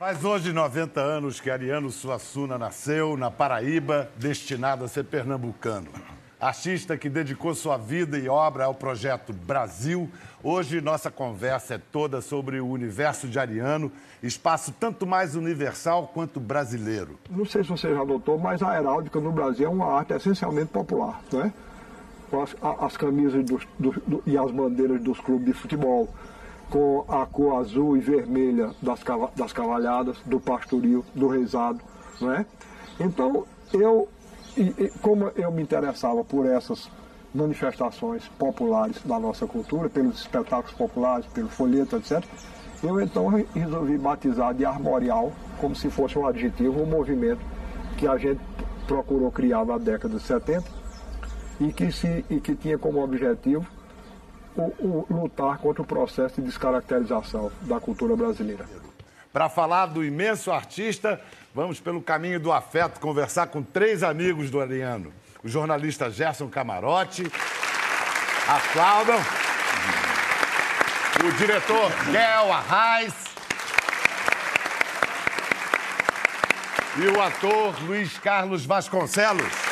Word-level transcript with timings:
Faz 0.00 0.24
hoje 0.24 0.50
90 0.50 0.98
anos 0.98 1.40
que 1.40 1.50
Ariano 1.50 1.90
Suassuna 1.90 2.56
nasceu 2.56 3.18
na 3.18 3.30
Paraíba, 3.30 4.08
destinado 4.16 4.82
a 4.82 4.88
ser 4.88 5.04
pernambucano. 5.04 5.88
Artista 6.40 6.96
que 6.96 7.10
dedicou 7.10 7.54
sua 7.54 7.76
vida 7.76 8.18
e 8.18 8.26
obra 8.26 8.64
ao 8.64 8.74
projeto 8.74 9.30
Brasil. 9.30 10.08
Hoje 10.42 10.80
nossa 10.80 11.10
conversa 11.10 11.74
é 11.74 11.78
toda 11.92 12.22
sobre 12.22 12.58
o 12.58 12.66
universo 12.66 13.28
de 13.28 13.38
Ariano, 13.38 13.92
espaço 14.22 14.72
tanto 14.80 15.06
mais 15.06 15.36
universal 15.36 16.10
quanto 16.14 16.40
brasileiro. 16.40 17.18
Não 17.28 17.44
sei 17.44 17.62
se 17.62 17.68
você 17.68 17.94
já 17.94 18.02
notou, 18.02 18.38
mas 18.38 18.62
a 18.62 18.74
heráldica 18.78 19.20
no 19.20 19.30
Brasil 19.30 19.66
é 19.66 19.68
uma 19.68 19.98
arte 19.98 20.14
essencialmente 20.14 20.72
popular, 20.72 21.20
né? 21.30 21.52
As, 22.32 22.56
as 22.80 22.96
camisas 22.96 23.44
do, 23.44 23.60
do, 23.78 24.22
e 24.26 24.38
as 24.38 24.50
bandeiras 24.50 25.02
dos 25.02 25.20
clubes 25.20 25.48
de 25.48 25.52
futebol, 25.52 26.08
com 26.70 27.04
a 27.08 27.26
cor 27.26 27.60
azul 27.60 27.96
e 27.96 28.00
vermelha 28.00 28.70
das, 28.80 29.00
das 29.34 29.52
cavalhadas, 29.52 30.16
do 30.24 30.38
pastoril, 30.38 31.04
do 31.14 31.26
rezado, 31.26 31.80
né? 32.20 32.46
Então, 32.98 33.44
eu, 33.72 34.08
como 35.02 35.32
eu 35.36 35.50
me 35.50 35.62
interessava 35.62 36.22
por 36.24 36.46
essas 36.46 36.88
manifestações 37.34 38.26
populares 38.38 39.02
da 39.04 39.18
nossa 39.18 39.46
cultura, 39.46 39.88
pelos 39.88 40.20
espetáculos 40.20 40.72
populares, 40.72 41.26
pelo 41.26 41.48
folheto, 41.48 41.96
etc., 41.96 42.24
eu 42.82 43.00
então 43.00 43.28
resolvi 43.54 43.98
batizar 43.98 44.54
de 44.54 44.64
armorial, 44.64 45.32
como 45.60 45.74
se 45.74 45.90
fosse 45.90 46.18
um 46.18 46.26
adjetivo, 46.26 46.80
um 46.80 46.86
movimento 46.86 47.40
que 47.98 48.06
a 48.06 48.16
gente 48.16 48.40
procurou 48.86 49.30
criar 49.30 49.64
na 49.66 49.76
década 49.76 50.16
de 50.16 50.22
70 50.22 50.64
e 51.60 51.72
que, 51.72 51.92
se, 51.92 52.24
e 52.30 52.40
que 52.40 52.54
tinha 52.54 52.78
como 52.78 53.02
objetivo 53.02 53.66
o, 54.56 54.62
o, 54.62 55.06
lutar 55.10 55.58
contra 55.58 55.82
o 55.82 55.86
processo 55.86 56.40
de 56.40 56.46
descaracterização 56.46 57.50
da 57.62 57.80
cultura 57.80 58.16
brasileira. 58.16 58.64
Para 59.32 59.48
falar 59.48 59.86
do 59.86 60.04
imenso 60.04 60.50
artista, 60.50 61.20
vamos 61.54 61.80
pelo 61.80 62.02
caminho 62.02 62.40
do 62.40 62.50
afeto 62.50 63.00
conversar 63.00 63.46
com 63.46 63.62
três 63.62 64.02
amigos 64.02 64.50
do 64.50 64.60
Ariano. 64.60 65.12
O 65.42 65.48
jornalista 65.48 66.10
Gerson 66.10 66.48
Camarote. 66.48 67.30
Aplaudam. 68.48 69.20
O 71.24 71.32
diretor 71.32 71.90
Gel 72.10 72.52
Arraes. 72.52 73.14
E 76.96 77.06
o 77.06 77.22
ator 77.22 77.80
Luiz 77.84 78.18
Carlos 78.18 78.66
Vasconcelos 78.66 79.69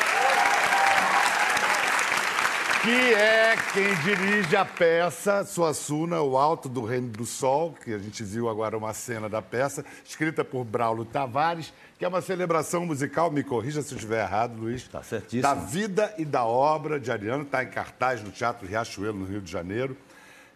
que 2.89 3.13
é 3.13 3.55
quem 3.71 3.93
dirige 4.03 4.55
a 4.55 4.65
peça 4.65 5.45
Suassuna, 5.45 6.21
O 6.21 6.35
Alto 6.35 6.67
do 6.67 6.83
Reino 6.83 7.09
do 7.09 7.23
Sol, 7.23 7.75
que 7.83 7.93
a 7.93 7.99
gente 7.99 8.23
viu 8.23 8.49
agora 8.49 8.75
uma 8.75 8.93
cena 8.95 9.29
da 9.29 9.43
peça, 9.43 9.85
escrita 10.03 10.43
por 10.43 10.63
Braulio 10.63 11.05
Tavares, 11.05 11.71
que 11.99 12.03
é 12.03 12.07
uma 12.07 12.19
celebração 12.19 12.87
musical, 12.87 13.29
me 13.29 13.43
corrija 13.43 13.83
se 13.83 13.93
eu 13.93 13.97
estiver 13.97 14.23
errado, 14.23 14.59
Luiz. 14.59 14.81
Está 14.81 15.03
certíssimo. 15.03 15.43
Da 15.43 15.53
vida 15.53 16.15
e 16.17 16.25
da 16.25 16.43
obra 16.45 16.99
de 16.99 17.11
Ariano, 17.11 17.43
está 17.43 17.63
em 17.63 17.69
cartaz 17.69 18.23
no 18.23 18.31
Teatro 18.31 18.67
Riachuelo, 18.67 19.19
no 19.19 19.25
Rio 19.25 19.41
de 19.41 19.51
Janeiro. 19.51 19.95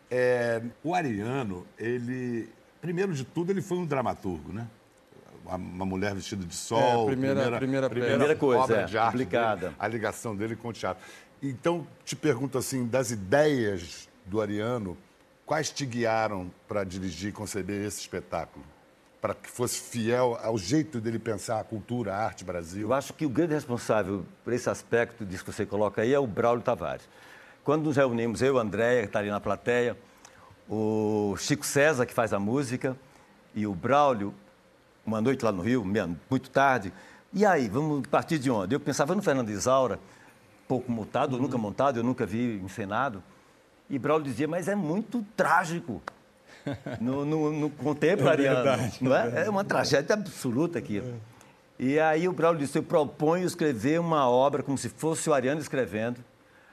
É, 0.10 0.60
o 0.84 0.96
Ariano, 0.96 1.68
ele, 1.78 2.50
primeiro 2.82 3.14
de 3.14 3.24
tudo, 3.24 3.52
ele 3.52 3.62
foi 3.62 3.78
um 3.78 3.86
dramaturgo, 3.86 4.52
né? 4.52 4.68
uma 5.46 5.86
mulher 5.86 6.14
vestida 6.16 6.44
de 6.46 6.56
sol. 6.56 6.80
É, 6.80 7.04
a 7.04 7.06
primeira, 7.06 7.58
primeira, 7.58 7.90
primeira, 7.90 7.90
primeira 7.90 8.36
coisa, 8.36 8.64
obra 8.64 8.82
é, 8.82 8.86
de 8.86 8.98
arte. 8.98 9.26
Dele, 9.26 9.76
a 9.78 9.88
ligação 9.88 10.36
dele 10.36 10.56
com 10.56 10.70
o 10.70 10.74
teatro. 10.74 11.04
Então, 11.46 11.86
te 12.06 12.16
pergunto 12.16 12.58
assim, 12.58 12.88
das 12.88 13.12
ideias 13.12 14.08
do 14.26 14.40
Ariano, 14.40 14.98
quais 15.46 15.70
te 15.70 15.86
guiaram 15.86 16.50
para 16.70 16.86
dirigir 16.86 17.32
e 17.32 17.34
conceber 17.34 17.86
esse 17.86 18.00
espetáculo? 18.00 18.64
Para 19.20 19.36
que 19.36 19.50
fosse 19.50 19.78
fiel 19.78 20.40
ao 20.42 20.58
jeito 20.58 21.02
dele 21.02 21.20
pensar 21.20 21.60
a 21.60 21.64
cultura, 21.66 22.16
a 22.16 22.24
arte, 22.24 22.46
Brasil? 22.46 22.88
Eu 22.88 22.94
acho 22.94 23.12
que 23.14 23.26
o 23.26 23.30
grande 23.30 23.54
responsável 23.54 24.26
por 24.42 24.54
esse 24.54 24.70
aspecto 24.70 25.26
disso 25.26 25.44
que 25.44 25.52
você 25.52 25.66
coloca 25.66 26.02
aí 26.02 26.14
é 26.14 26.20
o 26.20 26.26
Braulio 26.26 26.64
Tavares. 26.64 27.10
Quando 27.62 27.84
nos 27.84 27.98
reunimos, 27.98 28.42
eu, 28.42 28.58
Andréia, 28.58 29.02
que 29.02 29.08
está 29.08 29.20
ali 29.20 29.30
na 29.30 29.42
plateia, 29.42 29.98
o 30.70 31.36
Chico 31.38 31.66
César, 31.66 32.06
que 32.06 32.14
faz 32.14 32.32
a 32.32 32.40
música, 32.40 32.96
e 33.54 33.68
o 33.68 33.76
Braulio, 33.76 34.34
uma 35.06 35.20
noite 35.20 35.44
lá 35.44 35.52
no 35.52 35.62
Rio, 35.62 35.84
muito 35.84 36.50
tarde, 36.50 36.94
e 37.34 37.46
aí, 37.46 37.68
vamos 37.68 38.08
partir 38.08 38.40
de 38.40 38.50
onde? 38.50 38.74
Eu 38.74 38.80
pensava 38.80 39.14
no 39.14 39.22
Fernando 39.22 39.50
Isaura, 39.50 40.00
pouco 40.74 40.92
montado, 40.92 41.36
uhum. 41.36 41.44
nunca 41.44 41.58
montado, 41.58 42.00
eu 42.00 42.04
nunca 42.04 42.26
vi 42.26 42.60
encenado. 42.64 43.22
E 43.88 44.00
Braulio 44.00 44.26
dizia, 44.26 44.48
mas 44.48 44.68
é 44.68 44.74
muito 44.74 45.24
trágico 45.38 46.02
no, 47.00 47.24
no, 47.24 47.52
no 47.52 47.70
contemporâneo, 47.70 48.48
é 48.48 48.54
verdade, 48.56 48.98
não 49.02 49.16
é? 49.16 49.46
É 49.46 49.50
uma 49.50 49.64
tragédia 49.64 50.16
absoluta 50.16 50.80
aqui. 50.80 50.98
É. 50.98 51.14
E 51.78 52.00
aí 52.00 52.28
o 52.28 52.34
Braulio 52.34 52.60
disse, 52.60 52.76
eu 52.76 52.82
proponho 52.82 53.46
escrever 53.46 54.00
uma 54.00 54.28
obra 54.28 54.64
como 54.64 54.78
se 54.78 54.90
fosse 54.90 55.30
o 55.30 55.34
Ariano 55.34 55.62
escrevendo, 55.62 56.24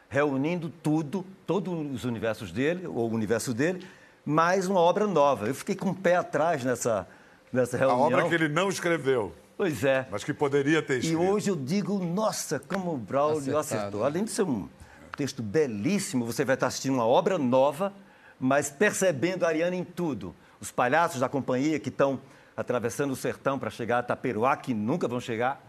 reunindo 0.09 0.71
tudo, 0.83 1.27
todos 1.47 1.75
os 1.95 2.05
universos 2.05 2.51
dele, 2.51 2.87
ou 2.87 3.11
o 3.11 3.15
universo 3.15 3.53
dele, 3.53 3.87
mais 4.25 4.67
uma 4.67 4.81
obra 4.81 5.07
nova. 5.07 5.47
Eu 5.47 5.55
fiquei 5.55 5.75
com 5.75 5.91
o 5.91 5.95
pé 5.95 6.17
atrás 6.17 6.65
nessa, 6.65 7.07
nessa 7.53 7.77
reunião. 7.77 7.99
A 7.99 8.07
obra 8.07 8.29
que 8.29 8.35
ele 8.35 8.49
não 8.49 8.71
escreveu. 8.71 9.35
Pois 9.61 9.85
é. 9.85 10.07
Mas 10.11 10.25
que 10.25 10.33
poderia 10.33 10.81
ter 10.81 11.01
escrito. 11.01 11.23
E 11.23 11.29
hoje 11.29 11.51
eu 11.51 11.55
digo, 11.55 11.99
nossa, 11.99 12.59
como 12.59 12.95
o 12.95 12.97
Braulio 12.97 13.59
Acertado. 13.59 13.59
acertou. 13.59 14.05
Além 14.05 14.25
de 14.25 14.31
ser 14.31 14.43
um 14.43 14.67
texto 15.15 15.43
belíssimo, 15.43 16.25
você 16.25 16.47
vai 16.47 16.55
estar 16.55 16.69
assistindo 16.69 16.95
uma 16.95 17.07
obra 17.07 17.37
nova, 17.37 17.93
mas 18.41 18.71
percebendo 18.71 19.45
a 19.45 19.49
Ariana 19.49 19.77
em 19.77 19.85
tudo. 19.85 20.35
Os 20.63 20.71
palhaços 20.71 21.21
da 21.21 21.29
companhia 21.29 21.79
que 21.79 21.91
estão 21.91 22.19
atravessando 22.57 23.11
o 23.11 23.17
sertão 23.17 23.59
para 23.59 23.69
chegar 23.69 23.99
a 23.99 24.03
Taperoá, 24.03 24.57
que 24.57 24.73
nunca 24.73 25.07
vão 25.07 25.21
chegar. 25.21 25.63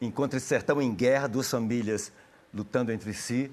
Encontra 0.00 0.38
esse 0.38 0.48
sertão 0.48 0.82
em 0.82 0.92
guerra, 0.92 1.28
duas 1.28 1.48
famílias 1.48 2.10
lutando 2.52 2.90
entre 2.90 3.14
si 3.14 3.52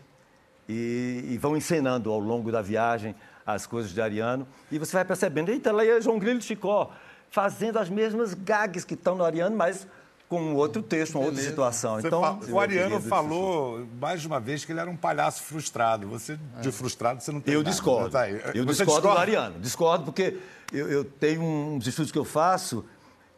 e, 0.68 1.26
e, 1.30 1.38
vão 1.38 1.56
encenando 1.56 2.12
ao 2.12 2.20
longo 2.20 2.52
da 2.52 2.64
viagem 2.64 3.14
as 3.46 3.68
coisas 3.68 3.94
de 3.94 4.02
Ariano. 4.02 4.48
E 4.72 4.80
você 4.80 4.94
vai 4.94 5.06
percebendo, 5.06 5.52
eita, 5.52 5.72
lá 5.72 5.86
é 5.86 6.02
João 6.02 6.18
Grilo 6.18 6.40
de 6.40 6.46
Chicó 6.46 6.92
fazendo 7.30 7.80
as 7.80 7.90
mesmas 7.90 8.34
gags 8.34 8.84
que 8.84 8.94
estão 8.94 9.16
no 9.16 9.24
Ariano, 9.24 9.56
mas 9.56 9.88
com 10.30 10.40
um 10.40 10.56
outro 10.56 10.84
texto, 10.84 11.16
uma 11.16 11.26
outra 11.26 11.42
situação. 11.42 12.00
então, 12.00 12.22
fa... 12.22 12.52
O 12.52 12.60
Ariano 12.60 13.02
falou 13.02 13.88
mais 14.00 14.22
de 14.22 14.28
uma 14.28 14.40
vez 14.40 14.64
que 14.64 14.72
ele 14.72 14.80
era 14.80 14.90
um 14.90 14.96
palhaço 14.96 15.42
frustrado. 15.42 16.08
Você, 16.08 16.38
é. 16.58 16.62
de 16.62 16.72
frustrado, 16.72 17.22
você 17.22 17.32
não 17.32 17.42
tem 17.42 17.54
Eu 17.54 17.62
nada. 17.62 17.72
discordo. 17.72 18.12
Tá 18.12 18.30
eu 18.30 18.38
você 18.38 18.84
discordo 18.84 19.02
discorda? 19.02 19.10
do 19.10 19.18
Ariano. 19.18 19.60
Discordo 19.60 20.06
porque 20.06 20.38
eu, 20.72 20.88
eu, 20.88 21.04
tenho 21.04 21.42
uns 21.42 21.88
estudos 21.88 22.12
que 22.12 22.18
eu 22.18 22.26
faço 22.26 22.86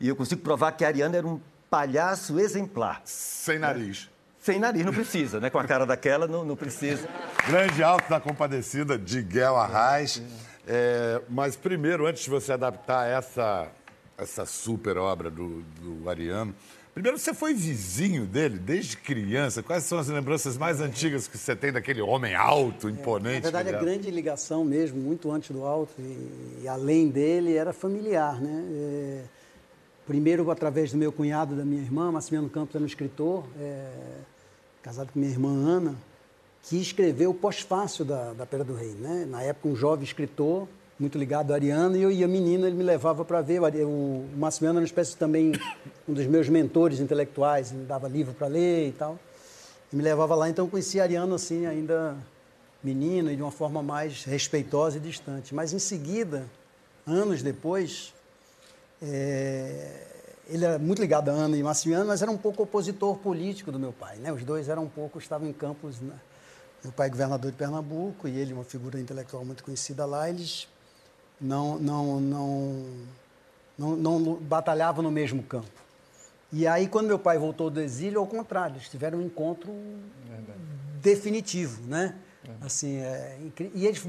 e 0.02 0.10
eu 0.10 0.16
consigo 0.18 0.42
provar 0.42 0.74
que 0.74 0.84
Ariano 0.84 1.16
era 1.16 1.26
um 1.26 1.40
palhaço 1.70 2.38
exemplar. 2.38 3.02
Sem 3.06 3.58
nariz. 3.58 4.10
Sem 4.38 4.60
nariz, 4.60 4.84
não 4.84 4.92
precisa, 4.92 5.40
né? 5.40 5.50
Com 5.50 5.60
a 5.60 5.64
cara 5.64 5.86
daquela, 5.86 6.28
não, 6.28 6.44
não 6.44 6.56
precisa. 6.58 7.08
Grande 7.48 7.82
Alto 7.82 8.10
da 8.10 8.20
Compadecida, 8.20 8.98
de 8.98 9.22
Guel 9.22 9.56
Arraes. 9.56 10.22
É, 10.68 11.22
mas 11.30 11.56
primeiro, 11.56 12.06
antes 12.06 12.24
de 12.24 12.30
você 12.30 12.52
adaptar 12.52 13.08
essa 13.08 13.68
essa 14.18 14.46
super 14.46 14.98
obra 14.98 15.30
do, 15.30 15.62
do 15.82 16.10
Ariano. 16.10 16.54
Primeiro, 16.94 17.18
você 17.18 17.34
foi 17.34 17.54
vizinho 17.54 18.26
dele 18.26 18.60
desde 18.60 18.98
criança. 18.98 19.64
Quais 19.64 19.86
são 19.86 19.98
as 19.98 20.10
lembranças 20.10 20.58
mais 20.58 20.82
antigas 20.82 21.26
que 21.26 21.38
você 21.38 21.56
tem 21.56 21.72
daquele 21.72 22.02
homem 22.02 22.36
alto, 22.36 22.90
imponente? 22.90 23.48
É, 23.48 23.52
na 23.52 23.64
verdade, 23.64 23.76
a 23.78 23.80
grande 23.80 24.12
ligação 24.12 24.66
mesmo, 24.66 25.00
muito 25.00 25.32
antes 25.32 25.52
do 25.52 25.66
alto 25.66 25.94
e, 25.98 26.64
e 26.64 26.68
além 26.68 27.08
dele, 27.08 27.56
era 27.56 27.72
familiar, 27.72 28.42
né? 28.42 28.66
É, 28.74 29.24
primeiro, 30.06 30.52
através 30.52 30.92
do 30.92 30.98
meu 30.98 31.14
cunhado 31.14 31.56
da 31.56 31.64
minha 31.64 31.82
irmã, 31.82 32.12
Massimiliano 32.12 32.50
Campos 32.50 32.76
era 32.76 32.84
um 32.84 32.88
escritor, 32.88 33.46
é, 33.58 33.90
casado 34.84 35.14
com 35.14 35.20
minha 35.20 35.32
irmã 35.32 35.50
Ana, 35.50 35.96
que 36.64 36.76
escreveu 36.76 37.32
o 37.32 37.34
pós-fácil 37.34 38.04
da, 38.04 38.34
da 38.34 38.46
Pera 38.46 38.66
do 38.66 38.76
Rei, 38.76 38.92
né? 38.96 39.26
Na 39.30 39.42
época, 39.42 39.70
um 39.70 39.76
jovem 39.78 40.04
escritor 40.04 40.68
muito 41.02 41.18
ligado 41.18 41.52
a 41.52 41.56
Ariano, 41.56 41.98
e 41.98 42.04
eu 42.04 42.12
ia 42.12 42.28
menino, 42.28 42.68
ele 42.68 42.76
me 42.76 42.84
levava 42.84 43.26
para 43.26 43.42
ver. 43.42 43.60
O 43.60 44.30
Massimiliano 44.38 44.78
era 44.78 44.84
uma 44.84 44.86
espécie 44.86 45.18
também, 45.18 45.52
um 46.08 46.14
dos 46.14 46.28
meus 46.28 46.48
mentores 46.48 47.00
intelectuais, 47.00 47.72
me 47.72 47.84
dava 47.86 48.08
livro 48.08 48.36
para 48.36 48.46
ler 48.46 48.90
e 48.90 48.92
tal. 48.92 49.18
E 49.92 49.96
me 49.96 50.04
levava 50.04 50.36
lá, 50.36 50.48
então 50.48 50.66
eu 50.66 50.70
conhecia 50.70 51.02
Ariano 51.02 51.34
assim, 51.34 51.66
ainda 51.66 52.16
menino 52.84 53.32
e 53.32 53.36
de 53.36 53.42
uma 53.42 53.52
forma 53.52 53.82
mais 53.82 54.24
respeitosa 54.24 54.98
e 54.98 55.00
distante. 55.00 55.56
Mas 55.56 55.74
em 55.74 55.80
seguida, 55.80 56.46
anos 57.06 57.42
depois, 57.42 58.14
é... 59.02 60.06
ele 60.48 60.64
era 60.64 60.78
muito 60.78 61.02
ligado 61.02 61.30
a 61.30 61.32
Ana 61.32 61.58
e 61.58 61.64
Massimiliano, 61.64 62.08
mas 62.08 62.22
era 62.22 62.30
um 62.30 62.38
pouco 62.38 62.62
opositor 62.62 63.18
político 63.18 63.72
do 63.72 63.80
meu 63.80 63.92
pai. 63.92 64.18
Né? 64.18 64.32
Os 64.32 64.44
dois 64.44 64.70
eram 64.70 64.84
um 64.84 64.90
pouco, 64.90 65.18
estavam 65.18 65.50
em 65.50 65.54
campos. 65.54 66.00
Né? 66.00 66.14
Meu 66.84 66.94
pai 66.94 67.08
é 67.08 67.10
governador 67.10 67.50
de 67.50 67.58
Pernambuco 67.58 68.28
e 68.28 68.38
ele, 68.38 68.54
uma 68.54 68.64
figura 68.64 69.00
intelectual 69.00 69.44
muito 69.44 69.64
conhecida 69.64 70.06
lá, 70.06 70.30
eles 70.30 70.68
não, 71.42 71.80
não, 71.80 72.20
não, 72.20 72.86
não, 73.78 73.96
não 73.96 74.36
batalhavam 74.36 75.02
no 75.04 75.12
mesmo 75.12 75.42
campo. 75.44 75.82
E 76.54 76.68
aí, 76.68 76.88
quando 76.88 77.08
meu 77.08 77.18
pai 77.18 77.38
voltou 77.38 77.70
do 77.70 77.80
exílio, 77.80 78.20
ao 78.20 78.28
contrário, 78.28 78.76
eles 78.76 78.90
tiveram 78.90 79.20
um 79.20 79.22
encontro 79.22 79.72
Verdade. 80.28 80.60
definitivo, 81.02 81.82
né? 81.88 82.16
Assim, 82.60 82.98
é, 82.98 83.38
e 83.74 83.86
eles 83.86 84.04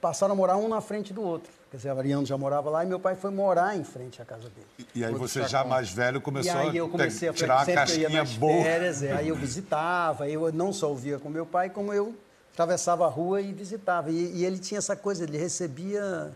passaram 0.00 0.34
a 0.34 0.36
morar 0.36 0.56
um 0.56 0.68
na 0.68 0.80
frente 0.80 1.12
do 1.12 1.22
outro. 1.22 1.50
Quer 1.70 1.76
dizer, 1.76 1.90
Ariano 1.90 2.26
já 2.26 2.36
morava 2.36 2.68
lá 2.68 2.84
e 2.84 2.86
meu 2.86 2.98
pai 2.98 3.14
foi 3.14 3.30
morar 3.30 3.76
em 3.76 3.84
frente 3.84 4.20
à 4.20 4.24
casa 4.24 4.50
dele. 4.50 4.66
E, 4.94 5.00
e 5.00 5.04
aí 5.04 5.14
você 5.14 5.46
já 5.46 5.64
mais 5.64 5.90
velho 5.90 6.20
começou 6.20 6.52
e 6.52 6.68
aí 6.70 6.76
eu 6.76 6.88
comecei 6.88 7.28
a, 7.28 7.30
a 7.30 7.34
tirar 7.34 7.60
a 7.62 7.66
casquinha 7.66 8.24
boa. 8.24 8.62
Férias, 8.62 9.02
é, 9.02 9.12
aí 9.12 9.28
eu 9.28 9.36
visitava, 9.36 10.28
eu 10.28 10.52
não 10.52 10.72
só 10.72 10.88
ouvia 10.88 11.18
com 11.18 11.28
meu 11.28 11.46
pai, 11.46 11.70
como 11.70 11.92
eu 11.92 12.14
atravessava 12.52 13.06
a 13.06 13.08
rua 13.08 13.40
e 13.40 13.52
visitava. 13.52 14.10
E, 14.10 14.38
e 14.38 14.44
ele 14.44 14.58
tinha 14.58 14.78
essa 14.78 14.96
coisa, 14.96 15.24
ele 15.24 15.38
recebia 15.38 16.32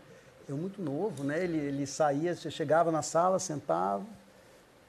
eu 0.49 0.57
muito 0.57 0.83
novo, 0.83 1.25
né? 1.25 1.43
Ele, 1.43 1.59
ele 1.59 1.87
saía, 1.87 2.35
chegava 2.35 2.91
na 2.91 3.03
sala, 3.03 3.39
sentava, 3.39 4.05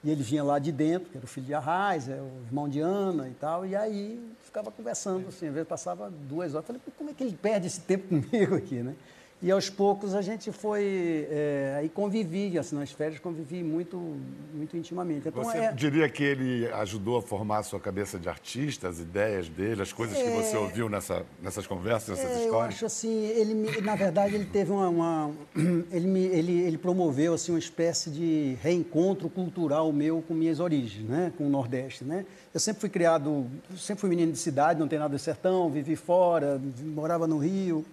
e 0.02 0.10
ele 0.10 0.22
vinha 0.22 0.44
lá 0.44 0.58
de 0.58 0.70
dentro, 0.70 1.10
que 1.10 1.16
era 1.16 1.24
o 1.24 1.28
filho 1.28 1.46
de 1.46 1.54
Arraiz, 1.54 2.08
é 2.08 2.20
o 2.20 2.42
irmão 2.46 2.68
de 2.68 2.80
Ana 2.80 3.28
e 3.28 3.34
tal, 3.34 3.64
e 3.64 3.74
aí 3.74 4.20
ficava 4.42 4.70
conversando, 4.70 5.26
assim, 5.28 5.48
às 5.48 5.54
vezes 5.54 5.68
passava 5.68 6.10
duas 6.10 6.54
horas. 6.54 6.66
Falei, 6.66 6.82
como 6.96 7.10
é 7.10 7.14
que 7.14 7.24
ele 7.24 7.36
perde 7.40 7.66
esse 7.66 7.80
tempo 7.80 8.08
comigo 8.20 8.54
aqui, 8.54 8.82
né? 8.82 8.94
E 9.44 9.50
aos 9.50 9.68
poucos 9.68 10.14
a 10.14 10.22
gente 10.22 10.50
foi. 10.50 11.28
É, 11.30 11.74
aí 11.78 11.90
convivi, 11.90 12.58
assim, 12.58 12.76
nas 12.76 12.90
férias 12.90 13.20
convivi 13.20 13.62
muito, 13.62 14.16
muito 14.54 14.74
intimamente. 14.74 15.28
Então, 15.28 15.44
você 15.44 15.58
é... 15.58 15.72
diria 15.72 16.08
que 16.08 16.24
ele 16.24 16.66
ajudou 16.72 17.18
a 17.18 17.22
formar 17.22 17.58
a 17.58 17.62
sua 17.62 17.78
cabeça 17.78 18.18
de 18.18 18.26
artista, 18.26 18.88
as 18.88 19.00
ideias 19.00 19.46
dele, 19.46 19.82
as 19.82 19.92
coisas 19.92 20.16
é... 20.16 20.22
que 20.22 20.30
você 20.30 20.56
ouviu 20.56 20.88
nessa, 20.88 21.26
nessas 21.42 21.66
conversas, 21.66 22.16
nessas 22.16 22.38
é, 22.38 22.44
histórias? 22.44 22.80
Eu 22.80 22.86
acho 22.86 22.86
assim, 22.86 23.26
ele, 23.26 23.82
na 23.82 23.94
verdade, 23.94 24.34
ele 24.34 24.46
teve 24.46 24.72
uma. 24.72 24.88
uma 24.88 25.30
ele, 25.92 26.06
me, 26.06 26.24
ele, 26.24 26.60
ele 26.62 26.78
promoveu 26.78 27.34
assim, 27.34 27.52
uma 27.52 27.58
espécie 27.58 28.08
de 28.08 28.56
reencontro 28.62 29.28
cultural 29.28 29.92
meu 29.92 30.24
com 30.26 30.32
minhas 30.32 30.58
origens, 30.58 31.06
né? 31.06 31.30
com 31.36 31.46
o 31.46 31.50
Nordeste. 31.50 32.02
Né? 32.02 32.24
Eu 32.54 32.60
sempre 32.60 32.80
fui 32.80 32.88
criado, 32.88 33.46
sempre 33.76 34.00
fui 34.00 34.08
menino 34.08 34.32
de 34.32 34.38
cidade, 34.38 34.80
não 34.80 34.88
tenho 34.88 35.02
nada 35.02 35.14
de 35.14 35.20
sertão, 35.20 35.68
vivi 35.68 35.96
fora, 35.96 36.58
morava 36.82 37.26
no 37.26 37.36
Rio. 37.36 37.84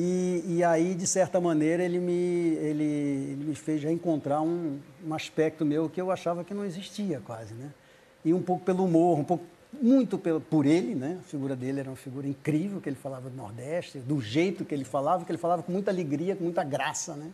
E, 0.00 0.44
e, 0.46 0.64
aí, 0.64 0.94
de 0.94 1.08
certa 1.08 1.40
maneira, 1.40 1.82
ele 1.82 1.98
me, 1.98 2.12
ele, 2.12 2.84
ele 2.84 3.44
me 3.46 3.54
fez 3.56 3.82
reencontrar 3.82 4.40
um, 4.40 4.78
um, 5.04 5.12
aspecto 5.12 5.66
meu 5.66 5.90
que 5.90 6.00
eu 6.00 6.12
achava 6.12 6.44
que 6.44 6.54
não 6.54 6.64
existia 6.64 7.18
quase, 7.18 7.52
né? 7.52 7.72
E 8.24 8.32
um 8.32 8.40
pouco 8.40 8.64
pelo 8.64 8.84
humor, 8.84 9.18
um 9.18 9.24
pouco, 9.24 9.44
muito 9.82 10.16
pelo, 10.16 10.40
por 10.40 10.66
ele, 10.66 10.94
né? 10.94 11.18
A 11.18 11.24
figura 11.24 11.56
dele 11.56 11.80
era 11.80 11.90
uma 11.90 11.96
figura 11.96 12.28
incrível, 12.28 12.80
que 12.80 12.88
ele 12.88 12.94
falava 12.94 13.28
do 13.28 13.36
Nordeste, 13.36 13.98
do 13.98 14.20
jeito 14.20 14.64
que 14.64 14.72
ele 14.72 14.84
falava, 14.84 15.24
que 15.24 15.32
ele 15.32 15.38
falava 15.38 15.64
com 15.64 15.72
muita 15.72 15.90
alegria, 15.90 16.36
com 16.36 16.44
muita 16.44 16.62
graça, 16.62 17.16
né? 17.16 17.32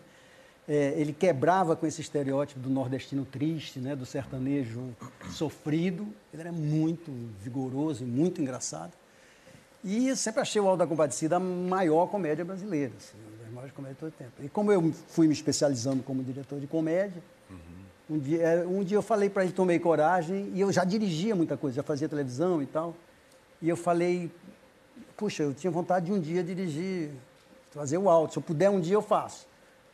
É, 0.66 0.94
ele 0.96 1.12
quebrava 1.12 1.76
com 1.76 1.87
esse 1.87 2.00
estereótipo 2.00 2.61
do 2.61 2.70
nordestino 2.70 3.26
triste, 3.26 3.78
né? 3.78 3.94
Do 3.94 4.06
sertanejo 4.06 4.96
sofrido. 5.28 6.06
Ele 6.32 6.40
era 6.40 6.52
muito 6.52 7.12
vigoroso 7.43 8.05
e 8.05 8.06
muito 8.06 8.40
engraçado. 8.40 8.93
E 9.85 10.17
sempre 10.17 10.41
achei 10.41 10.61
o 10.61 10.67
Alto 10.67 10.79
da 10.79 10.87
Compadecida 10.87 11.37
a 11.37 11.41
maior 11.41 12.07
comédia 12.07 12.43
brasileira, 12.43 12.93
assim, 12.97 13.19
uma 13.19 13.45
das 13.45 13.53
maiores 13.53 13.75
comédias 13.75 13.97
de 13.97 14.01
todo 14.01 14.09
o 14.09 14.13
tempo. 14.13 14.33
E 14.43 14.49
como 14.49 14.73
eu 14.73 14.93
fui 15.09 15.27
me 15.27 15.35
especializando 15.35 16.03
como 16.03 16.25
diretor 16.25 16.59
de 16.59 16.67
comédia, 16.67 17.23
uhum. 17.51 18.17
um, 18.17 18.19
dia, 18.19 18.43
é, 18.43 18.67
um 18.67 18.83
dia 18.83 18.97
eu 18.97 19.03
falei 19.03 19.29
para 19.29 19.45
ele, 19.45 19.53
tomei 19.53 19.79
coragem, 19.79 20.51
e 20.55 20.61
eu 20.63 20.73
já 20.73 20.85
dirigia 20.85 21.37
muita 21.37 21.55
coisa, 21.55 21.77
já 21.77 21.83
fazia 21.83 22.09
televisão 22.09 22.63
e 22.63 22.67
tal. 22.67 22.95
E 23.61 23.69
eu 23.69 23.77
falei, 23.77 24.33
puxa, 25.19 25.43
eu 25.43 25.53
tinha 25.53 25.71
vontade 25.71 26.07
de 26.07 26.13
um 26.13 26.19
dia 26.19 26.43
dirigir, 26.43 27.11
fazer 27.71 27.99
o 27.99 28.09
alto, 28.09 28.33
se 28.33 28.39
eu 28.39 28.43
puder 28.43 28.71
um 28.71 28.81
dia 28.81 28.95
eu 28.95 29.03
faço. 29.03 29.47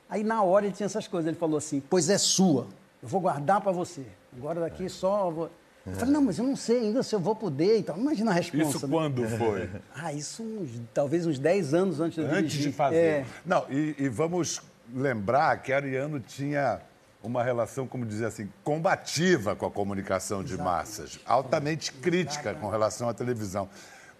Aí 0.09 0.23
na 0.23 0.41
hora 0.45 0.67
ele 0.67 0.75
tinha 0.75 0.87
essas 0.87 1.09
coisas, 1.09 1.27
ele 1.27 1.37
falou 1.37 1.59
assim, 1.59 1.83
pois 1.91 2.09
é 2.09 2.17
sua, 2.17 2.69
eu 3.03 3.09
vou 3.09 3.21
guardar 3.21 3.61
para 3.61 3.73
você. 3.73 4.07
Agora 4.37 4.61
daqui 4.61 4.89
só 4.89 5.31
vou... 5.31 5.51
Eu 5.87 5.94
falei, 5.94 6.12
não, 6.12 6.23
mas 6.23 6.38
eu 6.38 6.44
não 6.44 6.56
sei 6.56 6.79
ainda 6.81 7.03
se 7.03 7.15
eu 7.15 7.21
vou 7.21 7.35
poder 7.35 7.79
e 7.79 7.82
tal. 7.82 7.97
Imagina 7.97 8.31
a 8.31 8.35
resposta. 8.35 8.77
Isso 8.77 8.87
né? 8.87 8.93
quando 8.93 9.27
foi? 9.29 9.69
Ah, 9.94 10.12
isso 10.12 10.43
uns, 10.43 10.71
talvez 10.93 11.27
uns 11.27 11.38
10 11.38 11.75
anos 11.75 12.00
antes 12.00 12.17
de 12.17 12.31
Antes 12.31 12.53
dirigir. 12.53 12.71
de 12.71 12.77
fazer. 12.77 12.97
É. 12.97 13.27
Não, 13.44 13.67
e, 13.71 13.94
e, 13.99 14.09
vamos 14.09 14.62
lembrar 14.94 15.62
que 15.62 15.73
Ariano 15.73 16.21
tinha 16.21 16.81
uma 17.23 17.43
relação, 17.43 17.87
como 17.87 18.05
dizer 18.06 18.27
assim, 18.27 18.49
combativa 18.65 19.55
com 19.55 19.67
a 19.67 19.71
comunicação 19.71 20.43
de 20.43 20.56
massas, 20.56 21.21
altamente 21.27 21.93
crítica 21.93 22.55
com 22.55 22.69
relação 22.69 23.09
à 23.09 23.15
televisão. 23.15 23.69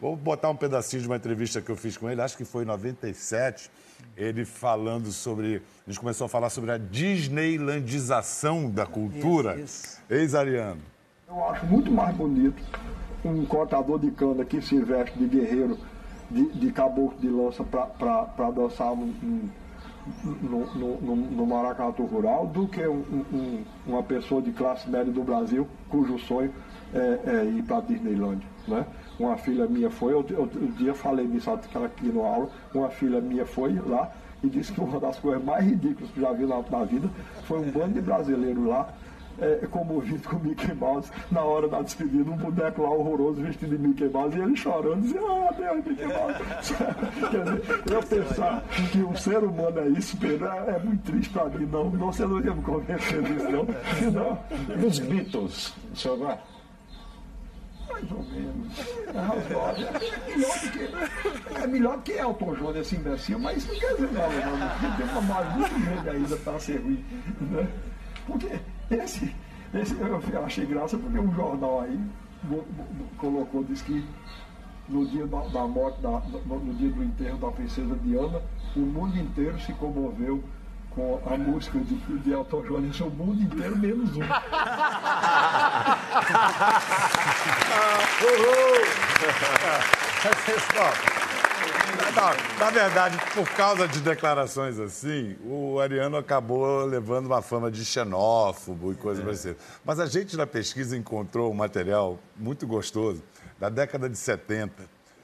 Vou 0.01 0.17
botar 0.17 0.49
um 0.51 0.57
pedacinho 0.57 1.03
de 1.03 1.09
uma 1.09 1.17
entrevista 1.17 1.61
que 1.61 1.71
eu 1.71 1.77
fiz 1.77 1.97
com 1.97 2.09
ele, 2.11 2.23
acho 2.23 2.37
que 2.37 2.45
foi 2.45 2.65
em 2.65 2.67
97, 2.67 3.71
ele 4.17 4.45
falando 4.45 5.13
sobre. 5.13 5.63
A 5.87 5.91
gente 5.91 6.01
começou 6.01 6.25
a 6.25 6.29
falar 6.29 6.51
sobre 6.51 6.73
a 6.73 6.79
Disneylandização 6.79 8.71
da 8.71 8.87
cultura. 8.87 9.63
Ex-Ariano. 10.09 10.81
Eu 11.31 11.45
acho 11.45 11.65
muito 11.65 11.93
mais 11.93 12.13
bonito 12.17 12.61
um 13.25 13.47
cortador 13.47 14.01
de 14.01 14.11
cana 14.11 14.45
que 14.45 14.61
se 14.61 14.81
veste 14.81 15.17
de 15.17 15.27
guerreiro, 15.27 15.79
de, 16.29 16.51
de 16.51 16.73
caboclo 16.73 17.17
de 17.21 17.29
lança 17.29 17.63
para 17.63 18.51
dançar 18.51 18.93
um, 18.93 19.49
no, 20.25 20.67
no, 20.75 21.17
no, 21.17 21.47
maracatu 21.47 22.05
rural 22.05 22.49
do 22.49 22.67
que 22.67 22.85
um, 22.85 23.25
um, 23.33 23.65
uma 23.87 24.03
pessoa 24.03 24.43
de 24.43 24.51
classe 24.51 24.91
média 24.91 25.13
do 25.13 25.23
Brasil 25.23 25.69
cujo 25.89 26.19
sonho 26.19 26.53
é, 26.93 27.21
é 27.25 27.45
ir 27.45 27.63
para 27.63 27.79
a 27.79 27.81
Disneylandia. 27.81 28.49
Né? 28.67 28.85
Uma 29.17 29.37
filha 29.37 29.69
minha 29.69 29.89
foi, 29.89 30.13
eu, 30.13 30.27
eu, 30.31 30.51
um 30.61 30.73
dia 30.73 30.95
falei 30.95 31.29
nisso 31.29 31.49
aqui 31.49 32.09
no 32.09 32.25
aula, 32.25 32.51
uma 32.75 32.91
filha 32.91 33.21
minha 33.21 33.47
foi 33.47 33.81
lá 33.87 34.11
e 34.43 34.49
disse 34.49 34.73
que 34.73 34.81
uma 34.81 34.99
das 34.99 35.17
coisas 35.21 35.45
mais 35.45 35.65
ridículas 35.65 36.11
que 36.11 36.21
já 36.21 36.33
vi 36.33 36.45
na, 36.45 36.61
na 36.61 36.85
vida 36.85 37.09
foi 37.45 37.61
um 37.61 37.71
bando 37.71 37.93
de 37.93 38.01
brasileiros 38.01 38.67
lá 38.67 38.93
é, 39.41 39.67
comovido 39.67 40.29
com 40.29 40.37
o 40.37 40.41
Mickey 40.41 40.75
Mouse 40.75 41.11
na 41.31 41.43
hora 41.43 41.69
da 41.69 41.83
despedida, 41.83 42.31
um 42.31 42.37
boneco 42.37 42.83
lá 42.83 42.91
horroroso 42.91 43.41
vestido 43.41 43.77
de 43.77 43.83
Mickey 43.83 44.09
Mouse 44.09 44.37
e 44.37 44.41
ele 44.41 44.57
chorando, 44.57 45.03
dizendo, 45.03 45.27
ah, 45.27 45.55
Deus, 45.57 45.85
Mickey 45.87 46.07
Mouse. 46.07 46.75
Quer 47.31 47.45
dizer, 47.45 47.95
eu 47.95 48.03
pensar 48.03 48.65
que 48.93 48.99
um 48.99 49.17
ser 49.17 49.39
humano 49.39 49.79
é 49.81 49.89
isso, 49.89 50.17
Pedro, 50.17 50.47
é, 50.47 50.77
é 50.77 50.79
muito 50.79 51.03
triste 51.05 51.31
para 51.31 51.47
mim, 51.47 51.67
não. 51.67 51.91
não. 51.91 52.13
Você 52.13 52.27
não 52.27 52.41
ia 52.41 52.55
me 52.55 52.63
convencer 52.63 53.23
disso, 53.23 53.49
não. 53.51 53.67
não. 54.13 54.87
Os 54.87 54.99
Beatles, 54.99 55.75
o 55.93 55.97
senhor 55.97 56.19
vai? 56.19 56.39
Mais 57.91 58.13
ou 58.13 58.25
menos. 58.25 58.79
É 59.09 60.35
melhor 60.35 60.59
do 60.59 60.71
que, 60.71 61.57
é 61.63 61.67
melhor 61.67 62.03
que 62.03 62.13
Elton 62.13 62.55
John, 62.55 62.77
esse 62.77 62.97
imbecil, 62.97 63.39
mas 63.39 63.59
isso 63.59 63.73
não 63.73 63.81
quer 63.81 63.95
dizer 63.95 64.13
nada, 64.13 64.29
não. 64.29 64.97
Tem 64.97 65.07
uma 65.07 65.21
margem 65.23 65.59
muito 65.59 65.81
grande 65.81 66.11
ainda 66.11 66.37
para 66.37 66.59
ser 66.59 66.77
ruim. 66.81 67.05
Né? 67.41 67.69
Porque 68.31 68.61
esse, 68.91 69.35
esse 69.75 69.97
eu 70.01 70.45
achei 70.45 70.65
graça 70.65 70.97
porque 70.97 71.19
um 71.19 71.35
jornal 71.35 71.81
aí 71.81 72.01
colocou, 73.19 73.65
disse 73.65 73.83
que 73.83 74.05
no 74.89 75.05
dia 75.07 75.27
da, 75.27 75.41
da 75.49 75.67
morte, 75.67 76.01
da, 76.01 76.23
no, 76.47 76.61
no, 76.61 76.73
dia 76.75 76.91
do 76.91 77.03
enterro 77.03 77.39
da 77.39 77.51
princesa 77.51 77.97
Diana, 77.97 78.41
o 78.77 78.81
mundo 78.81 79.19
inteiro 79.19 79.59
se 79.61 79.73
comoveu 79.75 80.43
com 80.91 81.21
a 81.27 81.37
música 81.37 81.81
de, 81.81 81.97
de 81.97 82.33
Elton 82.33 82.63
John. 82.63 82.81
Isso 82.81 83.03
é 83.03 83.07
o 83.07 83.11
mundo 83.11 83.43
inteiro 83.43 83.77
menos 83.77 84.17
um. 84.17 84.21
Na, 92.15 92.65
na, 92.65 92.71
verdade, 92.71 93.19
por 93.35 93.49
causa 93.51 93.87
de 93.87 94.01
declarações 94.01 94.79
assim, 94.79 95.37
o 95.45 95.79
Ariano 95.79 96.17
acabou 96.17 96.85
levando 96.85 97.27
uma 97.27 97.43
fama 97.43 97.71
de 97.71 97.85
xenófobo 97.85 98.93
e 98.93 98.95
coisas 98.95 99.23
é. 99.23 99.25
parecidas. 99.25 99.57
Mas 99.85 100.01
a 100.01 100.07
gente 100.07 100.37
na 100.37 100.47
pesquisa 100.47 100.97
encontrou 100.97 101.51
um 101.51 101.55
material 101.55 102.19
muito 102.37 102.67
gostoso 102.67 103.23
da 103.59 103.69
década 103.69 104.09
de 104.09 104.17
70. 104.17 104.73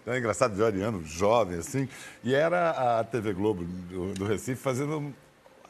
Então 0.02 0.14
é 0.14 0.18
engraçado 0.18 0.54
ver 0.54 0.62
o 0.62 0.66
Ariano 0.66 1.02
jovem 1.04 1.58
assim. 1.58 1.88
E 2.22 2.34
era 2.34 3.00
a 3.00 3.04
TV 3.04 3.32
Globo 3.32 3.64
do, 3.64 4.12
do 4.14 4.24
Recife 4.24 4.60
fazendo, 4.60 5.12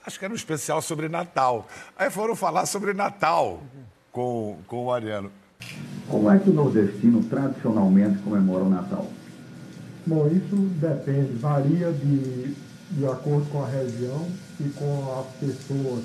acho 0.04 0.18
que 0.18 0.24
era 0.24 0.32
um 0.32 0.36
especial 0.36 0.82
sobre 0.82 1.08
Natal. 1.08 1.66
Aí 1.96 2.10
foram 2.10 2.36
falar 2.36 2.66
sobre 2.66 2.92
Natal 2.92 3.62
com, 4.12 4.58
com 4.66 4.86
o 4.86 4.92
Ariano. 4.92 5.30
Como 6.08 6.30
é 6.30 6.38
que 6.38 6.50
o 6.50 6.52
nordestino 6.52 7.22
tradicionalmente 7.24 8.18
comemora 8.22 8.64
o 8.64 8.68
Natal? 8.68 9.06
Bom, 10.06 10.28
isso 10.28 10.54
depende, 10.80 11.32
varia 11.38 11.90
de, 11.90 12.54
de 12.92 13.06
acordo 13.06 13.44
com 13.50 13.64
a 13.64 13.66
região 13.66 14.24
e 14.60 14.68
com 14.70 15.20
as 15.20 15.26
pessoas 15.40 16.04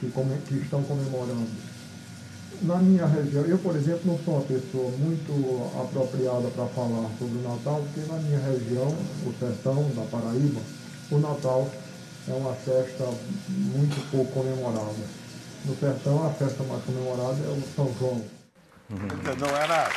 que, 0.00 0.10
come, 0.10 0.36
que 0.48 0.54
estão 0.56 0.82
comemorando. 0.82 1.46
Na 2.62 2.78
minha 2.78 3.06
região, 3.06 3.44
eu, 3.44 3.58
por 3.58 3.76
exemplo, 3.76 4.00
não 4.06 4.18
sou 4.24 4.34
uma 4.34 4.42
pessoa 4.42 4.90
muito 4.98 5.80
apropriada 5.80 6.48
para 6.48 6.66
falar 6.66 7.08
sobre 7.16 7.38
o 7.38 7.42
Natal, 7.42 7.84
porque 7.84 8.12
na 8.12 8.18
minha 8.18 8.40
região, 8.40 8.88
o 9.24 9.32
sertão 9.38 9.88
da 9.94 10.02
Paraíba, 10.10 10.60
o 11.12 11.18
Natal 11.18 11.70
é 12.28 12.32
uma 12.32 12.54
festa 12.54 13.04
muito 13.48 14.10
pouco 14.10 14.32
comemorada. 14.32 15.22
No 15.64 15.76
sertão, 15.76 16.26
a 16.26 16.30
festa 16.30 16.64
mais 16.64 16.82
comemorada 16.84 17.38
é 17.44 17.50
o 17.50 17.62
São 17.76 17.88
João. 18.00 18.20
Não 18.90 19.56
era 19.56 19.88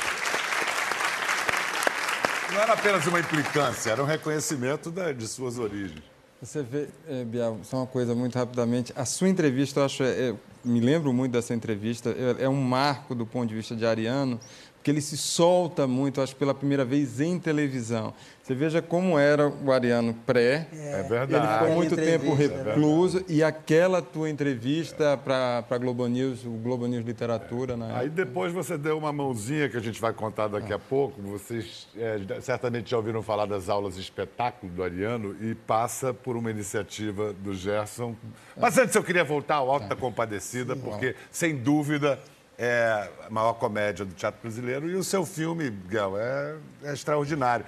não 2.52 2.62
era 2.62 2.74
apenas 2.74 3.06
uma 3.08 3.20
implicância, 3.20 3.92
era 3.92 4.02
um 4.04 4.06
reconhecimento 4.06 4.92
da, 4.92 5.12
de 5.12 5.28
suas 5.28 5.58
origens. 5.58 6.04
Você 6.42 6.62
vê, 6.62 6.88
é, 7.08 7.24
Bial, 7.24 7.60
só 7.64 7.78
uma 7.78 7.88
coisa 7.88 8.14
muito 8.14 8.38
rapidamente. 8.38 8.94
A 8.96 9.06
sua 9.06 9.30
entrevista, 9.30 9.80
eu 9.80 9.86
acho, 9.86 10.04
é, 10.04 10.36
me 10.64 10.80
lembro 10.80 11.12
muito 11.14 11.32
dessa 11.32 11.54
entrevista, 11.54 12.10
é, 12.12 12.44
é, 12.44 12.50
um 12.50 12.62
marco 12.62 13.16
do 13.16 13.26
ponto 13.26 13.48
de 13.48 13.56
vista 13.56 13.76
de 13.76 13.86
Ariano, 13.86 14.40
que 14.86 14.92
ele 14.92 15.02
se 15.02 15.18
solta 15.18 15.88
muito, 15.88 16.22
acho 16.22 16.36
pela 16.36 16.54
primeira 16.54 16.86
vez 16.86 17.20
em 17.20 17.40
televisão. 17.40 18.14
Você 18.44 18.54
veja 18.54 18.84
como 18.84 19.18
era 19.18 19.50
o 19.50 19.72
Ariano 19.72 20.14
pré. 20.14 20.68
É 20.72 21.00
Ele 21.00 21.10
verdade. 21.10 21.54
ficou 21.58 21.76
muito 21.76 21.96
tempo 21.96 22.34
é 22.34 22.36
recluso 22.36 23.26
e 23.28 23.42
aquela 23.42 24.00
tua 24.00 24.30
entrevista 24.30 25.18
para 25.18 25.66
a 25.68 25.78
Globo 25.80 26.06
News, 26.06 26.46
o 26.46 26.52
Globo 26.52 26.86
News 26.86 27.04
Literatura, 27.04 27.76
né? 27.76 27.94
Aí 27.96 28.10
depois 28.10 28.54
você 28.54 28.78
deu 28.78 28.96
uma 28.96 29.12
mãozinha 29.12 29.68
que 29.68 29.76
a 29.76 29.80
gente 29.80 30.00
vai 30.00 30.14
contar 30.14 30.50
daqui 30.50 30.72
a 30.72 30.78
pouco. 30.78 31.20
Vocês 31.20 31.88
é, 31.98 32.20
certamente 32.40 32.92
já 32.92 32.98
ouviram 32.98 33.24
falar 33.24 33.48
das 33.48 33.70
aulas 33.70 33.96
de 33.96 34.02
espetáculo 34.02 34.72
do 34.72 34.84
Ariano 34.84 35.36
e 35.42 35.56
passa 35.56 36.14
por 36.14 36.38
uma 36.38 36.52
iniciativa 36.52 37.34
do 37.34 37.56
Gerson. 37.56 38.16
Mas 38.56 38.78
antes 38.78 38.94
eu 38.94 39.04
queria 39.04 39.24
voltar 39.24 39.56
ao 39.56 39.72
Alto 39.72 39.88
da 39.88 39.96
Compadecida, 39.96 40.76
porque, 40.76 41.16
sem 41.32 41.56
dúvida, 41.56 42.20
é 42.58 43.10
a 43.26 43.30
maior 43.30 43.54
comédia 43.54 44.06
do 44.06 44.14
teatro 44.14 44.40
brasileiro 44.42 44.90
e 44.90 44.96
o 44.96 45.04
seu 45.04 45.26
filme, 45.26 45.70
Miguel, 45.70 46.18
é, 46.18 46.56
é 46.84 46.94
extraordinário. 46.94 47.66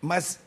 Mas 0.00 0.38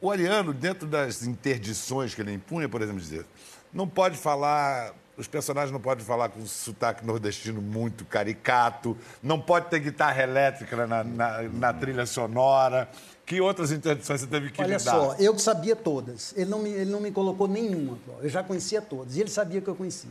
o 0.00 0.10
Ariano, 0.10 0.52
dentro 0.54 0.86
das 0.86 1.22
interdições 1.22 2.14
que 2.14 2.20
ele 2.22 2.32
impunha, 2.32 2.68
por 2.68 2.80
exemplo, 2.80 3.00
dizer, 3.00 3.26
não 3.72 3.86
pode 3.86 4.16
falar, 4.16 4.92
os 5.16 5.26
personagens 5.28 5.70
não 5.72 5.80
podem 5.80 6.04
falar 6.04 6.28
com 6.30 6.44
sotaque 6.46 7.04
nordestino 7.04 7.60
muito 7.60 8.04
caricato, 8.04 8.96
não 9.22 9.40
pode 9.40 9.66
ter 9.68 9.80
guitarra 9.80 10.22
elétrica 10.22 10.86
na, 10.86 11.04
na- 11.04 11.42
na 11.42 11.72
trilha 11.72 12.06
sonora. 12.06 12.88
Que 13.26 13.40
outras 13.40 13.70
interdições 13.70 14.22
você 14.22 14.26
teve 14.26 14.50
que 14.50 14.60
Olha 14.60 14.76
lidar? 14.76 14.90
só, 14.90 15.14
eu 15.20 15.32
que 15.32 15.40
sabia 15.40 15.76
todas. 15.76 16.34
Ele 16.36 16.50
não, 16.50 16.58
me, 16.58 16.70
ele 16.70 16.90
não 16.90 17.00
me 17.00 17.12
colocou 17.12 17.46
nenhuma. 17.46 17.96
Eu 18.20 18.28
já 18.28 18.42
conhecia 18.42 18.82
todas. 18.82 19.14
E 19.14 19.20
ele 19.20 19.30
sabia 19.30 19.60
que 19.60 19.68
eu 19.68 19.74
conhecia. 19.76 20.10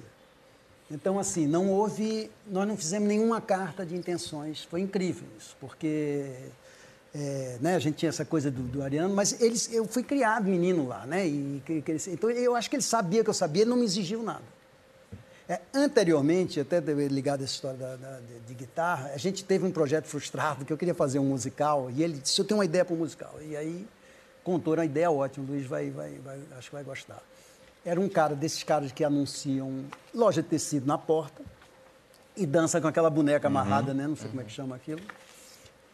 Então, 0.92 1.20
assim, 1.20 1.46
não 1.46 1.70
houve. 1.70 2.30
Nós 2.48 2.68
não 2.68 2.76
fizemos 2.76 3.08
nenhuma 3.08 3.40
carta 3.40 3.86
de 3.86 3.96
intenções. 3.96 4.64
Foi 4.64 4.82
incrível 4.82 5.28
isso, 5.38 5.56
porque. 5.60 6.26
é, 7.14 7.58
né, 7.62 7.76
a 7.76 7.80
gente 7.80 7.96
tinha 7.98 8.10
essa 8.10 8.26
coisa 8.26 8.50
do, 8.50 8.62
do 8.64 8.82
Ariano, 8.84 9.14
mas 9.14 9.40
eles, 9.42 9.72
eu 9.72 9.86
fui 9.86 10.04
criado 10.04 10.46
menino 10.46 10.88
lá, 10.88 11.06
né? 11.06 11.28
E, 11.28 11.62
então 12.08 12.30
eu 12.32 12.56
acho 12.56 12.70
que 12.70 12.76
ele 12.76 12.84
sabia 12.84 13.24
que 13.24 13.30
eu 13.30 13.34
sabia, 13.34 13.62
ele 13.64 13.70
não 13.70 13.78
me 13.78 13.86
exigiu 13.86 14.24
nada. 14.24 14.44
É, 15.48 15.60
anteriormente, 15.74 16.60
até 16.60 16.80
ligado 16.80 17.42
a 17.42 17.44
essa 17.44 17.54
história 17.54 17.78
da- 17.78 17.96
da- 17.96 18.20
de, 18.20 18.40
de 18.48 18.54
guitarra, 18.54 19.12
a 19.14 19.18
gente 19.18 19.44
teve 19.44 19.66
um 19.66 19.72
projeto 19.72 20.06
frustrado 20.06 20.64
que 20.64 20.72
eu 20.72 20.78
queria 20.78 20.94
fazer 20.94 21.18
um 21.18 21.26
musical 21.26 21.90
e 21.90 22.04
ele 22.04 22.20
disse: 22.20 22.40
Eu 22.40 22.46
tenho 22.46 22.60
uma 22.60 22.66
ideia 22.66 22.86
para 22.86 22.94
um 22.96 23.00
musical. 23.00 23.34
E 23.42 23.56
aí 23.58 23.88
contou 24.44 24.76
uma 24.76 24.86
ideia 24.86 25.10
ótima, 25.12 25.46
o 25.48 25.50
Luiz 25.52 25.66
vai, 25.66 25.90
vai, 25.90 26.12
vai- 26.24 26.40
acho 26.58 26.70
que 26.70 26.76
vai 26.76 26.84
gostar. 26.84 27.22
Era 27.90 28.00
um 28.00 28.08
cara 28.08 28.36
desses 28.36 28.62
caras 28.62 28.92
que 28.92 29.04
anunciam 29.04 29.86
loja 30.14 30.44
de 30.44 30.48
tecido 30.48 30.86
na 30.86 30.96
porta 30.96 31.42
e 32.38 32.46
dança 32.46 32.80
com 32.80 32.88
aquela 32.88 33.10
boneca 33.10 33.48
amarrada, 33.48 33.96
né? 33.96 34.06
Não 34.08 34.16
sei 34.16 34.28
como 34.30 34.42
é 34.42 34.44
que 34.44 34.52
chama 34.52 34.76
aquilo. 34.76 35.02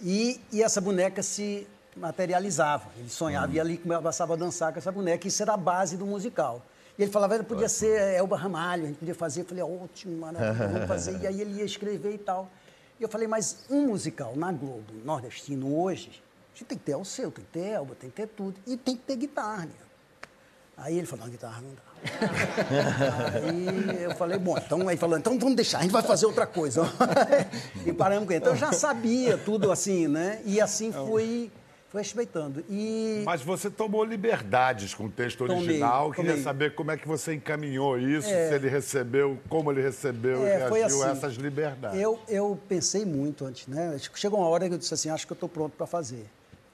E, 0.01 0.41
e 0.51 0.61
essa 0.61 0.81
boneca 0.81 1.23
se 1.23 1.65
materializava. 1.95 2.83
Ele 2.97 3.09
sonhava 3.09 3.53
e 3.53 3.61
ali 3.61 3.77
começava 3.77 4.33
a 4.33 4.35
dançar 4.35 4.73
com 4.73 4.79
essa 4.79 4.91
boneca. 4.91 5.25
Isso 5.25 5.41
era 5.41 5.53
a 5.53 5.57
base 5.57 5.95
do 5.95 6.05
musical. 6.05 6.61
E 6.97 7.03
ele 7.03 7.11
falava, 7.11 7.35
"Ele 7.35 7.45
podia 7.45 7.69
ser 7.69 7.97
Elba 8.15 8.35
Ramalho, 8.35 8.83
a 8.83 8.87
gente 8.87 8.97
podia 8.97 9.15
fazer. 9.15 9.41
Eu 9.41 9.45
falei, 9.45 9.63
ótimo, 9.63 10.17
maravilha, 10.17 10.67
vamos 10.67 10.87
fazer. 10.89 11.17
E 11.21 11.27
aí 11.27 11.39
ele 11.39 11.59
ia 11.59 11.65
escrever 11.65 12.13
e 12.13 12.17
tal. 12.17 12.49
E 12.99 13.03
eu 13.03 13.07
falei, 13.07 13.25
mas 13.25 13.63
um 13.69 13.87
musical 13.87 14.35
na 14.35 14.51
Globo, 14.51 14.93
nordestino, 15.05 15.73
hoje, 15.81 16.21
a 16.53 16.57
gente 16.57 16.67
tem 16.67 16.77
que 16.77 16.83
ter 16.83 16.95
o 16.97 17.05
seu, 17.05 17.31
tem 17.31 17.45
que 17.45 17.51
ter 17.51 17.67
Elba, 17.67 17.95
tem 17.95 18.09
que 18.09 18.17
ter 18.17 18.27
tudo. 18.27 18.55
E 18.67 18.75
tem 18.75 18.97
que 18.97 19.03
ter 19.03 19.15
guitarra. 19.15 19.65
né? 19.65 19.71
Aí 20.77 20.97
ele 20.97 21.07
falou, 21.07 21.25
não, 21.25 21.31
guitarra 21.31 21.61
não 21.61 21.69
dá. 21.73 21.81
Aí 23.97 24.03
eu 24.03 24.15
falei, 24.15 24.37
bom, 24.37 24.57
então 24.57 24.87
aí 24.87 24.97
falou, 24.97 25.17
então 25.17 25.39
vamos 25.39 25.55
deixar, 25.55 25.79
a 25.79 25.81
gente 25.83 25.91
vai 25.91 26.03
fazer 26.03 26.25
outra 26.25 26.45
coisa. 26.45 26.83
e 27.85 27.93
paramos 27.93 28.25
com 28.25 28.31
ele. 28.33 28.39
Então 28.41 28.53
eu 28.53 28.57
já 28.59 28.71
sabia 28.71 29.37
tudo 29.37 29.71
assim, 29.71 30.07
né? 30.07 30.41
E 30.45 30.59
assim 30.61 30.91
fui, 30.91 31.49
fui 31.89 32.01
respeitando. 32.01 32.63
E 32.69 33.23
Mas 33.25 33.41
você 33.41 33.69
tomou 33.69 34.03
liberdades 34.03 34.93
com 34.93 35.05
o 35.05 35.09
texto 35.09 35.47
Tomei, 35.47 35.63
original. 35.63 36.11
Queria 36.11 36.31
tomei. 36.31 36.43
saber 36.43 36.75
como 36.75 36.91
é 36.91 36.97
que 36.97 37.07
você 37.07 37.33
encaminhou 37.33 37.97
isso, 37.97 38.27
É. 38.29 38.49
se 38.49 38.55
ele 38.55 38.69
recebeu, 38.69 39.39
como 39.49 39.71
ele 39.71 39.81
recebeu 39.81 40.45
É, 40.45 40.55
e 40.55 40.69
reagiu 40.69 41.03
a 41.03 41.05
assim. 41.07 41.17
essas 41.17 41.33
liberdades. 41.35 41.99
Eu, 41.99 42.19
eu 42.27 42.59
pensei 42.67 43.05
muito 43.05 43.45
antes, 43.45 43.67
né? 43.67 43.97
Chegou 44.13 44.39
uma 44.39 44.49
hora 44.49 44.67
que 44.67 44.73
eu 44.73 44.77
disse 44.77 44.93
assim, 44.93 45.09
acho 45.09 45.25
que 45.25 45.31
eu 45.31 45.35
estou 45.35 45.49
pronto 45.49 45.73
para 45.75 45.87
fazer. 45.87 46.25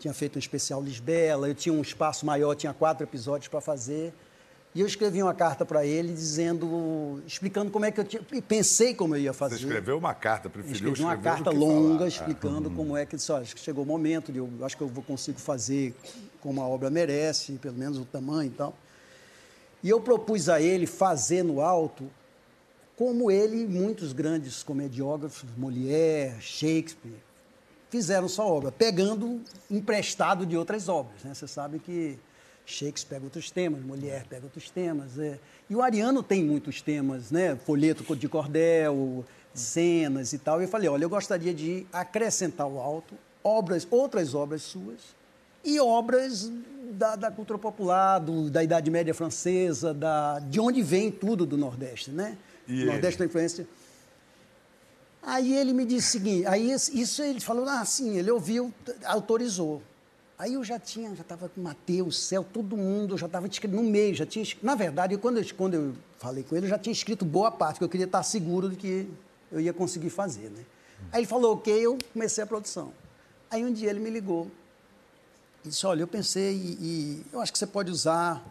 Tinha 0.01 0.15
feito 0.15 0.37
um 0.37 0.39
especial 0.39 0.81
Lisbela, 0.81 1.47
eu 1.47 1.53
tinha 1.53 1.71
um 1.71 1.79
espaço 1.79 2.25
maior, 2.25 2.55
tinha 2.55 2.73
quatro 2.73 3.05
episódios 3.05 3.47
para 3.47 3.61
fazer. 3.61 4.11
E 4.73 4.81
eu 4.81 4.87
escrevi 4.87 5.21
uma 5.21 5.35
carta 5.35 5.63
para 5.63 5.85
ele 5.85 6.11
dizendo, 6.11 7.21
explicando 7.27 7.69
como 7.69 7.85
é 7.85 7.91
que 7.91 7.99
eu 7.99 8.03
tinha, 8.03 8.25
e 8.33 8.41
pensei 8.41 8.95
como 8.95 9.15
eu 9.15 9.21
ia 9.21 9.31
fazer. 9.31 9.57
Você 9.57 9.65
escreveu 9.65 9.99
uma 9.99 10.15
carta, 10.15 10.49
preferiu 10.49 10.73
Escrevi 10.73 11.03
uma 11.03 11.13
escrever 11.13 11.35
carta 11.35 11.51
longa 11.51 11.97
falar. 11.97 12.07
explicando 12.07 12.71
como 12.71 12.97
é 12.97 13.05
que 13.05 13.15
disse, 13.15 13.31
olha, 13.31 13.43
acho 13.43 13.53
que 13.53 13.61
chegou 13.61 13.83
o 13.83 13.87
momento 13.87 14.31
de 14.31 14.39
eu 14.39 14.49
acho 14.63 14.75
que 14.75 14.81
eu 14.81 14.87
vou 14.87 15.03
consigo 15.03 15.37
fazer 15.39 15.93
como 16.39 16.63
a 16.63 16.67
obra 16.67 16.89
merece, 16.89 17.51
pelo 17.59 17.77
menos 17.77 17.99
o 17.99 18.05
tamanho 18.05 18.47
e 18.47 18.55
tal. 18.55 18.73
E 19.83 19.89
eu 19.91 20.01
propus 20.01 20.49
a 20.49 20.59
ele 20.59 20.87
fazer 20.87 21.43
no 21.43 21.61
alto 21.61 22.09
como 22.97 23.29
ele 23.29 23.61
e 23.61 23.67
muitos 23.67 24.13
grandes 24.13 24.63
comediógrafos, 24.63 25.47
Molière, 25.55 26.41
Shakespeare, 26.41 27.19
fizeram 27.91 28.27
sua 28.27 28.45
obra, 28.45 28.71
pegando 28.71 29.39
emprestado 29.69 30.45
de 30.45 30.57
outras 30.57 30.89
obras. 30.89 31.23
Né? 31.23 31.33
Você 31.35 31.47
sabe 31.47 31.77
que 31.77 32.17
Shakespeare 32.65 33.17
pega 33.19 33.25
outros 33.25 33.51
temas, 33.51 33.83
Molière 33.83 34.25
pega 34.27 34.45
outros 34.45 34.69
temas. 34.69 35.19
é. 35.19 35.37
E 35.69 35.75
o 35.75 35.81
Ariano 35.81 36.23
tem 36.23 36.43
muitos 36.43 36.81
temas, 36.81 37.29
né? 37.31 37.55
folheto 37.65 38.15
de 38.15 38.27
cordel, 38.29 39.23
cenas 39.53 40.31
e 40.33 40.37
tal. 40.39 40.61
E 40.61 40.63
eu 40.65 40.69
falei, 40.69 40.87
olha, 40.89 41.03
eu 41.03 41.09
gostaria 41.09 41.53
de 41.53 41.85
acrescentar 41.91 42.65
ao 42.65 42.79
alto 42.79 43.13
obras, 43.43 43.85
outras 43.91 44.33
obras 44.33 44.61
suas 44.61 44.99
e 45.63 45.79
obras 45.79 46.51
da, 46.93 47.15
da 47.15 47.29
cultura 47.31 47.59
popular, 47.59 48.19
do- 48.19 48.49
da 48.49 48.63
Idade 48.63 48.89
Média 48.89 49.13
francesa, 49.13 49.93
da, 49.93 50.39
de 50.39 50.59
onde 50.59 50.81
vem 50.81 51.11
tudo 51.11 51.45
do 51.45 51.57
Nordeste, 51.57 52.09
né? 52.11 52.37
E 52.67 52.83
o 52.83 52.85
Nordeste 52.87 53.17
tem 53.17 53.27
influência. 53.27 53.67
Aí 55.23 55.55
ele 55.55 55.71
me 55.71 55.85
disse 55.85 56.07
o 56.07 56.11
seguinte, 56.11 56.47
aí 56.47 56.71
isso 56.71 57.21
ele 57.21 57.39
falou, 57.39 57.67
ah, 57.67 57.85
sim, 57.85 58.17
ele 58.17 58.31
ouviu, 58.31 58.73
autorizou. 59.05 59.81
Aí 60.37 60.53
eu 60.53 60.63
já 60.63 60.79
tinha, 60.79 61.13
já 61.15 61.21
estava 61.21 61.47
com 61.47 61.61
Mateus, 61.61 62.17
Céu, 62.17 62.43
todo 62.43 62.75
mundo, 62.75 63.15
já 63.15 63.27
estava 63.27 63.47
no 63.69 63.83
meio, 63.83 64.15
já 64.15 64.25
tinha. 64.25 64.43
Na 64.63 64.73
verdade, 64.73 65.15
quando 65.17 65.37
eu, 65.37 65.45
quando 65.55 65.75
eu 65.75 65.93
falei 66.17 66.43
com 66.43 66.55
ele, 66.55 66.65
eu 66.65 66.69
já 66.71 66.79
tinha 66.79 66.91
escrito 66.91 67.23
boa 67.23 67.51
parte, 67.51 67.75
porque 67.75 67.83
eu 67.83 67.89
queria 67.89 68.07
estar 68.07 68.23
seguro 68.23 68.69
de 68.69 68.75
que 68.75 69.07
eu 69.51 69.59
ia 69.59 69.71
conseguir 69.71 70.09
fazer, 70.09 70.49
né? 70.49 70.65
Aí 71.11 71.19
ele 71.19 71.27
falou, 71.27 71.53
ok, 71.53 71.73
eu 71.73 71.95
comecei 72.11 72.43
a 72.43 72.47
produção. 72.47 72.91
Aí 73.51 73.63
um 73.63 73.71
dia 73.71 73.91
ele 73.91 73.99
me 73.99 74.09
ligou 74.09 74.49
e 75.63 75.69
disse, 75.69 75.85
olha, 75.85 76.01
eu 76.01 76.07
pensei 76.07 76.55
e, 76.55 76.77
e 76.81 77.25
eu 77.31 77.39
acho 77.39 77.51
que 77.51 77.59
você 77.59 77.67
pode 77.67 77.91
usar 77.91 78.43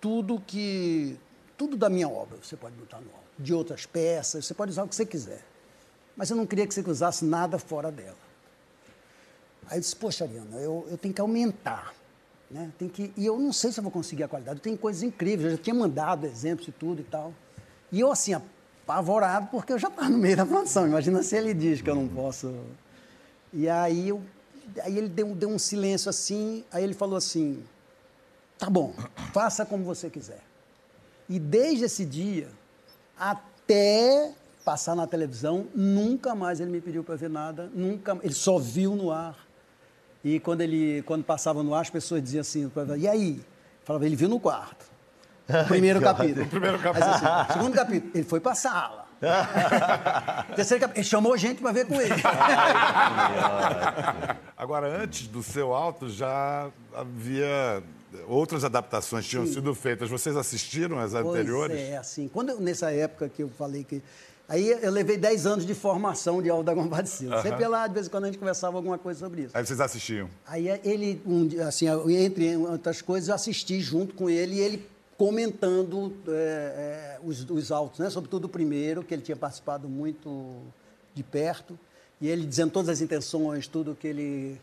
tudo 0.00 0.40
que 0.46 1.18
tudo 1.56 1.76
da 1.76 1.88
minha 1.88 2.08
obra 2.08 2.38
você 2.40 2.56
pode 2.56 2.76
botar 2.76 3.00
no 3.00 3.10
álbum, 3.10 3.24
de 3.36 3.52
outras 3.52 3.86
peças, 3.86 4.46
você 4.46 4.54
pode 4.54 4.70
usar 4.70 4.84
o 4.84 4.88
que 4.88 4.94
você 4.94 5.06
quiser. 5.06 5.53
Mas 6.16 6.30
eu 6.30 6.36
não 6.36 6.46
queria 6.46 6.66
que 6.66 6.74
você 6.74 6.80
usasse 6.88 7.24
nada 7.24 7.58
fora 7.58 7.90
dela. 7.90 8.16
Aí 9.66 9.78
eu 9.78 9.80
disse, 9.80 9.96
poxa, 9.96 10.24
Ariana, 10.24 10.56
eu, 10.58 10.86
eu 10.90 10.98
tenho 10.98 11.12
que 11.12 11.20
aumentar. 11.20 11.94
Né? 12.50 12.70
Tem 12.78 12.88
que, 12.88 13.12
e 13.16 13.26
eu 13.26 13.38
não 13.38 13.52
sei 13.52 13.72
se 13.72 13.80
eu 13.80 13.82
vou 13.82 13.90
conseguir 13.90 14.24
a 14.24 14.28
qualidade. 14.28 14.60
Tem 14.60 14.76
coisas 14.76 15.02
incríveis, 15.02 15.44
eu 15.44 15.56
já 15.56 15.62
tinha 15.62 15.74
mandado 15.74 16.26
exemplos 16.26 16.68
e 16.68 16.72
tudo 16.72 17.00
e 17.00 17.04
tal. 17.04 17.32
E 17.90 18.00
eu, 18.00 18.12
assim, 18.12 18.34
apavorado, 18.84 19.48
porque 19.50 19.72
eu 19.72 19.78
já 19.78 19.88
estava 19.88 20.08
no 20.08 20.18
meio 20.18 20.36
da 20.36 20.46
produção. 20.46 20.86
Imagina 20.86 21.22
se 21.22 21.36
ele 21.36 21.54
diz 21.54 21.80
que 21.80 21.88
eu 21.88 21.94
não 21.94 22.06
posso. 22.06 22.54
E 23.52 23.68
aí, 23.68 24.08
eu, 24.08 24.22
aí 24.82 24.96
ele 24.96 25.08
deu, 25.08 25.34
deu 25.34 25.48
um 25.48 25.58
silêncio 25.58 26.10
assim, 26.10 26.64
aí 26.70 26.84
ele 26.84 26.94
falou 26.94 27.16
assim: 27.16 27.62
tá 28.58 28.68
bom, 28.68 28.94
faça 29.32 29.64
como 29.64 29.84
você 29.84 30.10
quiser. 30.10 30.40
E 31.28 31.38
desde 31.38 31.84
esse 31.84 32.04
dia 32.04 32.48
até 33.18 34.34
passar 34.64 34.94
na 34.96 35.06
televisão, 35.06 35.66
nunca 35.74 36.34
mais 36.34 36.58
ele 36.58 36.70
me 36.70 36.80
pediu 36.80 37.04
para 37.04 37.16
ver 37.16 37.28
nada, 37.28 37.70
nunca, 37.74 38.16
ele 38.22 38.32
só 38.34 38.58
viu 38.58 38.96
no 38.96 39.10
ar. 39.10 39.36
E 40.24 40.40
quando 40.40 40.62
ele, 40.62 41.02
quando 41.02 41.22
passava 41.22 41.62
no 41.62 41.74
ar, 41.74 41.82
as 41.82 41.90
pessoas 41.90 42.22
diziam 42.22 42.40
assim, 42.40 42.70
e 42.98 43.06
aí? 43.06 43.40
Falava, 43.84 44.06
ele 44.06 44.16
viu 44.16 44.28
no 44.28 44.40
quarto. 44.40 44.86
Primeiro 45.68 46.00
capítulo. 46.00 46.46
primeiro 46.46 46.78
Aí, 46.78 47.02
assim, 47.02 47.52
segundo 47.52 47.74
capítulo, 47.74 48.10
ele 48.14 48.24
foi 48.24 48.40
para 48.40 48.52
a 48.52 48.54
sala. 48.54 49.04
Terceiro 50.56 50.80
capítulo, 50.80 50.98
ele 51.00 51.04
chamou 51.04 51.36
gente 51.36 51.60
para 51.60 51.72
ver 51.72 51.86
com 51.86 52.00
ele. 52.00 52.14
Agora, 54.56 55.02
antes 55.02 55.26
do 55.26 55.42
seu 55.42 55.74
alto, 55.74 56.08
já 56.08 56.70
havia 56.94 57.82
outras 58.26 58.64
adaptações 58.64 59.26
tinham 59.26 59.46
sido 59.46 59.74
feitas. 59.74 60.08
Vocês 60.08 60.36
assistiram 60.36 60.98
as 60.98 61.12
anteriores? 61.14 61.76
Pois 61.76 61.90
é, 61.90 61.96
assim, 61.98 62.28
quando 62.28 62.50
eu- 62.50 62.60
nessa 62.60 62.90
época 62.90 63.28
que 63.28 63.42
eu 63.42 63.48
falei 63.48 63.84
que... 63.84 64.02
Aí 64.48 64.68
eu 64.68 64.90
levei 64.90 65.16
10 65.16 65.46
anos 65.46 65.66
de 65.66 65.74
formação 65.74 66.42
de 66.42 66.50
Aldo 66.50 66.64
da 66.64 66.74
Compadecida. 66.74 67.40
Sempre 67.40 67.66
lá, 67.66 67.86
de 67.86 67.94
vez 67.94 68.06
em 68.06 68.10
quando, 68.10 68.24
a 68.24 68.26
gente 68.26 68.38
conversava 68.38 68.76
alguma 68.76 68.98
coisa 68.98 69.20
sobre 69.20 69.42
isso. 69.42 69.56
Aí 69.56 69.64
vocês 69.64 69.80
assistiam. 69.80 70.28
Aí 70.46 70.68
ele, 70.84 71.22
um 71.26 71.48
assim, 71.66 71.86
entre 72.10 72.56
outras 72.56 73.00
coisas, 73.00 73.28
eu 73.28 73.34
assisti 73.34 73.80
junto 73.80 74.14
com 74.14 74.28
ele 74.28 74.56
e 74.56 74.60
ele 74.60 74.86
comentando 75.16 76.12
é, 76.28 76.32
é, 76.32 77.18
os, 77.22 77.48
os 77.48 77.72
autos, 77.72 78.00
né? 78.00 78.10
sobretudo 78.10 78.44
o 78.44 78.48
primeiro, 78.48 79.02
que 79.02 79.14
ele 79.14 79.22
tinha 79.22 79.36
participado 79.36 79.88
muito 79.88 80.56
de 81.14 81.22
perto. 81.22 81.78
e 82.20 82.28
ele 82.28 82.44
dizendo 82.44 82.72
todas 82.72 82.88
as 82.88 83.00
intenções, 83.00 83.66
tudo 83.66 83.94
que 83.94 84.08
ele 84.08 84.60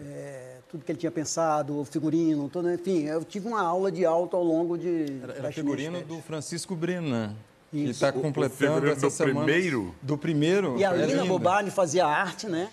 é, 0.00 0.56
tudo 0.68 0.84
que 0.84 0.90
ele 0.90 0.98
tinha 0.98 1.10
pensado, 1.10 1.78
o 1.78 1.84
figurino, 1.84 2.48
todo, 2.48 2.72
enfim, 2.72 3.04
eu 3.04 3.22
tive 3.22 3.46
uma 3.46 3.60
aula 3.60 3.92
de 3.92 4.04
alto 4.04 4.36
ao 4.36 4.42
longo 4.42 4.78
de. 4.78 5.20
Era, 5.22 5.34
era 5.34 5.52
figurino 5.52 6.00
do 6.02 6.20
Francisco 6.22 6.74
Brenan. 6.74 7.34
Que 7.70 7.78
Isso. 7.78 7.90
está 8.04 8.08
O- 8.08 8.18
o 8.18 8.22
completando 8.22 8.56
figurino 8.74 8.92
essa 8.92 9.06
do 9.06 9.10
semana. 9.10 9.44
primeiro? 9.44 9.94
Do 10.02 10.18
primeiro. 10.18 10.76
E 10.78 10.84
a 10.84 10.92
é 10.94 11.06
Lina. 11.06 11.24
Bobardi 11.24 11.70
fazia 11.70 12.04
arte, 12.06 12.48
né? 12.48 12.68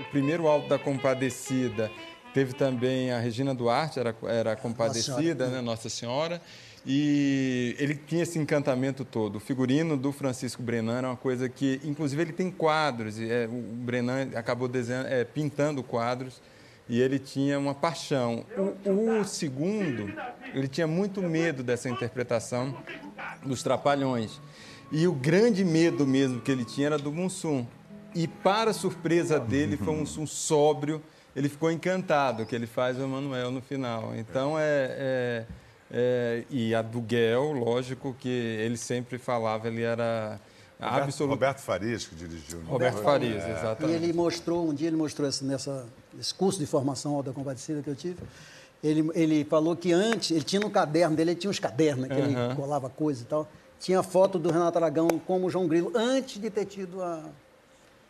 O 0.00 0.04
primeiro 0.10 0.46
Alto 0.46 0.68
da 0.68 0.78
Compadecida. 0.78 1.90
Teve 2.32 2.52
também 2.52 3.10
a 3.10 3.18
Regina 3.18 3.54
Duarte, 3.54 3.98
era, 3.98 4.14
era 4.24 4.52
a 4.52 4.56
Compadecida, 4.56 5.44
Nossa 5.44 5.56
né? 5.56 5.60
Nossa 5.60 5.88
Senhora. 5.88 6.40
E 6.86 7.74
ele 7.78 7.94
tinha 7.94 8.22
esse 8.22 8.38
encantamento 8.38 9.04
todo. 9.04 9.36
O 9.36 9.40
figurino 9.40 9.96
do 9.96 10.12
Francisco 10.12 10.62
Brenan 10.62 10.98
era 10.98 11.08
uma 11.08 11.16
coisa 11.16 11.48
que, 11.48 11.80
inclusive, 11.84 12.22
ele 12.22 12.32
tem 12.32 12.50
quadros. 12.50 13.18
E, 13.18 13.30
é, 13.30 13.46
o 13.46 13.50
Brenan 13.50 14.28
acabou 14.34 14.68
desenhando, 14.68 15.06
é, 15.06 15.24
pintando 15.24 15.82
quadros 15.82 16.40
e 16.88 17.00
ele 17.00 17.18
tinha 17.18 17.58
uma 17.58 17.74
paixão. 17.74 18.44
O, 18.86 19.20
o 19.20 19.24
segundo, 19.24 20.10
ele 20.54 20.68
tinha 20.68 20.86
muito 20.86 21.20
medo 21.20 21.62
dessa 21.62 21.90
interpretação 21.90 22.74
dos 23.48 23.62
Trapalhões. 23.62 24.40
E 24.92 25.06
o 25.06 25.12
grande 25.12 25.64
medo 25.64 26.06
mesmo 26.06 26.40
que 26.40 26.50
ele 26.50 26.64
tinha 26.64 26.86
era 26.86 26.98
do 26.98 27.10
Mussum. 27.12 27.66
E, 28.14 28.26
para 28.26 28.72
surpresa 28.72 29.38
dele, 29.38 29.76
foi 29.76 29.92
um 29.92 29.98
Mussum 30.00 30.26
sóbrio. 30.26 31.02
Ele 31.36 31.48
ficou 31.48 31.70
encantado, 31.70 32.46
que 32.46 32.54
ele 32.54 32.66
faz 32.66 32.98
o 32.98 33.02
Emanuel 33.02 33.50
no 33.50 33.60
final. 33.60 34.14
Então, 34.16 34.58
é, 34.58 34.62
é- 34.64 35.46
é- 35.90 36.44
E 36.50 36.74
a 36.74 36.82
do 36.82 37.00
Guel, 37.00 37.52
lógico 37.52 38.14
que 38.18 38.28
ele 38.28 38.76
sempre 38.76 39.18
falava, 39.18 39.68
ele 39.68 39.82
era 39.82 40.40
Roberto, 40.80 41.02
absoluto... 41.04 41.30
Roberto 41.34 41.58
Farias, 41.60 42.06
que 42.06 42.14
dirigiu. 42.14 42.58
né? 42.58 42.64
Roberto 42.66 43.02
Farias, 43.02 43.44
E 43.44 43.50
exatamente. 43.50 44.02
ele 44.02 44.12
mostrou, 44.12 44.68
um 44.68 44.72
dia 44.74 44.88
ele 44.88 44.96
mostrou 44.96 45.28
esse, 45.28 45.44
nessa, 45.44 45.86
esse 46.18 46.32
curso 46.34 46.58
de 46.58 46.66
formação 46.66 47.14
Alta 47.14 47.32
Compadecida 47.32 47.82
que 47.82 47.90
eu 47.90 47.94
tive, 47.96 48.16
ele, 48.82 49.10
ele 49.14 49.44
falou 49.44 49.74
que 49.76 49.92
antes, 49.92 50.30
ele 50.30 50.42
tinha 50.44 50.60
no 50.60 50.70
caderno 50.70 51.16
dele, 51.16 51.32
ele 51.32 51.40
tinha 51.40 51.50
uns 51.50 51.58
cadernos, 51.58 52.08
né, 52.08 52.14
que 52.14 52.20
ele 52.20 52.34
Aham. 52.34 52.54
colava 52.56 52.88
coisa 52.88 53.22
e 53.22 53.26
tal, 53.26 53.48
tinha 53.80 54.02
foto 54.02 54.38
do 54.38 54.50
Renato 54.50 54.78
Aragão 54.78 55.08
como 55.26 55.48
João 55.50 55.66
Grilo, 55.66 55.92
antes 55.94 56.40
de 56.40 56.50
ter 56.50 56.64
tido 56.64 57.02
a, 57.02 57.22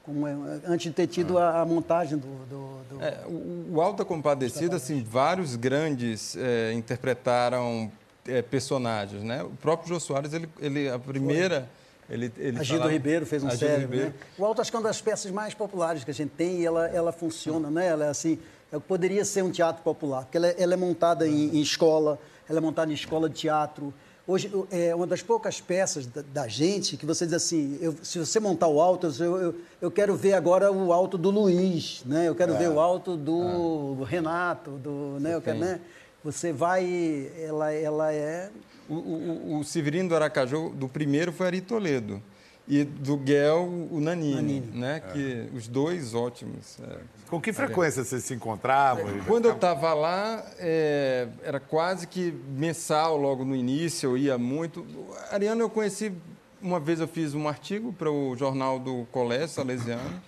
é, 0.09 0.61
antes 0.73 0.85
de 0.89 0.93
ter 0.93 1.07
tido 1.07 1.37
a, 1.39 1.61
a 1.61 1.67
montagem 1.67 2.17
do... 2.19 2.27
do- 2.47 2.79
do- 2.97 3.03
É, 3.05 3.19
o, 3.27 3.75
o 3.77 3.81
Alta 3.81 4.05
Compadecida, 4.05 4.77
assim, 4.77 5.03
vários 5.03 5.55
grandes 5.57 6.37
é, 6.37 6.73
interpretaram 6.73 7.91
é, 8.27 8.41
personagens, 8.43 9.23
né? 9.23 9.43
O 9.43 9.51
próprio 9.51 9.89
Jô 9.89 10.01
Soares, 10.01 10.33
ele, 10.33 10.49
ele 10.61 10.89
a 10.89 10.99
primeira... 10.99 11.69
Ele, 12.11 12.33
ele 12.39 12.59
a 12.59 12.63
Gildo 12.63 12.79
falava- 12.85 12.91
Ribeiro 12.93 13.27
fez 13.27 13.43
um 13.45 13.49
a 13.49 13.51
Gildo 13.51 13.67
cérebro, 13.67 13.83
Ribeiro. 13.93 14.07
né? 14.15 14.27
O 14.39 14.45
Alto 14.47 14.63
acho 14.63 14.71
que 14.71 14.77
é 14.79 14.81
uma 14.81 14.89
das 14.89 14.99
peças 14.99 15.31
mais 15.31 15.53
populares 15.53 16.05
que 16.05 16.11
a 16.11 16.15
gente 16.15 16.31
tem 16.31 16.61
e 16.61 16.65
ela, 16.65 16.89
ela 16.89 17.13
funciona, 17.13 17.71
né? 17.71 17.87
Ela 17.87 18.07
é 18.07 18.09
assim, 18.09 18.39
ela 18.71 18.81
poderia 18.81 19.25
ser 19.25 19.43
um 19.43 19.51
teatro 19.51 19.83
popular, 19.83 20.23
porque 20.25 20.37
ela, 20.37 20.49
é- 20.49 20.57
ela 20.59 20.75
é 20.75 20.77
montada 20.77 21.27
em, 21.27 21.57
em 21.57 21.61
escola, 21.61 22.19
ela 22.49 22.59
é 22.59 22.61
montada 22.61 22.91
em 22.91 22.95
escola 22.95 23.29
de 23.29 23.35
teatro. 23.37 23.93
Hoje, 24.27 24.49
o- 24.55 24.67
é 24.71 24.95
uma 24.95 25.07
das 25.07 25.23
poucas 25.23 25.59
peças 25.61 26.07
da, 26.07 26.23
da 26.23 26.49
gente 26.49 26.97
que 26.99 27.07
você 27.07 27.25
diz 27.25 27.35
assim, 27.35 27.79
eu- 27.81 27.95
se 28.03 28.19
você 28.19 28.39
montar 28.39 28.69
o 28.69 28.81
alto, 28.81 29.07
eu, 29.21 29.37
eu, 29.39 29.55
eu 29.81 29.91
quero 29.91 30.15
ver 30.15 30.35
agora 30.35 30.71
o 30.71 30.93
alto 30.93 31.17
do 31.17 31.31
Luiz, 31.31 32.03
né? 32.05 32.29
Eu 32.29 32.35
quero 32.35 32.53
ver 32.59 32.69
o 32.69 32.79
alto 32.81 33.17
do 33.17 34.03
Renato, 34.05 34.73
do, 34.73 35.17
né? 35.21 35.35
Eu 35.35 35.41
quero, 35.41 35.59
né? 35.59 35.81
Você 36.23 36.53
vai, 36.53 37.31
ela, 37.41 37.73
ela 37.73 38.13
é 38.13 38.51
O, 38.89 38.95
o, 38.95 39.59
o 39.61 39.65
Severino 39.65 40.09
do 40.11 40.15
Aracaju, 40.15 40.71
do 40.71 40.89
primeiro 40.89 41.33
foi 41.33 41.47
Ari 41.47 41.61
Toledo. 41.61 42.23
E 42.71 42.85
do 42.85 43.17
Guel, 43.17 43.89
o 43.91 43.99
Nanini, 43.99 44.61
né? 44.75 45.01
Que 45.01 45.49
os 45.55 45.67
dois 45.67 46.15
ótimos. 46.15 46.79
é. 46.81 46.99
Com 47.27 47.41
que 47.41 47.51
frequência 47.51 48.05
vocês 48.05 48.25
se 48.25 48.35
encontravam? 48.35 49.07
Quando 49.27 49.47
eu 49.47 49.55
estava 49.55 49.95
lá, 49.95 50.45
é, 50.59 51.29
era 51.43 51.59
quase 51.59 52.07
que 52.07 52.31
mensal 52.51 53.17
logo 53.17 53.43
no 53.43 53.57
início, 53.57 54.11
eu 54.11 54.19
ia 54.19 54.37
muito. 54.37 54.87
Ariano 55.31 55.63
eu 55.63 55.71
conheci, 55.71 56.13
uma 56.61 56.79
vez 56.79 57.01
eu 57.01 57.09
fiz 57.09 57.35
um 57.35 57.49
artigo 57.49 57.91
para 57.91 58.11
o 58.11 58.37
jornal 58.37 58.79
do 58.79 59.07
Colégio 59.11 59.49
Salesiano, 59.49 60.23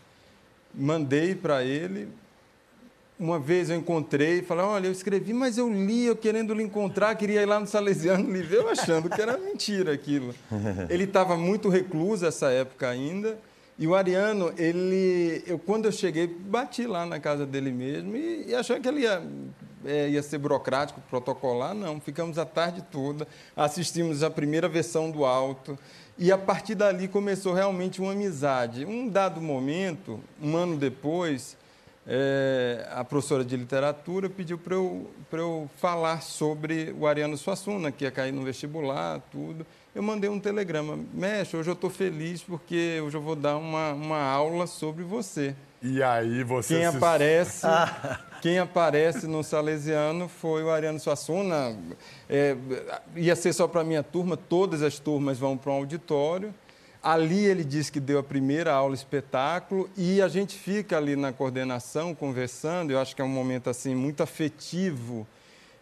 mandei 0.75 1.35
para 1.35 1.63
ele. 1.63 2.09
Uma 3.21 3.39
vez 3.39 3.69
eu 3.69 3.77
encontrei 3.77 4.39
e 4.39 4.43
falei, 4.43 4.65
olha, 4.65 4.87
eu 4.87 4.93
escrevi, 4.93 5.35
mas 5.35 5.59
eu 5.59 5.71
li, 5.71 6.07
eu 6.07 6.17
querendo 6.17 6.55
lhe 6.55 6.63
encontrar, 6.63 7.15
queria 7.17 7.43
ir 7.43 7.45
lá 7.45 7.61
no 7.61 7.67
Salesiano 7.67 8.33
lhe 8.33 8.41
ver, 8.43 8.61
eu 8.61 8.71
achando 8.71 9.11
que 9.11 9.21
era 9.21 9.37
mentira 9.37 9.93
aquilo. 9.93 10.35
Ele 10.89 11.05
estava 11.05 11.37
muito 11.37 11.69
recluso 11.69 12.25
essa 12.25 12.51
época 12.51 12.89
ainda, 12.89 13.39
e 13.79 13.87
o 13.87 13.95
Ariano, 13.95 14.53
ele, 14.59 15.43
eu, 15.47 15.59
quando 15.59 15.87
eu 15.87 15.93
cheguei, 15.93 16.27
bati 16.27 16.87
lá 16.87 17.05
na 17.07 17.19
casa 17.19 17.47
dele 17.47 17.71
mesmo 17.71 18.15
e, 18.15 18.49
e 18.49 18.55
achei 18.55 18.79
que 18.79 18.87
ele 18.87 19.01
ia, 19.01 19.23
é, 19.87 20.11
ia 20.11 20.23
ser 20.23 20.37
burocrático, 20.37 21.01
protocolar, 21.09 21.75
não. 21.75 21.99
Ficamos 21.99 22.39
a 22.39 22.45
tarde 22.45 22.85
toda, 22.91 23.27
assistimos 23.57 24.23
a 24.23 24.29
primeira 24.29 24.69
versão 24.69 25.11
do 25.11 25.25
Alto, 25.25 25.79
e 26.19 26.31
a 26.31 26.37
partir 26.37 26.75
dali 26.75 27.09
começou 27.09 27.55
realmente 27.55 28.03
uma 28.03 28.13
amizade. 28.13 28.85
Um 28.85 29.09
dado 29.09 29.41
momento, 29.41 30.21
um 30.43 30.55
ano 30.57 30.77
depois, 30.77 31.57
é, 32.13 32.89
a 32.91 33.05
professora 33.05 33.45
de 33.45 33.57
literatura 33.57 34.29
pediu 34.29 34.59
para 34.59 34.75
eu, 34.75 35.09
pra 35.31 35.39
eu 35.39 35.71
falar 35.77 36.23
sobre 36.23 36.93
o 36.99 37.07
Ariano 37.07 37.37
Suassuna, 37.39 37.93
que 37.93 38.03
ia 38.03 38.11
cair 38.11 38.33
no 38.33 38.43
vestibular, 38.43 39.21
tudo. 39.31 39.65
Eu 39.95 40.03
mandei 40.03 40.29
um 40.29 40.41
telegrama, 40.41 40.99
mestre, 41.15 41.57
hoje 41.57 41.71
eu 41.71 41.75
estou 41.75 41.89
feliz 41.89 42.43
porque 42.43 43.01
hoje 43.05 43.17
eu 43.17 43.21
vou 43.23 43.37
dar 43.37 43.57
uma, 43.57 43.93
uma 43.93 44.21
aula 44.23 44.67
sobre 44.67 45.05
você. 45.05 45.55
E 45.81 46.03
aí 46.03 46.43
você 46.43 46.75
Quem 46.81 46.91
se- 46.91 46.97
aparece, 46.97 47.67
quem 48.43 48.59
aparece 48.59 49.27
no 49.29 49.45
Salesiano 49.45 50.29
foi 50.29 50.65
o 50.65 50.71
Ariano 50.71 50.99
Suassuna. 50.99 51.77
É, 52.29 52.57
ia 53.15 53.37
ser 53.37 53.53
só 53.53 53.69
para 53.69 53.83
a 53.83 53.85
minha 53.85 54.03
turma, 54.03 54.37
todas 54.37 54.83
as 54.83 54.99
turmas 54.99 55.39
vão 55.39 55.57
para 55.57 55.71
um 55.71 55.77
auditório. 55.77 56.53
Ali 57.03 57.47
ele 57.47 57.65
disse 57.65 57.91
que 57.91 57.99
deu 57.99 58.19
a 58.19 58.23
primeira 58.23 58.73
aula 58.75 58.95
espetáculo 58.95 59.89
e 59.97 60.21
a 60.21 60.29
gente 60.29 60.59
fica 60.59 60.99
ali 60.99 61.17
na 61.17 61.33
coordenação 61.33 62.15
conversando. 62.15 62.91
Eu 62.91 62.99
acho 63.01 63.17
que 63.17 63.23
é 63.23 63.25
um 63.25 63.29
momento 63.29 63.71
assim 63.71 63.95
muito 63.95 64.23
afetivo. 64.23 65.27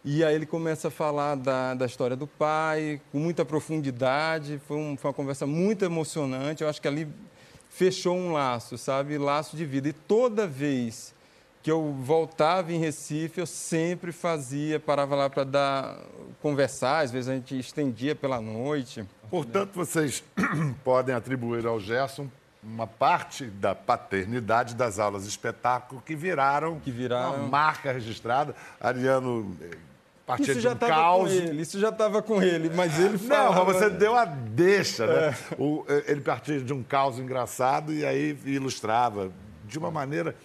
E 0.05 0.23
aí 0.23 0.33
ele 0.33 0.45
começa 0.45 0.87
a 0.87 0.91
falar 0.91 1.35
da, 1.35 1.73
da 1.73 1.85
história 1.85 2.15
do 2.15 2.25
pai 2.25 3.01
com 3.11 3.19
muita 3.19 3.43
profundidade. 3.43 4.61
Foi, 4.65 4.77
um- 4.77 4.95
foi 4.95 5.09
uma 5.09 5.13
conversa 5.13 5.45
muito 5.45 5.83
emocionante. 5.83 6.63
Eu 6.63 6.69
acho 6.69 6.81
que 6.81 6.87
ali 6.87 7.05
fechou 7.69 8.15
um 8.15 8.31
laço, 8.31 8.77
sabe? 8.77 9.17
Laço 9.17 9.57
de 9.57 9.65
vida. 9.65 9.89
E 9.89 9.93
toda 9.93 10.47
vez 10.47 11.13
que 11.61 11.69
eu 11.69 11.91
voltava 12.01 12.71
em 12.71 12.79
Recife, 12.79 13.41
eu 13.41 13.45
sempre 13.45 14.13
fazia, 14.13 14.79
parava 14.79 15.15
lá 15.17 15.29
para 15.29 15.43
dar 15.43 15.99
conversar, 16.41 16.99
às 17.03 17.11
vezes 17.11 17.27
a 17.29 17.35
gente 17.35 17.59
estendia 17.59 18.15
pela 18.15 18.39
noite. 18.39 19.03
Portanto, 19.29 19.71
vocês 19.73 20.23
podem 20.83 21.13
atribuir 21.15 21.65
ao 21.65 21.79
Gerson 21.79 22.27
uma 22.63 22.85
parte 22.87 23.45
da 23.45 23.73
paternidade 23.73 24.75
das 24.75 24.99
aulas 24.99 25.23
de 25.23 25.29
espetáculo 25.29 26.01
que 26.05 26.15
viraram, 26.15 26.79
Que 26.79 26.91
viraram- 26.91 27.35
uma 27.35 27.47
marca 27.47 27.91
registrada. 27.93 28.53
Ariano 28.81 29.55
eh, 29.61 29.77
partia 30.25 30.51
Isso 30.51 30.61
de 30.61 30.67
um 30.67 30.75
caos. 30.75 31.31
ele, 31.31 31.61
isso 31.61 31.79
já 31.79 31.89
estava 31.89 32.21
com 32.21 32.41
ele, 32.43 32.69
mas 32.75 32.99
ele 32.99 33.11
Não, 33.13 33.19
falava... 33.19 33.65
mas 33.65 33.77
você 33.77 33.89
deu 33.89 34.15
a 34.15 34.25
deixa, 34.25 35.07
né? 35.07 35.37
O- 35.57 35.85
eh, 35.87 36.03
ele 36.07 36.21
partia 36.21 36.59
de 36.59 36.73
um 36.73 36.83
caos 36.83 37.17
engraçado 37.17 37.93
e 37.93 38.05
aí 38.05 38.37
ilustrava 38.45 39.31
de 39.65 39.77
uma 39.79 39.89
maneira 39.89 40.35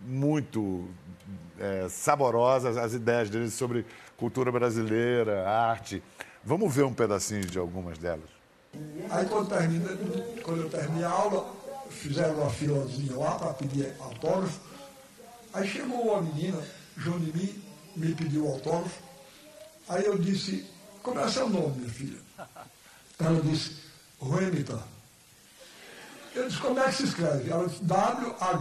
muito 0.00 0.88
eh, 1.58 1.86
saborosa 1.88 2.80
as 2.80 2.94
ideias 2.94 3.28
dele 3.28 3.50
sobre 3.50 3.84
cultura 4.16 4.52
brasileira, 4.52 5.48
arte. 5.48 6.02
Vamos 6.44 6.74
ver 6.74 6.84
um 6.84 6.94
pedacinho 6.94 7.44
de 7.44 7.58
algumas 7.58 7.98
delas. 7.98 8.28
Aí 9.10 9.26
quando, 9.26 9.48
termina, 9.48 9.88
quando 10.42 10.62
eu 10.62 10.70
terminei 10.70 11.04
a 11.04 11.10
aula, 11.10 11.54
fizeram 11.90 12.34
uma 12.34 12.50
filazinha 12.50 13.16
lá 13.16 13.32
para 13.38 13.52
pedir 13.54 13.94
autógrafo. 14.00 14.58
Aí 15.52 15.68
chegou 15.68 16.12
uma 16.12 16.22
menina, 16.22 16.62
junto 16.96 17.18
de 17.20 17.36
mim, 17.36 17.62
me 17.96 18.14
pediu 18.14 18.46
autógrafo. 18.46 19.02
Aí 19.88 20.04
eu 20.04 20.16
disse, 20.16 20.64
como 21.02 21.18
é 21.20 21.28
seu 21.28 21.48
nome, 21.48 21.80
minha 21.80 21.90
filha? 21.90 22.18
Ela 23.18 23.40
disse, 23.42 23.76
Ruemita. 24.18 24.82
Eu 26.34 26.48
disse, 26.48 26.60
como 26.60 26.78
é 26.78 26.84
que 26.84 26.94
se 26.94 27.04
escreve? 27.04 27.50
Ela 27.50 27.68
disse, 27.68 27.82
W-H-E-M-Y-T-T-A. 27.84 28.52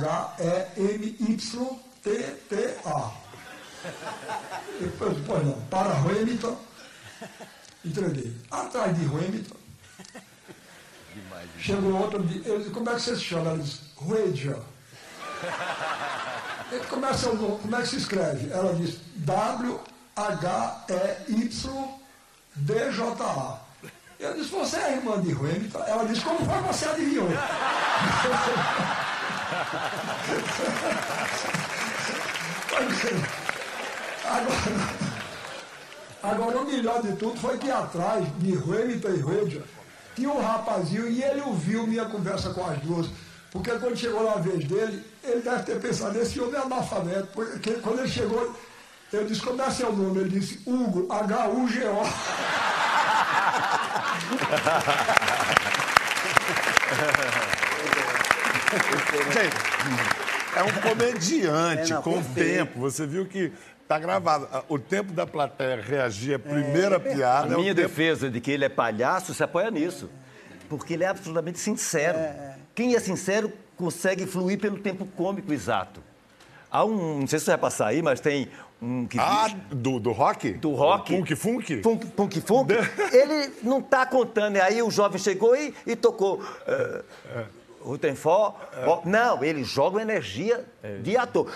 Eu 4.81 4.89
disse, 4.89 5.23
pois 5.25 5.45
não, 5.45 5.61
para 5.69 5.93
Ruemita. 5.93 6.57
Entreguei. 7.85 8.35
Atrás 8.51 8.97
de 8.97 9.05
Ruemita, 9.05 9.55
Chegou 11.59 11.93
outro 11.93 12.19
eu 12.45 12.59
disse, 12.59 12.69
como 12.71 12.89
é 12.89 12.95
que 12.95 13.01
você 13.01 13.15
se 13.15 13.21
chama? 13.23 13.49
Ela 13.49 13.59
disse, 13.59 13.79
Rueja. 13.95 14.57
Ele 16.71 16.85
começa, 16.85 17.29
como 17.29 17.75
é 17.75 17.81
que 17.81 17.87
se 17.87 17.97
escreve? 17.97 18.49
Ela 18.51 18.73
disse, 18.75 18.99
W-H-E-Y-D-J-A. 19.15 19.89
Eu 24.19 24.33
disse, 24.35 24.51
você 24.51 24.77
é 24.77 24.95
irmã 24.97 25.21
de 25.21 25.31
Ruemita? 25.31 25.79
Ela 25.79 26.05
disse, 26.05 26.21
como 26.21 26.39
foi 26.45 26.57
que 26.57 26.63
você 26.63 26.85
adivinhou? 26.85 27.27
Agora, 34.25 35.08
agora, 36.21 36.59
o 36.59 36.65
melhor 36.65 37.01
de 37.01 37.15
tudo 37.15 37.39
foi 37.39 37.57
que 37.57 37.69
atrás, 37.69 38.25
de 38.37 38.55
Ruemita 38.55 39.09
e 39.09 39.19
Ruedia, 39.19 39.63
tinha 40.15 40.29
um 40.29 40.41
rapazinho 40.41 41.09
e 41.09 41.23
ele 41.23 41.41
ouviu 41.41 41.87
minha 41.87 42.05
conversa 42.05 42.51
com 42.51 42.65
as 42.65 42.77
duas. 42.79 43.07
Porque 43.51 43.71
quando 43.71 43.97
chegou 43.97 44.23
na 44.23 44.35
vez 44.35 44.63
dele, 44.65 45.03
ele 45.23 45.41
deve 45.41 45.63
ter 45.63 45.79
pensado, 45.79 46.19
esse 46.19 46.39
homem 46.39 46.55
é 46.55 46.63
analfabeto. 46.63 47.27
Porque 47.33 47.71
quando 47.75 47.99
ele 47.99 48.09
chegou, 48.09 48.55
eu 49.11 49.25
disse, 49.25 49.41
como 49.41 49.61
é 49.61 49.71
seu 49.71 49.91
nome? 49.91 50.19
Ele 50.19 50.39
disse, 50.39 50.61
Hugo, 50.65 51.11
H-U-G-O. 51.11 52.03
Gente, 59.33 59.55
é 60.55 60.63
um 60.63 60.71
comediante 60.81 61.91
É, 61.91 61.95
não, 61.95 62.01
com 62.01 62.19
o 62.19 62.23
tempo. 62.23 62.79
Você 62.79 63.05
viu 63.07 63.25
que 63.25 63.51
tá 63.89 63.97
gravado. 63.99 64.47
O 64.69 64.77
tempo 64.77 65.11
da 65.11 65.25
plateia 65.25 65.81
reagir 65.81 66.35
à 66.35 66.39
primeira 66.39 66.99
piada. 66.99 67.47
A 67.49 67.53
é 67.53 67.57
o 67.57 67.59
minha 67.61 67.73
tempo- 67.73 67.87
defesa 67.87 68.29
de 68.29 68.39
que 68.39 68.51
ele 68.51 68.63
é 68.63 68.69
palhaço 68.69 69.33
se 69.33 69.43
apoia 69.43 69.71
nisso. 69.71 70.07
Porque 70.69 70.93
ele 70.93 71.03
é 71.03 71.07
absolutamente 71.07 71.57
sincero. 71.59 72.19
Quem 72.75 72.93
é 72.95 72.99
sincero 72.99 73.51
consegue 73.75 74.27
fluir 74.27 74.59
pelo 74.59 74.77
tempo 74.77 75.07
cômico 75.17 75.51
exato. 75.51 76.01
Há 76.71 76.85
um, 76.85 77.21
não 77.21 77.27
sei 77.27 77.39
se 77.39 77.45
você 77.45 77.51
vai 77.51 77.57
passar 77.57 77.87
aí, 77.87 78.03
mas 78.03 78.19
tem 78.19 78.47
um 78.79 79.07
que 79.07 79.17
Ah, 79.19 79.47
do, 79.71 79.99
do 79.99 80.11
rock? 80.11 80.51
do 80.51 80.75
rock. 80.75 81.11
Funk 81.17 81.35
Funk? 81.35 81.81
Funk, 81.81 82.05
funk, 82.15 82.41
funk. 82.41 82.73
Ele 83.11 83.51
não 83.63 83.79
está 83.79 84.05
contando. 84.05 84.57
E 84.57 84.61
aí 84.61 84.79
o 84.83 84.91
jovem 84.91 85.19
chegou 85.19 85.55
e, 85.55 85.73
e 85.87 85.95
tocou. 85.95 86.37
Uh, 86.37 87.58
Rutenfó. 87.89 88.59
ó, 88.85 89.01
Não, 89.05 89.43
ele 89.43 89.63
joga 89.63 89.97
uma 89.97 90.01
energia 90.01 90.65
de 91.03 91.17
ator. 91.17 91.51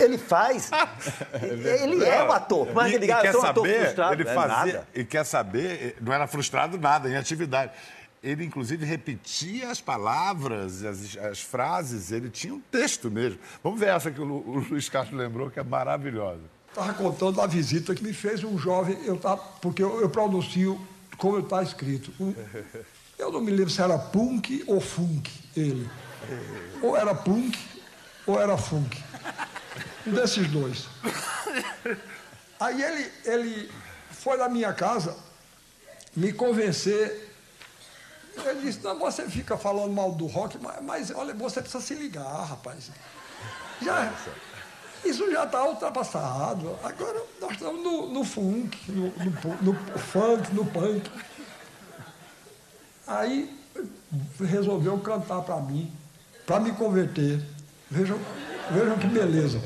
Ele 0.00 0.18
faz. 0.18 0.70
Ele 1.42 2.04
é 2.04 2.22
o 2.24 2.32
ator. 2.32 2.68
Mas 2.72 2.92
e, 2.92 2.94
ele 2.96 3.10
eu 3.12 3.18
quer 3.20 3.32
sou 3.32 3.42
um 3.42 3.46
ator 3.46 3.66
saber, 3.66 3.80
frustrado. 3.84 4.14
ele 4.14 4.28
É 4.28 4.34
fazia, 4.34 4.56
nada. 4.74 4.88
e 4.94 5.04
quer 5.04 5.24
saber, 5.24 5.96
não 6.00 6.12
era 6.12 6.26
frustrado 6.26 6.78
nada, 6.78 7.08
em 7.08 7.16
atividade. 7.16 7.72
Ele, 8.22 8.44
inclusive, 8.44 8.84
repetia 8.86 9.68
as 9.70 9.80
palavras, 9.80 10.84
as, 10.84 11.16
as 11.16 11.40
frases, 11.40 12.12
ele 12.12 12.30
tinha 12.30 12.54
um 12.54 12.60
texto 12.60 13.10
mesmo. 13.10 13.38
Vamos 13.64 13.80
ver 13.80 13.88
essa 13.88 14.10
que 14.12 14.20
o, 14.20 14.24
Lu- 14.24 14.44
o 14.46 14.58
Luiz 14.70 14.88
Castro 14.88 15.16
lembrou, 15.16 15.50
que 15.50 15.58
é 15.58 15.62
maravilhosa. 15.64 16.40
Estava 16.68 16.94
contando 16.94 17.40
a 17.40 17.46
visita 17.48 17.94
que 17.94 18.02
me 18.04 18.12
fez 18.12 18.44
um 18.44 18.56
jovem, 18.56 18.96
eu 19.04 19.16
tava, 19.16 19.38
porque 19.60 19.82
eu, 19.82 20.00
eu 20.00 20.08
pronuncio 20.08 20.80
como 21.18 21.40
está 21.40 21.62
escrito. 21.64 22.12
Um- 22.20 22.32
eu 23.18 23.32
não 23.32 23.40
me 23.40 23.50
lembro 23.50 23.70
se 23.70 23.82
era 23.82 23.98
punk 23.98 24.62
ou 24.68 24.80
funk, 24.80 25.28
ele. 25.56 25.90
Ou 26.82 26.96
era 26.96 27.14
punk 27.14 27.58
ou 28.26 28.40
era 28.40 28.56
funk. 28.56 29.02
Um 30.06 30.12
desses 30.12 30.48
dois. 30.48 30.86
Aí 32.58 32.82
ele, 32.82 33.12
ele 33.24 33.72
foi 34.10 34.36
na 34.36 34.48
minha 34.48 34.72
casa 34.72 35.16
me 36.14 36.32
convencer. 36.32 37.30
Ele 38.44 38.60
disse, 38.62 38.82
não, 38.82 38.98
você 38.98 39.28
fica 39.28 39.58
falando 39.58 39.92
mal 39.92 40.12
do 40.12 40.26
rock, 40.26 40.58
mas, 40.58 40.82
mas 40.82 41.10
olha, 41.10 41.34
você 41.34 41.60
precisa 41.60 41.82
se 41.82 41.94
ligar, 41.94 42.44
rapaz. 42.44 42.90
Já, 43.82 44.12
isso 45.04 45.30
já 45.30 45.44
está 45.44 45.64
ultrapassado. 45.64 46.78
Agora 46.82 47.22
nós 47.40 47.52
estamos 47.52 47.82
no, 47.82 48.08
no 48.08 48.24
funk, 48.24 48.90
no, 48.90 49.10
no 49.10 49.72
no 49.72 49.98
funk, 49.98 50.54
no 50.54 50.64
punk. 50.66 51.10
Aí 53.06 53.61
resolveu 54.40 54.98
cantar 54.98 55.42
para 55.42 55.60
mim, 55.60 55.92
para 56.46 56.60
me 56.60 56.72
converter. 56.72 57.42
Vejam, 57.90 58.18
vejam 58.70 58.98
que 58.98 59.06
beleza. 59.06 59.60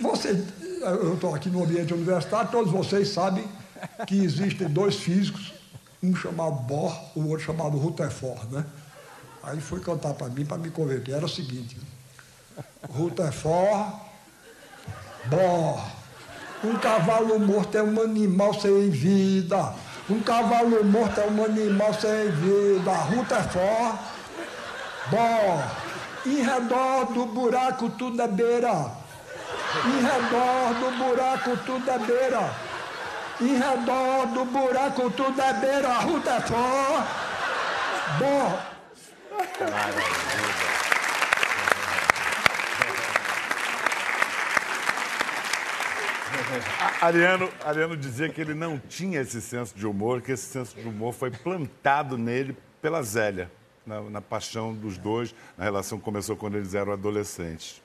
Você, 0.00 0.44
eu 0.80 1.14
estou 1.14 1.34
aqui 1.34 1.48
no 1.48 1.64
ambiente 1.64 1.92
universitário, 1.92 2.50
todos 2.50 2.70
vocês 2.70 3.08
sabem 3.08 3.44
que 4.06 4.22
existem 4.22 4.68
dois 4.68 4.96
físicos, 4.96 5.52
um 6.02 6.14
chamado 6.14 6.56
Bohr, 6.62 6.96
o 7.16 7.28
outro 7.28 7.46
chamado 7.46 7.76
Rutherford, 7.76 8.46
né? 8.52 8.64
Aí 9.42 9.60
foi 9.60 9.80
cantar 9.80 10.14
para 10.14 10.28
mim, 10.28 10.44
para 10.44 10.58
me 10.58 10.70
converter. 10.70 11.14
Era 11.14 11.26
o 11.26 11.28
seguinte: 11.28 11.76
Rutherford, 12.90 13.92
Bohr. 15.26 15.98
Um 16.62 16.76
cavalo 16.76 17.38
morto 17.38 17.78
é 17.78 17.82
um 17.82 18.00
animal 18.00 18.52
sem 18.60 18.90
vida. 18.90 19.74
Um 20.10 20.20
cavalo 20.20 20.82
morto 20.84 21.20
é 21.20 21.26
um 21.26 21.44
animal 21.44 21.92
sem 21.92 22.30
vida. 22.30 22.92
Rutherford, 22.92 23.98
Bohr. 25.10 25.62
Em 26.26 26.42
redor 26.42 27.06
do 27.12 27.26
buraco 27.26 27.90
tudo 27.90 28.20
é 28.22 28.28
beira. 28.28 28.90
Em 29.84 30.00
redor 30.02 30.74
do 30.80 30.90
buraco 30.96 31.56
tudo 31.64 31.90
é 31.90 31.98
beira. 31.98 32.50
Em 33.40 33.54
redor 33.56 34.26
do 34.34 34.44
buraco 34.46 35.10
tudo 35.10 35.40
é 35.40 35.52
beira. 35.54 35.98
Rutherford, 35.98 37.04
Bohr. 38.18 38.58
A- 39.60 40.97
Ariano, 47.00 47.48
Ariano 47.64 47.96
dizia 47.96 48.28
que 48.28 48.40
ele 48.40 48.54
não 48.54 48.78
tinha 48.78 49.20
esse 49.20 49.40
senso 49.40 49.74
de 49.76 49.86
humor, 49.86 50.22
que 50.22 50.32
esse 50.32 50.46
senso 50.46 50.74
de 50.76 50.86
humor 50.88 51.12
foi 51.12 51.30
plantado 51.30 52.16
nele 52.16 52.56
pela 52.80 53.02
Zélia, 53.02 53.50
na, 53.86 54.00
na 54.02 54.20
paixão 54.20 54.74
dos 54.74 54.96
dois, 54.98 55.34
na 55.56 55.64
relação 55.64 55.98
começou 55.98 56.36
quando 56.36 56.56
eles 56.56 56.74
eram 56.74 56.92
adolescentes. 56.92 57.82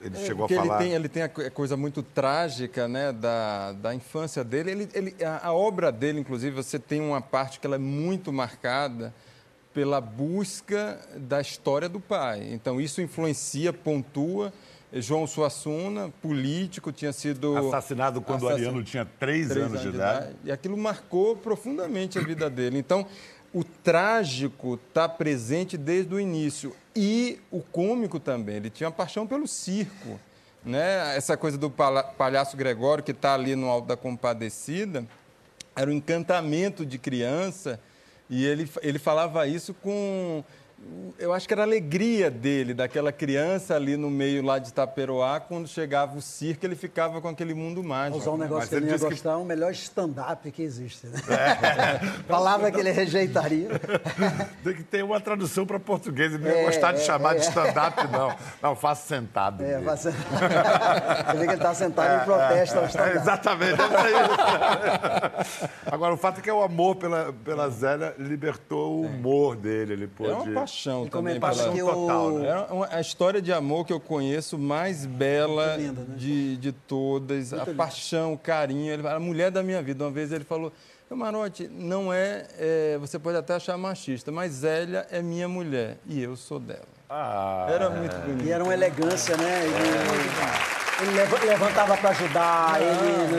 Ele 0.00 0.16
É, 0.16 0.26
chegou 0.26 0.44
a 0.44 0.48
porque 0.48 0.54
falar. 0.54 0.80
Ele 0.80 0.88
tem, 0.88 0.94
ele 0.94 1.08
tem 1.08 1.22
a 1.22 1.26
a 1.46 1.50
coisa 1.50 1.76
muito 1.76 2.02
trágica 2.02 2.86
né, 2.88 3.12
da, 3.12 3.72
da 3.72 3.94
infância 3.94 4.42
dele. 4.44 4.70
Ele, 4.70 4.88
ele- 4.94 5.24
a, 5.24 5.48
a 5.48 5.52
obra 5.52 5.90
dele, 5.92 6.20
inclusive, 6.20 6.54
você 6.54 6.78
tem 6.78 7.00
uma 7.00 7.20
parte 7.20 7.58
que 7.60 7.66
ela 7.66 7.76
é 7.76 7.78
muito 7.78 8.32
marcada 8.32 9.14
pela 9.72 10.00
busca 10.00 11.00
da 11.16 11.40
história 11.40 11.88
do 11.88 11.98
pai. 12.00 12.48
Então, 12.52 12.80
isso 12.80 13.00
influencia, 13.02 13.72
pontua. 13.72 14.52
João 15.00 15.26
Suassuna, 15.26 16.12
político, 16.22 16.92
tinha 16.92 17.12
sido... 17.12 17.56
Assassinado 17.56 18.20
quando 18.20 18.44
o 18.44 18.48
Ariano 18.48 18.82
tinha 18.84 19.04
três, 19.04 19.48
três 19.48 19.66
anos, 19.66 19.80
de 19.80 19.88
idade. 19.88 20.36
E 20.44 20.52
aquilo 20.52 20.76
marcou 20.76 21.36
profundamente 21.36 22.18
a 22.18 22.22
vida 22.22 22.48
dele. 22.48 22.78
Então, 22.78 23.06
o 23.52 23.64
trágico 23.64 24.78
está 24.88 25.08
presente 25.08 25.76
desde 25.76 26.14
o 26.14 26.20
início. 26.20 26.74
E 26.94 27.40
o 27.50 27.60
cômico 27.60 28.20
também. 28.20 28.56
Ele 28.56 28.70
tinha 28.70 28.88
uma 28.88 28.94
paixão 28.94 29.26
pelo 29.26 29.46
circo. 29.48 30.20
Né? 30.64 31.16
Essa 31.16 31.36
coisa 31.36 31.58
do 31.58 31.70
palhaço 31.70 32.56
Gregório, 32.56 33.02
que 33.02 33.10
está 33.10 33.34
ali 33.34 33.54
no 33.54 33.68
Alto 33.68 33.88
da 33.88 33.96
Compadecida, 33.96 35.04
era 35.76 35.90
um 35.90 35.92
encantamento 35.92 36.86
de 36.86 36.98
criança. 36.98 37.80
E 38.30 38.44
ele, 38.44 38.70
ele 38.80 38.98
falava 38.98 39.46
isso 39.46 39.74
com. 39.74 40.42
Eu 41.16 41.32
acho 41.32 41.46
que 41.46 41.54
era 41.54 41.62
a 41.62 41.64
alegria 41.64 42.28
dele, 42.28 42.74
daquela 42.74 43.12
criança 43.12 43.76
ali 43.76 43.96
no 43.96 44.10
meio 44.10 44.42
lá 44.42 44.58
de 44.58 44.70
Itaperoá, 44.70 45.38
quando 45.38 45.68
chegava 45.68 46.16
o 46.18 46.20
circo, 46.20 46.66
ele 46.66 46.74
ficava 46.74 47.20
com 47.20 47.28
aquele 47.28 47.54
mundo 47.54 47.84
mágico. 47.84 48.18
Usar 48.18 48.32
um 48.32 48.36
negócio 48.36 48.58
Mas 48.62 48.68
que 48.68 48.74
ele 48.74 48.84
ele 48.86 48.90
ia 48.90 48.96
disse 48.96 49.06
que- 49.06 49.14
gostar, 49.14 49.36
o 49.36 49.44
melhor 49.44 49.70
stand-up 49.72 50.50
que 50.50 50.60
existe. 50.62 51.06
Né? 51.06 51.20
Palavra 52.26 52.70
que 52.72 52.80
ele 52.80 52.90
rejeitaria. 52.90 53.68
Tem 54.64 54.74
que 54.74 54.82
ter 54.82 55.04
uma 55.04 55.20
tradução 55.20 55.64
para 55.64 55.78
português. 55.78 56.34
Ele 56.34 56.42
não 56.44 56.50
ia 56.50 56.62
É, 56.62 56.64
gostar 56.64 56.92
de 56.92 57.00
é, 57.00 57.04
chamar 57.04 57.36
é. 57.36 57.38
de 57.38 57.44
stand-up, 57.46 58.06
não. 58.10 58.34
Não, 58.60 58.74
faço 58.76 59.06
sentado. 59.06 59.62
É, 59.62 59.78
mesmo. 59.78 59.84
você... 59.96 60.10
você 60.10 61.32
vê 61.38 61.38
que 61.38 61.42
ele 61.44 61.52
está 61.54 61.74
sentado 61.74 62.22
em 62.22 62.24
protesto 62.24 62.78
ao 62.78 62.84
É, 62.84 62.88
stand-up. 62.88 63.16
exatamente, 63.18 63.80
é 63.80 65.44
isso. 65.44 65.68
Agora, 65.86 66.12
o 66.14 66.16
fato 66.16 66.40
é 66.40 66.42
que 66.42 66.50
o 66.50 66.60
amor 66.62 66.96
pela, 66.96 67.32
pela 67.32 67.68
Zélia 67.70 68.14
libertou 68.18 68.96
o 68.96 69.02
humor 69.06 69.54
dele. 69.56 69.92
Ele 69.92 70.06
pôde... 70.08 70.30
É 70.30 70.34
uma 70.34 70.66
paixão 70.74 71.06
E 71.06 71.10
também. 71.10 71.38
comentar 71.38 71.54
Pela... 71.54 71.72
que 71.72 71.80
total, 71.80 72.30
né? 72.32 72.48
É 72.68 72.72
uma- 72.72 72.88
a 72.90 73.00
história 73.00 73.40
de 73.40 73.52
amor 73.52 73.86
que 73.86 73.92
eu 73.92 74.00
conheço 74.00 74.58
mais 74.58 75.06
bela 75.06 75.76
Muito 75.76 75.80
linda, 75.82 76.00
né? 76.02 76.14
de, 76.16 76.56
de 76.56 76.72
todas. 76.72 77.52
a 77.52 77.64
paixão, 77.66 78.32
o 78.32 78.38
carinho. 78.38 78.92
Ele, 78.92 79.06
a 79.06 79.20
mulher 79.20 79.50
da 79.50 79.62
minha 79.62 79.80
vida. 79.82 80.04
Uma 80.04 80.10
vez 80.10 80.32
ele 80.32 80.44
falou: 80.44 80.72
Marote, 81.10 81.68
não 81.72 82.12
é, 82.12 82.46
é, 82.58 82.98
Você 83.00 83.18
pode 83.18 83.36
até 83.36 83.54
achar 83.54 83.76
machista, 83.78 84.32
mas 84.32 84.52
Zélia 84.52 85.06
é 85.10 85.22
minha 85.22 85.48
mulher 85.48 85.96
e 86.06 86.20
eu 86.22 86.36
sou 86.36 86.58
dela. 86.58 86.82
Ah, 87.08 87.66
Era 87.70 87.90
muito 87.90 88.16
bonito. 88.16 88.44
E 88.44 88.50
era 88.50 88.64
uma 88.64 88.72
elegância, 88.74 89.36
né? 89.36 89.64
Ele, 89.64 91.06
ele 91.08 91.16
leva- 91.16 91.44
levantava 91.44 91.96
para 91.96 92.10
ajudar, 92.10 92.80
ele 92.80 93.32
não 93.32 93.38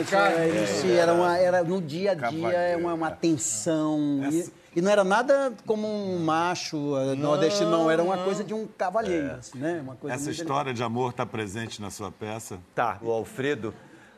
isso 0.64 0.86
era, 0.86 1.12
uma, 1.12 1.36
era 1.38 1.62
no 1.64 1.80
dia 1.82 2.12
a 2.12 2.14
dia 2.14 2.48
é 2.52 2.76
uma, 2.76 2.94
uma 2.94 3.10
tensão. 3.10 4.20
E, 4.30 4.46
e 4.76 4.82
não 4.82 4.90
era 4.90 5.02
nada 5.02 5.54
como 5.64 5.88
um 5.88 6.18
macho 6.22 6.76
nordestino, 7.16 7.70
não, 7.70 7.90
era 7.90 8.02
uma 8.02 8.18
coisa 8.18 8.44
de 8.44 8.52
um 8.52 8.66
cavalheiro, 8.66 9.30
assim, 9.32 9.56
né? 9.56 9.80
Uma 9.80 9.96
coisa 9.96 10.14
Essa 10.14 10.30
história 10.30 10.74
de 10.74 10.82
amor 10.82 11.12
está 11.12 11.24
presente 11.24 11.80
na 11.80 11.90
sua 11.90 12.12
peça? 12.12 12.58
Tá, 12.74 12.98
o 13.00 13.10
Alfredo 13.10 13.74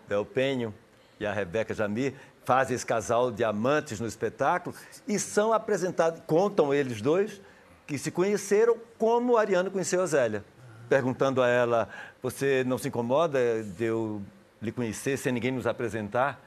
Del 0.09 0.27
Penho 0.27 0.75
e 1.21 1.25
a 1.25 1.33
Rebeca 1.33 1.73
Jamir 1.73 2.15
fazem 2.45 2.75
esse 2.75 2.85
casal 2.85 3.31
de 3.31 3.45
amantes 3.45 4.01
no 4.01 4.07
espetáculo 4.07 4.75
e 5.07 5.17
são 5.17 5.53
apresentados, 5.53 6.21
contam 6.27 6.75
eles 6.75 7.01
dois, 7.01 7.41
que 7.87 7.97
se 7.97 8.11
conheceram 8.11 8.77
como 8.99 9.37
Ariano 9.37 9.71
conheceu 9.71 10.03
a 10.03 10.07
Zélia. 10.07 10.45
Perguntando 10.89 11.41
a 11.41 11.47
ela, 11.47 11.89
você 12.21 12.65
não 12.67 12.79
se 12.79 12.89
incomoda 12.89 13.63
de 13.63 13.85
eu 13.85 14.21
lhe 14.61 14.73
conhecer 14.73 15.17
sem 15.19 15.33
ninguém 15.33 15.53
nos 15.53 15.69
apresentar? 15.69 16.43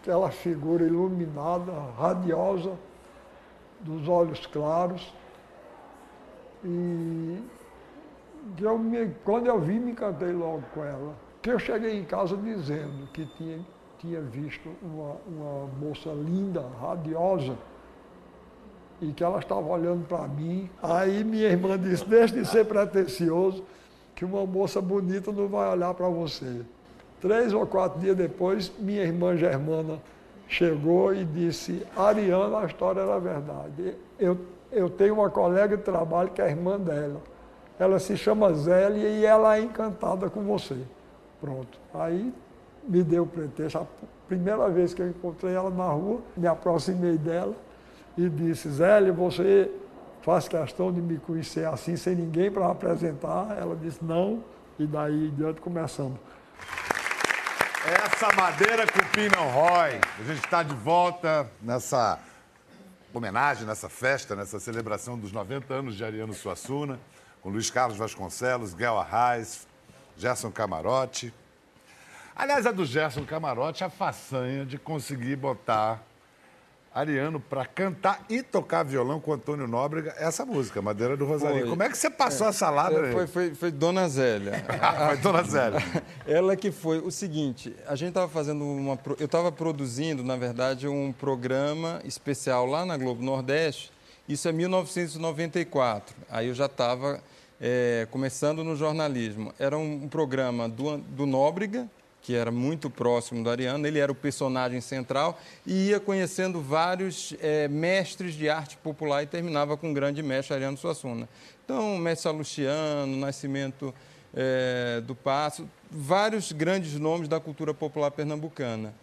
Aquela 0.00 0.30
figura 0.30 0.84
iluminada, 0.84 1.72
radiosa, 1.98 2.72
dos 3.80 4.08
olhos 4.08 4.46
claros. 4.46 5.12
E 6.64 7.38
eu 8.60 8.78
me, 8.78 9.14
quando 9.24 9.46
eu 9.46 9.60
vi, 9.60 9.78
me 9.78 9.92
encantei 9.92 10.32
logo 10.32 10.62
com 10.74 10.84
ela. 10.84 11.14
Que 11.42 11.50
eu 11.50 11.58
cheguei 11.58 11.98
em 11.98 12.04
casa 12.04 12.36
dizendo 12.36 13.06
que 13.12 13.26
tinha, 13.36 13.60
tinha 13.98 14.20
visto 14.20 14.70
uma, 14.82 15.16
uma 15.26 15.66
moça 15.78 16.10
linda, 16.10 16.64
radiosa, 16.80 17.56
e 19.00 19.12
que 19.12 19.24
ela 19.24 19.38
estava 19.38 19.66
olhando 19.66 20.06
para 20.06 20.26
mim. 20.28 20.68
Aí 20.82 21.24
minha 21.24 21.48
irmã 21.48 21.78
disse, 21.78 22.06
deixe 22.06 22.34
de 22.34 22.46
ser 22.46 22.66
pretencioso, 22.66 23.64
que 24.14 24.24
uma 24.24 24.44
moça 24.44 24.80
bonita 24.80 25.32
não 25.32 25.48
vai 25.48 25.70
olhar 25.70 25.94
para 25.94 26.08
você. 26.08 26.62
Três 27.20 27.52
ou 27.52 27.66
quatro 27.66 28.00
dias 28.00 28.16
depois, 28.16 28.72
minha 28.78 29.02
irmã 29.02 29.36
Germana 29.36 30.00
chegou 30.48 31.14
e 31.14 31.24
disse, 31.24 31.86
Ariana, 31.96 32.60
a 32.60 32.66
história 32.66 33.00
era 33.00 33.18
verdade. 33.18 33.94
Eu, 34.18 34.38
eu 34.72 34.88
tenho 34.88 35.14
uma 35.14 35.30
colega 35.30 35.76
de 35.76 35.82
trabalho 35.82 36.30
que 36.30 36.40
é 36.40 36.48
irmã 36.48 36.78
dela. 36.78 37.20
Ela 37.78 37.98
se 37.98 38.16
chama 38.16 38.52
Zélia 38.54 39.08
e 39.08 39.24
ela 39.24 39.56
é 39.56 39.60
encantada 39.60 40.28
com 40.28 40.42
você. 40.42 40.76
Pronto. 41.40 41.78
Aí 41.94 42.32
me 42.86 43.02
deu 43.02 43.22
o 43.22 43.26
pretexto. 43.26 43.78
A 43.78 43.86
primeira 44.26 44.68
vez 44.68 44.92
que 44.92 45.02
eu 45.02 45.08
encontrei 45.08 45.54
ela 45.54 45.70
na 45.70 45.88
rua, 45.88 46.20
me 46.36 46.46
aproximei 46.46 47.16
dela 47.16 47.54
e 48.18 48.28
disse, 48.28 48.68
Zélia, 48.68 49.12
você 49.12 49.70
faz 50.22 50.48
questão 50.48 50.92
de 50.92 51.00
me 51.00 51.18
conhecer 51.18 51.66
assim, 51.66 51.96
sem 51.96 52.14
ninguém 52.14 52.50
para 52.50 52.68
apresentar? 52.70 53.56
Ela 53.58 53.76
disse, 53.76 54.04
não. 54.04 54.42
E 54.78 54.86
daí 54.86 55.28
em 55.28 55.34
diante 55.34 55.60
começamos. 55.60 56.18
Essa 57.92 58.30
madeira 58.36 58.86
cupim 58.86 59.28
não 59.34 59.48
rói. 59.48 60.00
A 60.20 60.22
gente 60.22 60.44
está 60.44 60.62
de 60.62 60.72
volta 60.72 61.50
nessa 61.60 62.20
homenagem, 63.12 63.66
nessa 63.66 63.88
festa, 63.88 64.36
nessa 64.36 64.60
celebração 64.60 65.18
dos 65.18 65.32
90 65.32 65.74
anos 65.74 65.96
de 65.96 66.04
Ariano 66.04 66.32
Suassuna, 66.32 67.00
com 67.42 67.48
Luiz 67.50 67.68
Carlos 67.68 67.98
Vasconcelos, 67.98 68.74
Guel 68.74 68.96
Arraes, 68.96 69.66
Gerson 70.16 70.52
Camarote. 70.52 71.34
Aliás, 72.36 72.64
a 72.64 72.70
do 72.70 72.86
Gerson 72.86 73.24
Camarote, 73.24 73.82
a 73.82 73.90
façanha 73.90 74.64
de 74.64 74.78
conseguir 74.78 75.34
botar 75.34 76.00
Ariano 76.92 77.38
para 77.38 77.64
cantar 77.64 78.24
e 78.28 78.42
tocar 78.42 78.82
violão 78.82 79.20
com 79.20 79.32
Antônio 79.32 79.68
Nóbrega 79.68 80.12
essa 80.18 80.44
música, 80.44 80.82
Madeira 80.82 81.16
do 81.16 81.24
Rosarinho. 81.24 81.60
Foi. 81.60 81.70
Como 81.70 81.82
é 81.82 81.88
que 81.88 81.96
você 81.96 82.10
passou 82.10 82.48
essa 82.48 82.68
ladra 82.68 83.06
aí? 83.06 83.12
Foi, 83.12 83.26
foi, 83.28 83.54
foi 83.54 83.70
Dona 83.70 84.08
Zélia. 84.08 84.64
foi 85.06 85.16
Dona 85.18 85.42
Zélia. 85.44 85.78
Ela 86.26 86.56
que 86.56 86.72
foi 86.72 86.98
o 86.98 87.10
seguinte, 87.10 87.74
a 87.86 87.94
gente 87.94 88.08
estava 88.08 88.28
fazendo 88.28 88.64
uma... 88.64 88.98
Eu 89.18 89.26
estava 89.26 89.52
produzindo, 89.52 90.24
na 90.24 90.36
verdade, 90.36 90.88
um 90.88 91.12
programa 91.12 92.00
especial 92.04 92.66
lá 92.66 92.84
na 92.84 92.96
Globo 92.96 93.22
Nordeste, 93.22 93.92
isso 94.28 94.48
é 94.48 94.52
1994. 94.52 96.16
Aí 96.28 96.48
eu 96.48 96.54
já 96.54 96.66
estava 96.66 97.22
é, 97.60 98.08
começando 98.10 98.64
no 98.64 98.74
jornalismo. 98.74 99.52
Era 99.58 99.76
um, 99.76 100.04
um 100.04 100.08
programa 100.08 100.68
do, 100.68 100.98
do 100.98 101.26
Nóbrega, 101.26 101.88
que 102.22 102.34
era 102.34 102.50
muito 102.50 102.90
próximo 102.90 103.42
do 103.42 103.50
Ariano, 103.50 103.86
ele 103.86 103.98
era 103.98 104.12
o 104.12 104.14
personagem 104.14 104.80
central 104.80 105.40
e 105.66 105.88
ia 105.88 106.00
conhecendo 106.00 106.60
vários 106.60 107.34
é, 107.40 107.66
mestres 107.68 108.34
de 108.34 108.48
arte 108.48 108.76
popular 108.76 109.22
e 109.22 109.26
terminava 109.26 109.76
com 109.76 109.90
o 109.90 109.94
grande 109.94 110.22
mestre 110.22 110.54
Ariano 110.54 110.76
Suassuna. 110.76 111.28
Então, 111.64 111.96
mestre 111.96 112.30
Luciano, 112.32 113.16
Nascimento 113.16 113.94
é, 114.34 115.00
do 115.06 115.14
Passo, 115.14 115.68
vários 115.90 116.52
grandes 116.52 116.94
nomes 116.94 117.28
da 117.28 117.40
cultura 117.40 117.72
popular 117.72 118.10
pernambucana. 118.10 118.94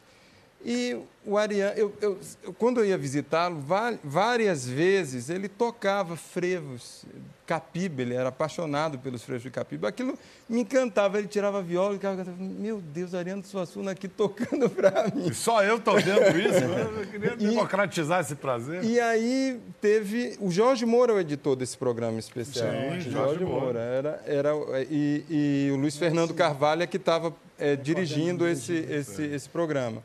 E 0.65 0.97
o 1.23 1.37
Ariano, 1.37 1.77
eu, 1.77 1.93
eu, 2.01 2.19
quando 2.57 2.79
eu 2.79 2.85
ia 2.85 2.97
visitá-lo, 2.97 3.63
várias 4.03 4.67
vezes 4.67 5.29
ele 5.29 5.47
tocava 5.47 6.15
frevos, 6.15 7.05
capiba, 7.45 8.01
ele 8.01 8.15
era 8.15 8.29
apaixonado 8.29 8.97
pelos 8.97 9.23
frevos 9.23 9.43
de 9.43 9.51
capiba. 9.51 9.87
Aquilo 9.87 10.17
me 10.49 10.61
encantava, 10.61 11.19
ele 11.19 11.27
tirava 11.27 11.59
a 11.59 11.61
viola 11.61 11.93
e 11.93 11.97
ficava, 11.97 12.25
meu 12.37 12.81
Deus, 12.81 13.13
Ariano 13.13 13.43
Suassuna 13.45 13.91
aqui 13.91 14.07
tocando 14.07 14.67
para 14.71 15.09
mim. 15.13 15.27
E 15.27 15.33
só 15.33 15.63
eu 15.63 15.77
estou 15.77 15.95
vendo 15.95 16.37
isso, 16.39 16.57
eu 16.99 17.07
queria 17.07 17.35
democratizar 17.35 18.21
esse 18.21 18.35
prazer. 18.35 18.83
E 18.83 18.99
aí 18.99 19.59
teve, 19.79 20.37
o 20.41 20.49
Jorge 20.49 20.85
Moura 20.85 21.13
é 21.13 21.15
o 21.15 21.19
editor 21.19 21.55
desse 21.55 21.77
programa 21.77 22.19
especial. 22.19 22.71
Sim, 22.71 22.89
Jorge, 22.89 23.11
Jorge 23.11 23.45
Moura. 23.45 23.61
Moura. 23.61 23.79
Era, 23.79 24.23
era, 24.25 24.51
e, 24.89 25.23
e 25.29 25.71
o 25.71 25.75
Luiz 25.75 25.95
Fernando 25.95 26.33
Carvalho 26.33 26.81
é 26.81 26.87
que 26.87 26.97
estava 26.97 27.33
é, 27.59 27.75
dirigindo 27.75 28.47
esse, 28.47 28.73
esse, 28.73 29.23
esse 29.23 29.47
programa. 29.47 30.01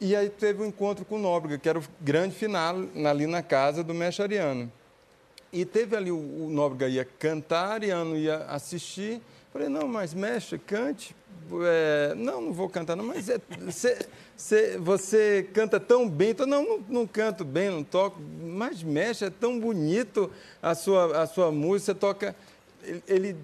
E 0.00 0.14
aí 0.14 0.28
teve 0.28 0.62
um 0.62 0.66
encontro 0.66 1.04
com 1.04 1.16
o 1.16 1.18
Nóbrega, 1.18 1.58
que 1.58 1.68
era 1.68 1.78
o 1.78 1.82
grande 2.00 2.34
final 2.34 2.76
ali 3.08 3.26
na 3.26 3.42
casa 3.42 3.82
do 3.82 3.94
mestre 3.94 4.24
Ariano. 4.24 4.70
E 5.52 5.64
teve 5.64 5.96
ali 5.96 6.10
o, 6.10 6.18
o 6.18 6.50
Nóbrega 6.50 6.88
ia 6.88 7.04
cantar, 7.04 7.72
Ariano 7.72 8.16
ia 8.16 8.44
assistir. 8.44 9.22
Falei, 9.52 9.70
não, 9.70 9.88
mas 9.88 10.12
mestre, 10.12 10.58
cante. 10.58 11.16
É, 11.64 12.14
não, 12.14 12.42
não 12.42 12.52
vou 12.52 12.68
cantar, 12.68 12.94
não, 12.94 13.04
mas 13.04 13.30
é, 13.30 13.40
cê, 13.70 13.96
cê, 14.36 14.76
você 14.76 15.48
canta 15.54 15.80
tão 15.80 16.06
bem. 16.06 16.30
Então, 16.30 16.46
não, 16.46 16.62
não, 16.62 16.84
não, 16.88 17.06
canto 17.06 17.42
bem, 17.42 17.70
não 17.70 17.82
toco. 17.82 18.20
Mas, 18.20 18.82
mestre, 18.82 19.28
é 19.28 19.30
tão 19.30 19.58
bonito 19.58 20.30
a 20.60 20.74
sua, 20.74 21.22
a 21.22 21.26
sua 21.26 21.50
música, 21.50 21.92
você 21.92 21.98
toca. 21.98 22.36
Ele, 22.82 23.02
ele 23.08 23.36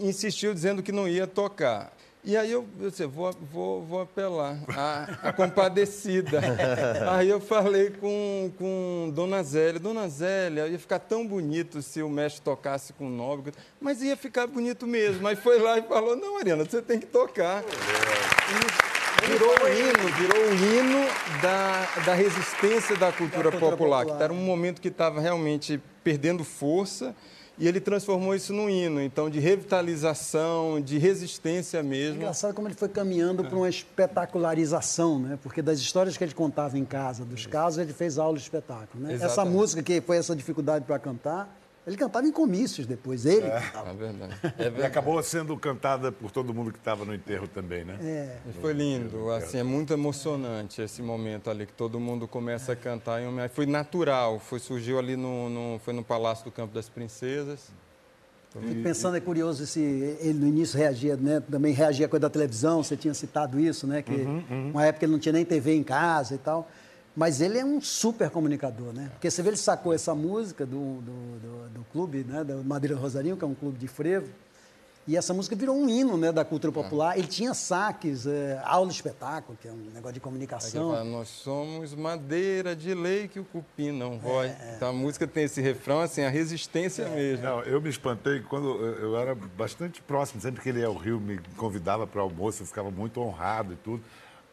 insistiu 0.00 0.54
dizendo 0.54 0.82
que 0.82 0.90
não 0.90 1.06
ia 1.06 1.26
tocar. 1.26 1.92
E 2.24 2.36
aí 2.36 2.52
eu, 2.52 2.64
eu 2.80 2.88
disse, 2.88 3.04
vou, 3.04 3.32
vou, 3.52 3.82
vou 3.82 4.00
apelar 4.02 4.56
a, 4.68 5.28
a 5.28 5.32
compadecida. 5.32 6.40
aí 7.10 7.28
eu 7.28 7.40
falei 7.40 7.90
com, 7.90 8.52
com 8.56 9.10
Dona 9.12 9.42
Zélia, 9.42 9.80
Dona 9.80 10.08
Zélia, 10.08 10.68
ia 10.68 10.78
ficar 10.78 11.00
tão 11.00 11.26
bonito 11.26 11.82
se 11.82 12.00
o 12.00 12.08
mestre 12.08 12.40
tocasse 12.40 12.92
com 12.92 13.08
o 13.08 13.10
Nóbrega, 13.10 13.58
mas 13.80 14.00
ia 14.02 14.16
ficar 14.16 14.46
bonito 14.46 14.86
mesmo. 14.86 15.26
Aí 15.26 15.34
foi 15.34 15.58
lá 15.58 15.78
e 15.78 15.82
falou, 15.82 16.14
não, 16.14 16.34
Mariana, 16.34 16.64
você 16.64 16.80
tem 16.80 17.00
que 17.00 17.06
tocar. 17.06 17.64
E 17.64 19.26
virou 19.26 19.50
o 19.50 19.68
hino, 19.68 20.16
virou 20.16 20.42
o 20.44 20.54
hino 20.54 21.04
da, 21.42 22.02
da 22.06 22.14
resistência 22.14 22.96
da 22.96 23.10
cultura, 23.10 23.50
da 23.50 23.50
cultura 23.50 23.76
popular, 23.76 24.04
popular, 24.04 24.16
que 24.16 24.22
era 24.22 24.32
um 24.32 24.44
momento 24.44 24.80
que 24.80 24.88
estava 24.88 25.20
realmente 25.20 25.82
perdendo 26.04 26.44
força 26.44 27.16
e 27.58 27.68
ele 27.68 27.80
transformou 27.80 28.34
isso 28.34 28.52
num 28.52 28.68
hino, 28.68 29.00
então, 29.00 29.28
de 29.28 29.38
revitalização, 29.38 30.80
de 30.80 30.98
resistência 30.98 31.82
mesmo. 31.82 32.14
É 32.14 32.16
engraçado 32.16 32.54
como 32.54 32.66
ele 32.66 32.74
foi 32.74 32.88
caminhando 32.88 33.44
é. 33.44 33.48
para 33.48 33.56
uma 33.56 33.68
espetacularização, 33.68 35.18
né? 35.18 35.38
Porque 35.42 35.60
das 35.60 35.78
histórias 35.78 36.16
que 36.16 36.24
ele 36.24 36.34
contava 36.34 36.78
em 36.78 36.84
casa, 36.84 37.24
dos 37.24 37.46
casos, 37.46 37.78
ele 37.78 37.92
fez 37.92 38.18
aula 38.18 38.36
de 38.36 38.42
espetáculo, 38.42 39.04
né? 39.04 39.14
Essa 39.14 39.44
música 39.44 39.82
que 39.82 40.00
foi 40.00 40.16
essa 40.16 40.34
dificuldade 40.34 40.84
para 40.84 40.98
cantar, 40.98 41.61
ele 41.86 41.96
cantava 41.96 42.26
em 42.26 42.32
comícios 42.32 42.86
depois, 42.86 43.26
ele 43.26 43.46
é. 43.46 43.60
cantava. 43.60 43.90
É 43.90 43.94
verdade. 43.94 44.34
é 44.44 44.48
verdade. 44.48 44.80
E 44.80 44.84
acabou 44.84 45.22
sendo 45.22 45.56
cantada 45.56 46.12
por 46.12 46.30
todo 46.30 46.54
mundo 46.54 46.70
que 46.70 46.78
estava 46.78 47.04
no 47.04 47.14
enterro 47.14 47.48
também, 47.48 47.84
né? 47.84 47.98
É. 48.00 48.36
Foi 48.60 48.72
lindo, 48.72 49.30
assim, 49.30 49.58
é 49.58 49.62
muito 49.62 49.92
emocionante 49.92 50.80
esse 50.80 51.02
momento 51.02 51.50
ali, 51.50 51.66
que 51.66 51.72
todo 51.72 51.98
mundo 51.98 52.28
começa 52.28 52.72
a 52.72 52.76
cantar. 52.76 53.20
Em 53.20 53.26
homenagem. 53.26 53.54
Foi 53.54 53.66
natural, 53.66 54.38
foi, 54.38 54.58
surgiu 54.58 54.98
ali 54.98 55.16
no, 55.16 55.50
no, 55.50 55.78
foi 55.80 55.92
no 55.92 56.04
Palácio 56.04 56.44
do 56.44 56.52
Campo 56.52 56.72
das 56.72 56.88
Princesas. 56.88 57.70
Fico 58.60 58.82
pensando, 58.82 59.16
é 59.16 59.20
curioso 59.20 59.66
se 59.66 59.80
ele 59.80 60.34
no 60.34 60.46
início 60.46 60.78
reagia, 60.78 61.16
né? 61.16 61.40
Também 61.50 61.72
reagia 61.72 62.04
a 62.04 62.08
coisa 62.08 62.22
da 62.22 62.30
televisão, 62.30 62.82
você 62.82 62.96
tinha 62.96 63.14
citado 63.14 63.58
isso, 63.58 63.86
né? 63.86 64.02
Que 64.02 64.12
uhum, 64.12 64.44
uhum. 64.50 64.70
uma 64.70 64.84
época 64.84 65.06
ele 65.06 65.12
não 65.12 65.18
tinha 65.18 65.32
nem 65.32 65.44
TV 65.44 65.74
em 65.74 65.82
casa 65.82 66.34
e 66.34 66.38
tal. 66.38 66.68
Mas 67.14 67.40
ele 67.40 67.58
é 67.58 67.64
um 67.64 67.80
super 67.80 68.30
comunicador, 68.30 68.92
né? 68.92 69.08
Porque 69.12 69.30
você 69.30 69.42
vê, 69.42 69.50
ele 69.50 69.56
sacou 69.56 69.92
essa 69.92 70.14
música 70.14 70.64
do, 70.64 71.00
do, 71.02 71.38
do, 71.40 71.68
do 71.68 71.84
clube, 71.92 72.24
né? 72.24 72.42
Da 72.42 72.56
Madeira 72.56 72.96
Rosarinho, 72.96 73.36
que 73.36 73.44
é 73.44 73.46
um 73.46 73.54
clube 73.54 73.78
de 73.78 73.86
frevo. 73.86 74.28
E 75.06 75.16
essa 75.16 75.34
música 75.34 75.56
virou 75.56 75.76
um 75.76 75.88
hino 75.88 76.16
né, 76.16 76.30
da 76.30 76.44
cultura 76.44 76.72
popular. 76.72 77.18
Ele 77.18 77.26
tinha 77.26 77.52
saques, 77.54 78.24
é, 78.24 78.60
aula 78.64 78.86
de 78.86 78.94
espetáculo, 78.94 79.58
que 79.60 79.66
é 79.66 79.72
um 79.72 79.90
negócio 79.92 80.12
de 80.12 80.20
comunicação. 80.20 80.92
Fala, 80.92 81.02
Nós 81.02 81.28
somos 81.28 81.92
madeira 81.92 82.76
de 82.76 82.94
lei 82.94 83.26
que 83.26 83.40
o 83.40 83.44
cupim 83.44 83.90
não 83.90 84.16
rói. 84.16 84.46
É, 84.46 84.74
então 84.76 84.90
a 84.90 84.92
música 84.92 85.26
tem 85.26 85.42
esse 85.42 85.60
refrão, 85.60 86.00
assim, 86.00 86.22
a 86.22 86.28
resistência 86.28 87.02
é, 87.02 87.08
mesmo. 87.08 87.44
Não, 87.44 87.62
eu 87.62 87.80
me 87.80 87.90
espantei 87.90 88.40
quando 88.42 88.68
eu 88.78 89.16
era 89.18 89.34
bastante 89.34 90.00
próximo, 90.00 90.40
sempre 90.40 90.62
que 90.62 90.68
ele 90.68 90.78
ia 90.78 90.86
ao 90.86 90.94
Rio, 90.94 91.18
me 91.18 91.40
convidava 91.56 92.06
para 92.06 92.22
almoço, 92.22 92.62
eu 92.62 92.66
ficava 92.66 92.90
muito 92.90 93.20
honrado 93.20 93.72
e 93.72 93.76
tudo. 93.76 94.04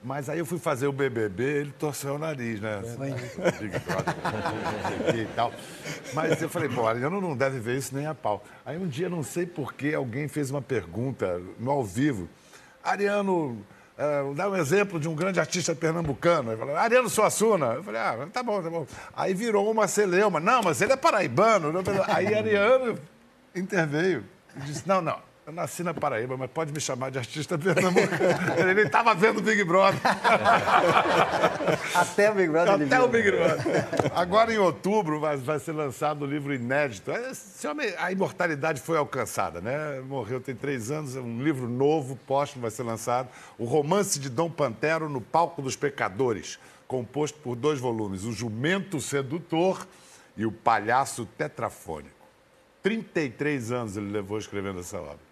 Mas 0.02 0.30
aí 0.30 0.40
eu 0.40 0.46
fui 0.46 0.58
fazer 0.58 0.88
o 0.88 0.94
BBB, 0.94 1.44
ele 1.44 1.72
torceu 1.78 2.16
o 2.16 2.18
nariz, 2.18 2.62
né? 2.62 2.82
E 5.14 5.26
tal. 5.36 5.52
Mas 6.14 6.42
eu 6.42 6.50
falei, 6.50 6.70
pô, 6.70 6.88
Ariano 6.88 7.20
não 7.20 7.36
deve 7.36 7.60
ver 7.60 7.78
isso 7.78 7.94
nem 7.94 8.06
a 8.06 8.16
pau. 8.16 8.44
Aí 8.66 8.78
um 8.78 8.88
dia, 8.88 9.10
não 9.10 9.24
sei 9.24 9.46
porquê, 9.46 9.94
alguém 9.94 10.30
fez 10.30 10.50
uma 10.50 10.62
pergunta 10.62 11.42
no 11.60 11.72
ao 11.72 11.84
vivo. 11.84 12.30
Ariano, 12.84 13.64
Uh, 14.00 14.34
dá 14.34 14.50
um 14.50 14.56
exemplo 14.56 14.98
de 14.98 15.10
um 15.10 15.14
grande 15.14 15.42
artista 15.42 15.76
pernambucano. 15.76 16.52
Ele 16.52 16.58
falou, 16.58 16.74
Ariano 16.78 17.10
Suassuna. 17.10 17.74
Eu 17.74 17.84
falei, 17.84 18.00
ah, 18.00 18.30
tá 18.32 18.42
bom, 18.42 18.64
tá 18.64 18.70
bom. 18.70 18.88
Aí 19.14 19.34
virou 19.34 19.70
uma 19.70 19.90
celeuma. 19.90 20.40
Não, 20.40 20.64
mas 20.64 20.82
ele 20.82 20.94
é 20.94 20.96
paraibano. 20.96 21.74
Aí 22.08 22.34
Ariano 22.34 22.98
interveio 23.54 24.24
e 24.56 24.60
disse, 24.62 24.88
não, 24.88 25.02
não, 25.02 25.20
eu 25.50 25.54
nasci 25.54 25.84
na 25.84 25.96
Paraíba, 25.96 26.38
mas 26.38 26.50
pode 26.52 26.72
me 26.72 26.80
chamar 26.80 27.10
de 27.10 27.18
artista 27.18 27.58
pernambucano. 27.58 28.20
Ele 28.70 28.82
estava 28.82 29.16
vendo 29.16 29.40
o 29.40 29.42
Big 29.42 29.64
Brother. 29.64 30.00
Até 31.96 32.30
o 32.30 32.36
Big 32.36 32.50
Brother. 32.50 32.86
Até 32.86 33.02
o 33.02 33.08
Big 33.08 33.32
Brother. 33.32 33.66
Agora, 34.16 34.54
em 34.54 34.60
outubro, 34.60 35.20
vai, 35.20 35.38
vai 35.38 35.58
ser 35.58 35.72
lançado 35.72 36.22
o 36.22 36.26
um 36.26 36.28
livro 36.30 36.54
inédito. 36.54 37.10
Esse 37.12 37.68
homem, 37.68 37.92
a 37.98 38.12
imortalidade 38.12 38.80
foi 38.80 38.98
alcançada, 38.98 39.60
né? 39.60 40.00
Morreu 40.02 40.40
tem 40.40 40.54
três 40.54 40.92
anos, 40.92 41.16
é 41.16 41.20
um 41.20 41.42
livro 41.42 41.68
novo, 41.68 42.16
póstumo, 42.28 42.62
vai 42.62 42.72
ser 42.72 42.84
lançado. 42.84 43.30
O 43.58 43.66
Romance 43.66 44.20
de 44.20 44.30
Dom 44.30 44.52
Pantero 44.52 45.10
no 45.10 45.20
Palco 45.20 45.64
dos 45.64 45.76
Pecadores, 45.76 46.60
composto 46.88 47.40
por 47.40 47.56
dois 47.56 47.80
volumes, 47.80 48.24
O 48.24 48.32
Jumento 48.32 49.02
Sedutor 49.02 49.88
e 50.38 50.46
O 50.46 50.52
Palhaço 50.52 51.26
Tetrafônico. 51.26 52.20
33 52.84 53.72
anos 53.72 53.98
ele 53.98 54.12
levou 54.12 54.38
escrevendo 54.38 54.80
essa 54.80 55.00
obra. 55.00 55.29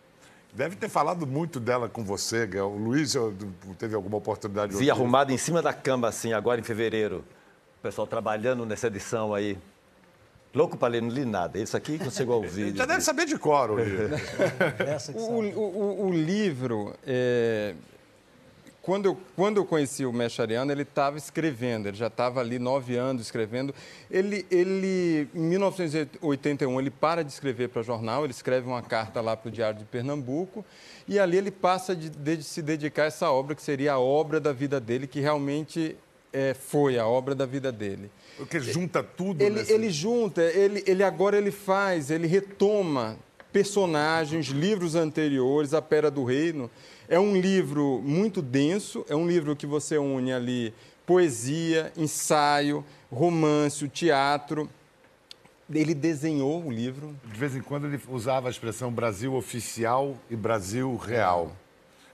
Deve 0.58 0.76
ter 0.76 0.90
falado 0.90 1.28
muito 1.28 1.60
dela 1.60 1.88
com 1.88 2.04
você. 2.04 2.50
O 2.60 2.78
Luiz 2.78 3.14
teve 3.78 3.94
alguma 3.94 4.18
oportunidade? 4.18 4.76
Vi 4.76 4.90
arrumado 4.90 5.32
em 5.32 5.38
cima 5.38 5.62
da 5.62 5.72
cama, 5.72 6.08
assim, 6.08 6.34
agora 6.34 6.60
em 6.60 6.64
fevereiro. 6.64 7.24
O 7.78 7.84
pessoal 7.84 8.08
trabalhando 8.08 8.66
nessa 8.66 8.88
edição 8.88 9.36
aí. 9.36 9.56
Louco 10.56 10.76
para 10.76 10.88
ler, 10.88 11.04
não 11.04 11.10
li 11.10 11.26
nada. 11.26 11.60
Isso 11.60 11.78
aqui 11.78 12.00
que 12.00 12.10
chegou 12.10 12.34
ao 12.34 12.42
vídeo. 12.42 12.74
Já 12.76 12.88
deve 12.88 13.02
saber 13.02 13.28
de 13.28 13.38
cor 13.38 13.70
o 13.70 13.78
livro. 13.78 14.16
o, 15.14 15.42
o, 15.60 16.08
o, 16.08 16.12
livro, 16.12 16.96
é, 17.06 17.76
quando 18.88 19.08
eu, 19.08 19.18
quando 19.36 19.58
eu 19.58 19.66
conheci 19.66 20.06
o 20.06 20.14
Mechariano, 20.14 20.72
ele 20.72 20.84
estava 20.84 21.18
escrevendo, 21.18 21.90
ele 21.90 21.98
já 21.98 22.08
estava 22.08 22.40
ali 22.40 22.58
nove 22.58 22.96
anos 22.96 23.24
escrevendo. 23.24 23.76
Ele, 24.10 24.46
ele, 24.50 25.28
em 25.36 25.42
1981, 25.42 26.80
ele 26.80 26.90
para 26.90 27.22
de 27.22 27.30
escrever 27.30 27.68
para 27.68 27.82
jornal, 27.82 28.24
ele 28.24 28.32
escreve 28.32 28.66
uma 28.66 28.82
carta 28.82 29.20
lá 29.20 29.36
para 29.36 29.50
o 29.50 29.52
Diário 29.52 29.78
de 29.78 29.84
Pernambuco, 29.84 30.64
e 31.06 31.20
ali 31.20 31.36
ele 31.36 31.52
passa 31.52 31.94
de, 31.94 32.10
de 32.10 32.42
se 32.42 32.62
dedicar 32.62 33.04
a 33.04 33.06
essa 33.08 33.30
obra, 33.30 33.56
que 33.56 33.62
seria 33.62 33.92
a 33.92 34.00
obra 34.00 34.40
da 34.40 34.54
vida 34.54 34.80
dele, 34.80 35.06
que 35.06 35.20
realmente 35.20 35.98
é, 36.32 36.54
foi 36.54 36.98
a 36.98 37.06
obra 37.06 37.36
da 37.36 37.46
vida 37.46 37.74
dele. 37.74 38.10
Porque 38.38 38.58
junta 38.62 39.04
tudo. 39.04 39.42
Ele, 39.42 39.56
nesse... 39.56 39.74
ele 39.74 39.90
junta, 39.90 40.42
ele, 40.42 40.82
ele 40.88 41.04
agora 41.04 41.38
ele 41.38 41.52
faz, 41.52 42.10
ele 42.10 42.26
retoma 42.26 43.18
personagens, 43.52 44.48
livros 44.48 44.96
anteriores, 44.96 45.74
A 45.74 45.82
Pera 45.82 46.10
do 46.10 46.24
Reino. 46.24 46.72
É 47.10 47.20
um 47.20 47.40
livro 47.40 48.02
muito 48.04 48.42
denso, 48.42 49.06
é 49.08 49.16
um 49.16 49.28
livro 49.28 49.56
que 49.56 49.66
você 49.66 49.98
une 49.98 50.34
ali 50.34 50.74
poesia, 51.06 51.92
ensaio, 51.96 52.84
romance, 53.10 53.88
teatro. 53.88 54.70
Ele 55.74 55.94
desenhou 55.94 56.66
o 56.66 56.72
livro. 56.72 57.16
De 57.26 57.40
vez 57.40 57.56
em 57.56 57.62
quando 57.62 57.88
ele 57.88 58.00
usava 58.10 58.48
a 58.48 58.52
expressão 58.52 58.92
Brasil 58.92 59.34
oficial 59.34 60.18
e 60.30 60.36
Brasil 60.36 60.96
real. 60.98 61.56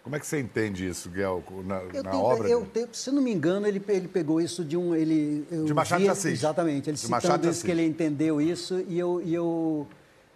Como 0.03 0.15
é 0.15 0.19
que 0.19 0.27
você 0.27 0.39
entende 0.39 0.85
isso, 0.85 1.09
Guel, 1.09 1.41
na, 1.65 1.77
eu 1.77 2.03
na 2.03 2.11
tenho, 2.11 2.23
obra? 2.23 2.49
Eu, 2.49 2.65
tenho, 2.65 2.89
se 2.91 3.09
não 3.09 3.21
me 3.21 3.31
engano, 3.31 3.65
ele, 3.65 3.81
ele 3.87 4.07
pegou 4.07 4.41
isso 4.41 4.63
de 4.63 4.75
um... 4.75 4.93
Ele, 4.93 5.47
de 5.65 5.73
Machado 5.73 6.03
de 6.03 6.09
Assis. 6.09 6.33
Exatamente. 6.33 6.89
Ele 6.89 6.95
de 6.95 6.99
citando 6.99 7.11
Machado 7.23 7.49
isso, 7.49 7.63
que 7.63 7.71
ele 7.71 7.85
entendeu 7.85 8.41
isso 8.41 8.83
e 8.87 8.99
eu, 8.99 9.21
e 9.23 9.33
eu 9.33 9.87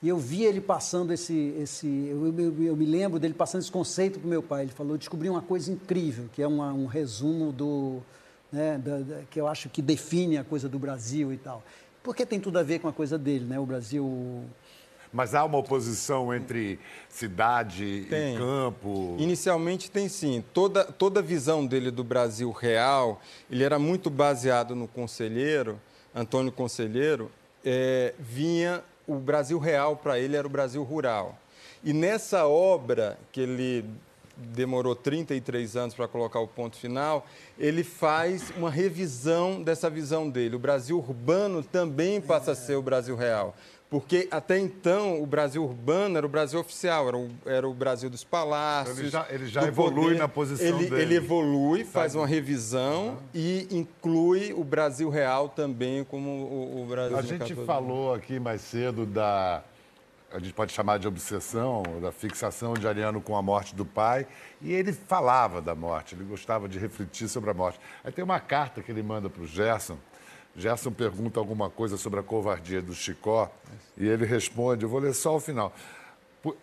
e 0.01 0.09
eu 0.09 0.17
vi 0.17 0.43
ele 0.43 0.61
passando 0.61 1.11
esse. 1.11 1.55
esse 1.59 1.87
eu, 1.87 2.27
eu, 2.27 2.63
eu 2.63 2.75
me 2.75 2.85
lembro 2.85 3.19
dele 3.19 3.33
passando 3.33 3.61
esse 3.61 3.71
conceito 3.71 4.19
para 4.19 4.27
o 4.27 4.29
meu 4.29 4.43
pai. 4.43 4.63
Ele 4.63 4.71
falou: 4.71 4.97
descobri 4.97 5.27
uma 5.29 5.41
coisa 5.41 5.71
incrível, 5.71 6.29
que 6.33 6.41
é 6.41 6.47
uma, 6.47 6.71
um 6.71 6.85
resumo 6.85 7.51
do. 7.51 8.01
Né, 8.51 8.77
da, 8.77 8.99
da, 8.99 9.21
que 9.29 9.41
eu 9.41 9.47
acho 9.47 9.67
que 9.67 9.81
define 9.81 10.37
a 10.37 10.43
coisa 10.43 10.69
do 10.69 10.79
Brasil 10.79 11.33
e 11.33 11.37
tal. 11.37 11.63
Porque 12.01 12.25
tem 12.25 12.39
tudo 12.39 12.59
a 12.59 12.63
ver 12.63 12.79
com 12.79 12.87
a 12.87 12.93
coisa 12.93 13.17
dele, 13.17 13.43
né? 13.45 13.59
O 13.59 13.65
Brasil. 13.65 14.45
Mas 15.11 15.33
há 15.33 15.43
uma 15.43 15.57
oposição 15.57 16.33
entre 16.33 16.79
cidade 17.09 18.05
tem. 18.09 18.35
e 18.35 18.37
campo? 18.37 19.15
Inicialmente 19.17 19.89
tem 19.89 20.07
sim. 20.07 20.43
Toda, 20.53 20.85
toda 20.85 21.21
a 21.21 21.23
visão 21.23 21.65
dele 21.65 21.89
do 21.89 22.03
Brasil 22.03 22.51
real, 22.51 23.19
ele 23.49 23.63
era 23.63 23.79
muito 23.79 24.09
baseado 24.09 24.75
no 24.75 24.87
conselheiro, 24.87 25.79
Antônio 26.13 26.51
Conselheiro, 26.51 27.31
é, 27.65 28.13
vinha 28.19 28.83
o 29.07 29.15
Brasil 29.15 29.57
real 29.57 29.95
para 29.95 30.19
ele 30.19 30.35
era 30.35 30.45
o 30.45 30.49
Brasil 30.49 30.83
rural. 30.83 31.37
E 31.83 31.93
nessa 31.93 32.45
obra, 32.45 33.17
que 33.31 33.39
ele 33.39 33.85
demorou 34.37 34.95
33 34.95 35.75
anos 35.75 35.95
para 35.95 36.07
colocar 36.07 36.39
o 36.39 36.47
ponto 36.47 36.77
final, 36.77 37.25
ele 37.57 37.83
faz 37.83 38.51
uma 38.55 38.69
revisão 38.69 39.63
dessa 39.63 39.89
visão 39.89 40.29
dele. 40.29 40.55
O 40.55 40.59
Brasil 40.59 40.97
urbano 40.97 41.63
também 41.63 42.21
passa 42.21 42.51
a 42.51 42.55
ser 42.55 42.75
o 42.75 42.81
Brasil 42.81 43.15
real. 43.15 43.55
Porque 43.89 44.27
até 44.29 44.59
então 44.59 45.21
o 45.21 45.25
Brasil 45.25 45.63
urbano 45.63 46.17
era 46.17 46.25
o 46.25 46.29
Brasil 46.29 46.59
oficial, 46.59 47.07
era 47.07 47.17
o, 47.17 47.29
era 47.45 47.67
o 47.67 47.73
Brasil 47.73 48.09
dos 48.09 48.21
palácios. 48.21 48.99
Ele 48.99 49.09
já, 49.09 49.25
ele 49.29 49.47
já 49.47 49.63
evolui 49.63 50.03
poder. 50.03 50.17
na 50.19 50.27
posição 50.27 50.67
ele, 50.67 50.89
dele. 50.89 51.01
Ele 51.01 51.15
evolui, 51.15 51.85
faz 51.85 52.13
uma 52.13 52.27
revisão 52.27 53.09
uhum. 53.09 53.17
e 53.33 53.67
inclui 53.71 54.51
o 54.51 54.63
Brasil 54.63 55.09
real 55.09 55.47
também 55.47 56.03
como 56.03 56.29
o, 56.29 56.83
o 56.83 56.85
Brasil. 56.85 57.17
A 57.17 57.21
gente 57.21 57.55
falou 57.55 58.13
aqui 58.13 58.39
mais 58.39 58.59
cedo 58.59 59.05
da. 59.05 59.63
A 60.29 60.39
gente 60.39 60.53
pode 60.53 60.73
chamar 60.73 60.99
de 60.99 61.07
obsessão, 61.07 61.83
da 62.01 62.11
fixação 62.11 62.73
de 62.73 62.85
Ariano 62.85 63.21
com 63.21 63.37
a 63.37 63.41
morte 63.41 63.73
do 63.73 63.85
pai. 63.85 64.27
E 64.61 64.73
ele 64.73 64.91
falava 64.91 65.61
da 65.61 65.73
morte, 65.73 66.13
ele 66.13 66.25
gostava 66.25 66.67
de 66.67 66.77
refletir 66.77 67.29
sobre 67.29 67.49
a 67.49 67.53
morte. 67.53 67.79
Aí 68.03 68.11
tem 68.11 68.25
uma 68.25 68.41
carta 68.41 68.81
que 68.81 68.91
ele 68.91 69.01
manda 69.01 69.29
para 69.29 69.41
o 69.41 69.47
Gerson 69.47 69.97
Gerson 70.57 70.91
pergunta 70.91 71.39
alguma 71.39 71.69
coisa 71.69 71.97
sobre 71.97 72.19
a 72.19 72.23
covardia 72.23 72.81
do 72.81 72.95
Chicó 72.95 73.51
e 73.95 74.07
ele 74.07 74.25
responde, 74.25 74.83
eu 74.83 74.89
vou 74.89 74.99
ler 74.99 75.13
só 75.13 75.35
o 75.35 75.39
final. 75.39 75.71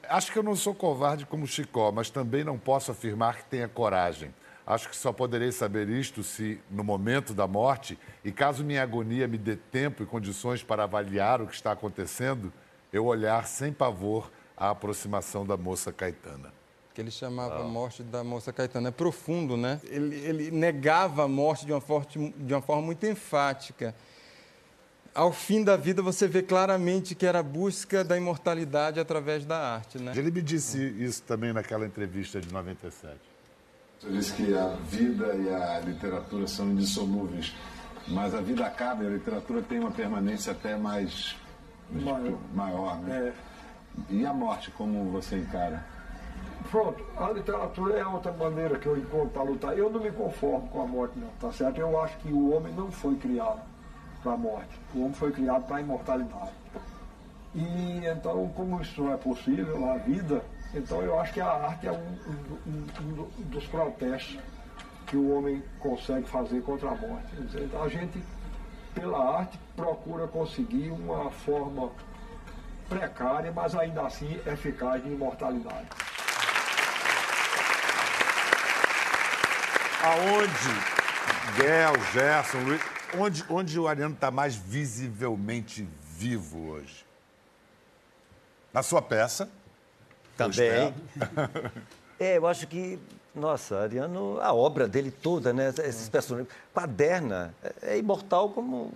Acho 0.09 0.33
que 0.33 0.39
eu 0.39 0.43
não 0.43 0.57
sou 0.57 0.75
covarde 0.75 1.25
como 1.25 1.47
Chicó, 1.47 1.93
mas 1.93 2.11
também 2.11 2.43
não 2.43 2.59
posso 2.59 2.91
afirmar 2.91 3.37
que 3.37 3.45
tenha 3.45 3.69
coragem. 3.69 4.35
Acho 4.67 4.89
que 4.89 4.97
só 4.97 5.13
poderei 5.13 5.53
saber 5.53 5.89
isto 5.89 6.25
se, 6.25 6.61
no 6.69 6.83
momento 6.83 7.33
da 7.33 7.47
morte, 7.47 7.97
e 8.25 8.33
caso 8.33 8.65
minha 8.65 8.83
agonia 8.83 9.29
me 9.29 9.39
dê 9.39 9.55
tempo 9.55 10.03
e 10.03 10.07
condições 10.07 10.61
para 10.61 10.83
avaliar 10.83 11.41
o 11.41 11.47
que 11.47 11.55
está 11.55 11.71
acontecendo, 11.71 12.53
eu 12.93 13.05
olhar 13.05 13.47
sem 13.47 13.73
pavor 13.73 14.29
a 14.57 14.71
aproximação 14.71 15.47
da 15.47 15.57
moça 15.57 15.93
Caetana 15.93 16.54
que 16.95 17.01
ele 17.01 17.11
chamava 17.11 17.61
a 17.61 17.65
morte 17.65 18.05
da 18.05 18.23
moça 18.23 18.53
Caetana. 18.53 18.89
É 18.89 18.93
profundo, 18.93 19.57
né? 19.57 19.81
Ele, 19.85 20.15
ele 20.15 20.51
negava 20.53 21.25
a 21.25 21.29
morte 21.29 21.67
de 21.67 21.73
uma, 21.73 21.81
forte, 21.81 22.33
de 22.37 22.55
uma 22.55 22.63
forma 22.63 22.83
muito 22.83 23.05
enfática. 23.05 23.93
Ao 25.13 25.33
fim 25.33 25.65
da 25.65 25.77
vida, 25.77 26.01
você 26.03 26.29
vê 26.29 26.41
claramente 26.41 27.17
que 27.17 27.27
era 27.27 27.41
a 27.41 27.43
busca 27.43 28.05
da 28.05 28.17
imortalidade 28.17 29.01
através 29.01 29.45
da 29.45 29.75
arte, 29.75 29.99
né? 29.99 30.13
Ele 30.15 30.31
me 30.31 30.41
disse 30.41 30.79
isso 30.81 31.23
também 31.25 31.53
naquela 31.53 31.85
entrevista 31.85 32.41
de 32.41 32.53
97. 32.53 33.17
Você 34.01 34.11
disse 34.11 34.33
que 34.35 34.55
a 34.55 34.69
vida 34.89 35.35
e 35.35 35.49
a 35.49 35.81
literatura 35.81 36.47
são 36.47 36.71
indissolúveis, 36.71 37.55
mas 38.07 38.35
a 38.35 38.41
vida 38.41 38.65
acaba 38.65 39.03
e 39.03 39.07
a 39.09 39.11
literatura 39.11 39.63
tem 39.63 39.81
uma 39.81 39.91
permanência 39.91 40.53
até 40.53 40.77
mais 40.77 41.35
maior, 41.91 42.39
maior 42.55 42.99
né? 43.01 43.33
É. 43.33 44.13
E 44.13 44.27
a 44.27 44.33
morte, 44.33 44.71
como 44.73 45.11
você 45.11 45.37
encara? 45.37 45.94
Pronto, 46.71 47.05
a 47.17 47.31
literatura 47.31 47.99
é 47.99 48.07
outra 48.07 48.33
maneira 48.33 48.79
que 48.79 48.87
eu 48.87 48.97
encontro 48.97 49.29
para 49.29 49.43
lutar. 49.43 49.79
Eu 49.79 49.91
não 49.91 50.01
me 50.01 50.11
conformo 50.11 50.69
com 50.69 50.83
a 50.83 50.87
morte, 50.87 51.19
não, 51.19 51.29
tá 51.41 51.53
certo? 51.53 51.79
Eu 51.79 52.01
acho 52.01 52.17
que 52.19 52.33
o 52.33 52.55
homem 52.55 52.73
não 52.73 52.91
foi 52.91 53.15
criado 53.17 53.61
para 54.23 54.33
a 54.33 54.37
morte. 54.37 54.81
O 54.95 55.01
homem 55.01 55.13
foi 55.13 55.31
criado 55.31 55.67
para 55.67 55.77
a 55.77 55.81
imortalidade. 55.81 56.53
E 57.55 58.07
então, 58.07 58.49
como 58.57 58.81
isso 58.81 59.09
é 59.09 59.17
possível, 59.17 59.89
a 59.91 59.99
vida, 59.99 60.43
então 60.75 61.01
eu 61.03 61.19
acho 61.21 61.33
que 61.33 61.41
a 61.41 61.53
arte 61.53 61.87
é 61.87 61.93
um, 61.93 61.97
um, 61.97 62.57
um, 62.67 63.29
um 63.39 63.43
dos 63.45 63.65
protestos 63.67 64.39
que 65.07 65.17
o 65.17 65.37
homem 65.37 65.63
consegue 65.79 66.27
fazer 66.29 66.63
contra 66.63 66.89
a 66.89 66.95
morte. 66.97 67.29
Então, 67.55 67.83
a 67.83 67.89
gente, 67.89 68.21
pela 68.95 69.39
arte, 69.39 69.59
procura 69.77 70.27
conseguir 70.27 70.91
uma 70.91 71.31
forma 71.31 71.91
precária, 72.89 73.53
mas 73.53 73.75
ainda 73.77 74.03
assim 74.03 74.41
eficaz 74.47 75.03
de 75.03 75.11
imortalidade. 75.11 75.87
Aonde 80.05 80.95
Guel, 81.57 81.95
Gerson, 82.13 82.59
Luiz, 82.59 82.83
onde, 83.19 83.45
onde 83.49 83.81
o 83.81 83.89
Ariano 83.89 84.15
está 84.15 84.31
mais 84.31 84.55
visivelmente 84.55 85.89
vivo 86.17 86.69
hoje? 86.69 87.07
Na 88.73 88.83
sua 88.83 89.01
peça? 89.01 89.49
Também. 90.37 90.93
é, 92.19 92.37
eu 92.37 92.47
acho 92.47 92.67
que, 92.67 92.99
nossa, 93.35 93.79
Ariano, 93.79 94.39
a 94.41 94.53
obra 94.53 94.87
dele 94.87 95.11
toda, 95.11 95.53
né? 95.53 95.69
Esses 95.69 96.09
personagens. 96.09 96.53
Quaderna, 96.75 97.55
é, 97.63 97.95
é 97.95 97.99
imortal 97.99 98.51
como 98.51 98.93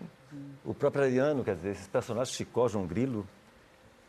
o 0.65 0.75
próprio 0.75 1.05
Ariano, 1.05 1.43
quer 1.43 1.55
dizer, 1.57 1.71
esses 1.71 1.87
personagens, 1.87 2.35
Chicó, 2.35 2.69
João 2.69 2.87
Grilo. 2.87 3.27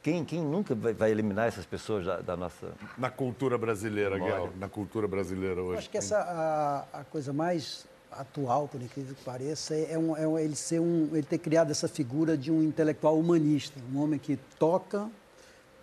Quem, 0.02 0.24
quem 0.24 0.41
nunca 0.41 0.74
vai, 0.74 0.93
vai 0.93 1.12
eliminar 1.12 1.47
essas 1.47 1.66
pessoas 1.66 2.06
da, 2.06 2.22
da 2.22 2.38
nossa. 2.38 2.72
Na 2.97 3.10
cultura 3.10 3.58
brasileira, 3.58 4.18
Guel, 4.18 4.52
na 4.58 4.70
cultura 4.70 5.08
brasileira 5.08 5.62
hoje. 5.62 5.80
acho 5.80 5.89
que 5.89 5.97
essa 5.97 6.18
a, 6.20 7.00
a 7.02 7.04
coisa 7.04 7.34
mais 7.34 7.86
atual, 8.12 8.68
por 8.68 8.82
incrível 8.82 9.14
que 9.14 9.24
pareça, 9.24 9.76
é, 9.76 9.97
um, 9.97 10.16
é 10.16 10.43
ele 10.43 10.56
ser 10.56 10.80
um, 10.80 11.10
ele 11.12 11.24
ter 11.24 11.38
criado 11.38 11.72
essa 11.72 11.88
figura 11.88 12.38
de 12.38 12.52
um 12.52 12.64
intelectual 12.64 13.20
humanista, 13.20 13.80
um 13.93 14.02
homem 14.02 14.18
que 14.18 14.38
toca, 14.58 15.10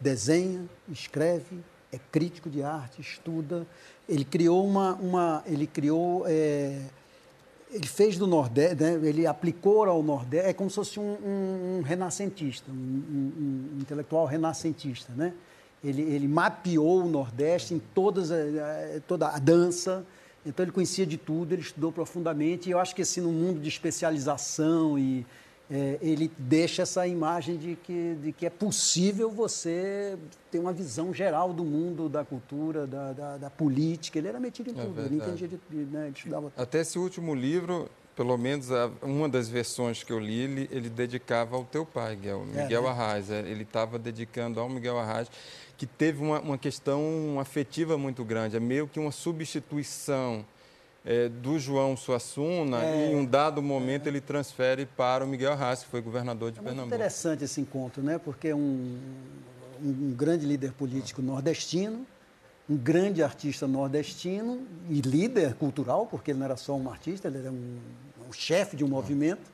desenha, 0.00 0.64
escreve, 0.88 1.62
é 1.92 1.98
crítico 2.10 2.50
de 2.50 2.62
arte, 2.62 3.00
estuda. 3.00 3.66
Ele 4.08 4.24
criou 4.24 4.66
uma, 4.66 4.94
uma 4.94 5.42
ele 5.46 5.66
criou 5.66 6.24
é, 6.26 6.80
ele 7.76 7.86
fez 7.86 8.16
do 8.16 8.26
Nordeste, 8.26 8.82
né, 8.82 9.00
ele 9.02 9.26
aplicou 9.26 9.84
ao 9.84 10.02
Nordeste, 10.02 10.48
é 10.48 10.52
como 10.52 10.70
se 10.70 10.76
fosse 10.76 10.98
um, 10.98 11.02
um, 11.02 11.78
um 11.78 11.82
renascentista, 11.82 12.70
um, 12.72 12.74
um, 12.74 13.78
intelectual 13.80 14.24
renascentista, 14.24 15.12
né? 15.14 15.32
Ele, 15.84 16.02
ele 16.02 16.26
mapeou 16.26 17.04
o 17.04 17.08
Nordeste 17.08 17.74
em 17.74 17.78
todas 17.78 18.32
a, 18.32 18.36
toda 19.06 19.28
a 19.28 19.38
dança, 19.38 20.04
então 20.44 20.64
ele 20.64 20.72
conhecia 20.72 21.04
de 21.04 21.18
tudo, 21.18 21.52
ele 21.52 21.60
estudou 21.60 21.92
profundamente, 21.92 22.68
e 22.68 22.72
eu 22.72 22.78
acho 22.78 22.94
que 22.94 23.02
assim, 23.02 23.20
no 23.20 23.30
mundo 23.30 23.60
de 23.60 23.68
especialização 23.68 24.98
e 24.98 25.26
é, 25.70 25.98
ele 26.00 26.30
deixa 26.38 26.82
essa 26.82 27.06
imagem 27.06 27.56
de 27.56 27.76
que, 27.76 28.14
de 28.22 28.32
que 28.32 28.46
é 28.46 28.50
possível 28.50 29.30
você 29.30 30.16
ter 30.50 30.58
uma 30.58 30.72
visão 30.72 31.12
geral 31.12 31.52
do 31.52 31.64
mundo, 31.64 32.08
da 32.08 32.24
cultura, 32.24 32.86
da, 32.86 33.12
da, 33.12 33.36
da 33.36 33.50
política. 33.50 34.18
Ele 34.18 34.28
era 34.28 34.38
metido 34.38 34.70
em 34.70 34.78
é 34.78 34.84
tudo, 34.84 35.00
ele 35.00 35.16
entendia 35.16 35.48
de, 35.48 35.58
né, 35.70 36.06
ele 36.06 36.14
estudava. 36.16 36.52
Até 36.56 36.80
esse 36.80 36.98
último 36.98 37.34
livro, 37.34 37.90
pelo 38.14 38.38
menos 38.38 38.68
uma 39.02 39.28
das 39.28 39.48
versões 39.48 40.04
que 40.04 40.12
eu 40.12 40.20
li, 40.20 40.38
ele, 40.38 40.68
ele 40.70 40.88
dedicava 40.88 41.56
ao 41.56 41.64
teu 41.64 41.84
pai, 41.84 42.14
Miguel, 42.14 42.46
é, 42.54 42.62
Miguel 42.62 42.86
é, 42.86 42.88
Arraes. 42.88 43.30
Ele 43.30 43.64
estava 43.64 43.98
dedicando 43.98 44.60
ao 44.60 44.68
Miguel 44.68 44.98
Arraes, 44.98 45.28
que 45.76 45.84
teve 45.84 46.22
uma, 46.22 46.40
uma 46.40 46.58
questão 46.58 47.38
afetiva 47.40 47.98
muito 47.98 48.24
grande, 48.24 48.56
é 48.56 48.60
meio 48.60 48.86
que 48.86 49.00
uma 49.00 49.10
substituição 49.10 50.44
é, 51.06 51.28
do 51.28 51.56
João 51.56 51.96
Suassuna 51.96 52.82
é, 52.82 53.06
e 53.06 53.12
em 53.12 53.16
um 53.16 53.24
dado 53.24 53.62
momento 53.62 54.06
é. 54.06 54.08
ele 54.08 54.20
transfere 54.20 54.84
para 54.84 55.24
o 55.24 55.28
Miguel 55.28 55.52
Arraes, 55.52 55.84
que 55.84 55.88
foi 55.88 56.02
governador 56.02 56.50
de 56.50 56.58
é 56.58 56.62
Pernambuco. 56.62 56.92
Interessante 56.92 57.44
esse 57.44 57.60
encontro, 57.60 58.02
né? 58.02 58.18
porque 58.18 58.52
um, 58.52 58.98
um 59.80 60.12
grande 60.12 60.44
líder 60.44 60.72
político 60.72 61.22
nordestino, 61.22 62.04
um 62.68 62.76
grande 62.76 63.22
artista 63.22 63.68
nordestino 63.68 64.66
e 64.90 65.00
líder 65.00 65.54
cultural, 65.54 66.06
porque 66.06 66.32
ele 66.32 66.40
não 66.40 66.46
era 66.46 66.56
só 66.56 66.74
um 66.74 66.90
artista, 66.90 67.28
ele 67.28 67.38
era 67.38 67.52
um, 67.52 67.78
um 68.28 68.32
chefe 68.32 68.76
de 68.76 68.84
um 68.84 68.88
movimento, 68.88 69.48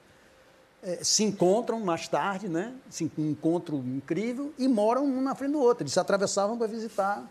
é, 0.82 1.04
se 1.04 1.22
encontram 1.22 1.78
mais 1.80 2.08
tarde, 2.08 2.48
né? 2.48 2.72
um 3.18 3.30
encontro 3.30 3.76
incrível, 3.76 4.54
e 4.58 4.66
moram 4.66 5.04
um 5.04 5.20
na 5.20 5.34
frente 5.34 5.52
do 5.52 5.60
outro. 5.60 5.82
Eles 5.82 5.92
se 5.92 6.00
atravessavam 6.00 6.56
para 6.56 6.66
visitar 6.66 7.28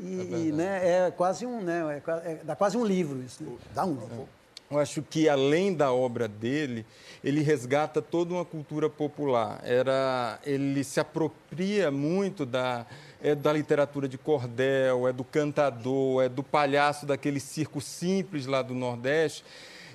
e, 0.00 0.48
é, 0.48 0.52
né, 0.52 1.06
é 1.06 1.10
quase 1.10 1.44
um, 1.46 1.60
né, 1.60 2.02
é, 2.06 2.30
é, 2.30 2.40
dá 2.42 2.56
quase 2.56 2.76
um 2.76 2.84
livro 2.84 3.22
isso. 3.22 3.42
Né? 3.42 3.52
Dá 3.74 3.84
um 3.84 3.94
livro. 3.94 4.28
Eu 4.70 4.78
acho 4.78 5.02
que 5.02 5.28
além 5.28 5.74
da 5.74 5.92
obra 5.92 6.28
dele, 6.28 6.86
ele 7.24 7.42
resgata 7.42 8.00
toda 8.00 8.32
uma 8.32 8.44
cultura 8.44 8.88
popular. 8.88 9.60
Era, 9.64 10.38
ele 10.44 10.84
se 10.84 11.00
apropria 11.00 11.90
muito 11.90 12.46
da, 12.46 12.86
é 13.20 13.34
da 13.34 13.52
literatura 13.52 14.08
de 14.08 14.16
cordel, 14.16 15.08
é 15.08 15.12
do 15.12 15.24
cantador, 15.24 16.22
é 16.22 16.28
do 16.28 16.44
palhaço 16.44 17.04
daquele 17.04 17.40
circo 17.40 17.80
simples 17.80 18.46
lá 18.46 18.62
do 18.62 18.72
Nordeste. 18.72 19.44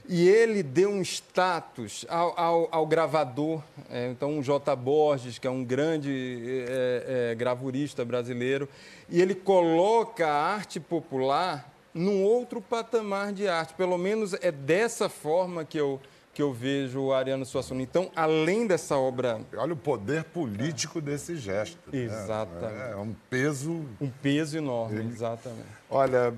E 0.08 0.28
ele 0.28 0.62
deu 0.62 0.92
um 0.92 1.02
status 1.02 2.06
ao, 2.08 2.40
ao, 2.40 2.68
ao 2.72 2.86
gravador. 2.86 3.62
É, 3.90 4.08
então, 4.10 4.38
o 4.38 4.44
J. 4.44 4.76
Borges, 4.76 5.40
que 5.40 5.48
é 5.48 5.50
um 5.50 5.64
grande 5.64 6.66
é, 6.70 7.32
é, 7.32 7.36
gravurista 7.36 8.06
brasileiro, 8.06 8.70
e 9.10 9.20
ele 9.20 9.34
coloca 9.34 10.28
a 10.28 10.54
arte 10.54 10.80
popular 10.80 11.72
num 11.94 12.24
outro 12.24 12.62
patamar 12.62 13.34
de 13.34 13.48
arte. 13.48 13.74
Pelo 13.74 13.98
menos 13.98 14.34
é 14.42 14.52
dessa 14.52 15.10
forma 15.10 15.66
que 15.66 15.80
eu, 15.80 16.00
que 16.34 16.42
eu 16.42 16.54
vejo 16.54 17.02
o 17.02 17.14
Ariano 17.14 17.46
Suassuna. 17.46 17.82
Então, 17.82 18.12
além 18.16 18.68
dessa 18.68 18.98
obra... 18.98 19.40
Olha 19.58 19.74
o 19.74 19.78
poder 19.78 20.24
político 20.26 21.02
desse 21.02 21.36
gesto. 21.36 21.80
Né? 21.92 22.04
Exatamente. 22.04 22.74
Né? 22.74 22.92
É 22.92 22.96
um 22.98 23.16
peso... 23.30 23.86
Um 24.00 24.10
peso 24.10 24.58
enorme, 24.58 25.00
exatamente. 25.10 25.66
Olha, 25.90 26.34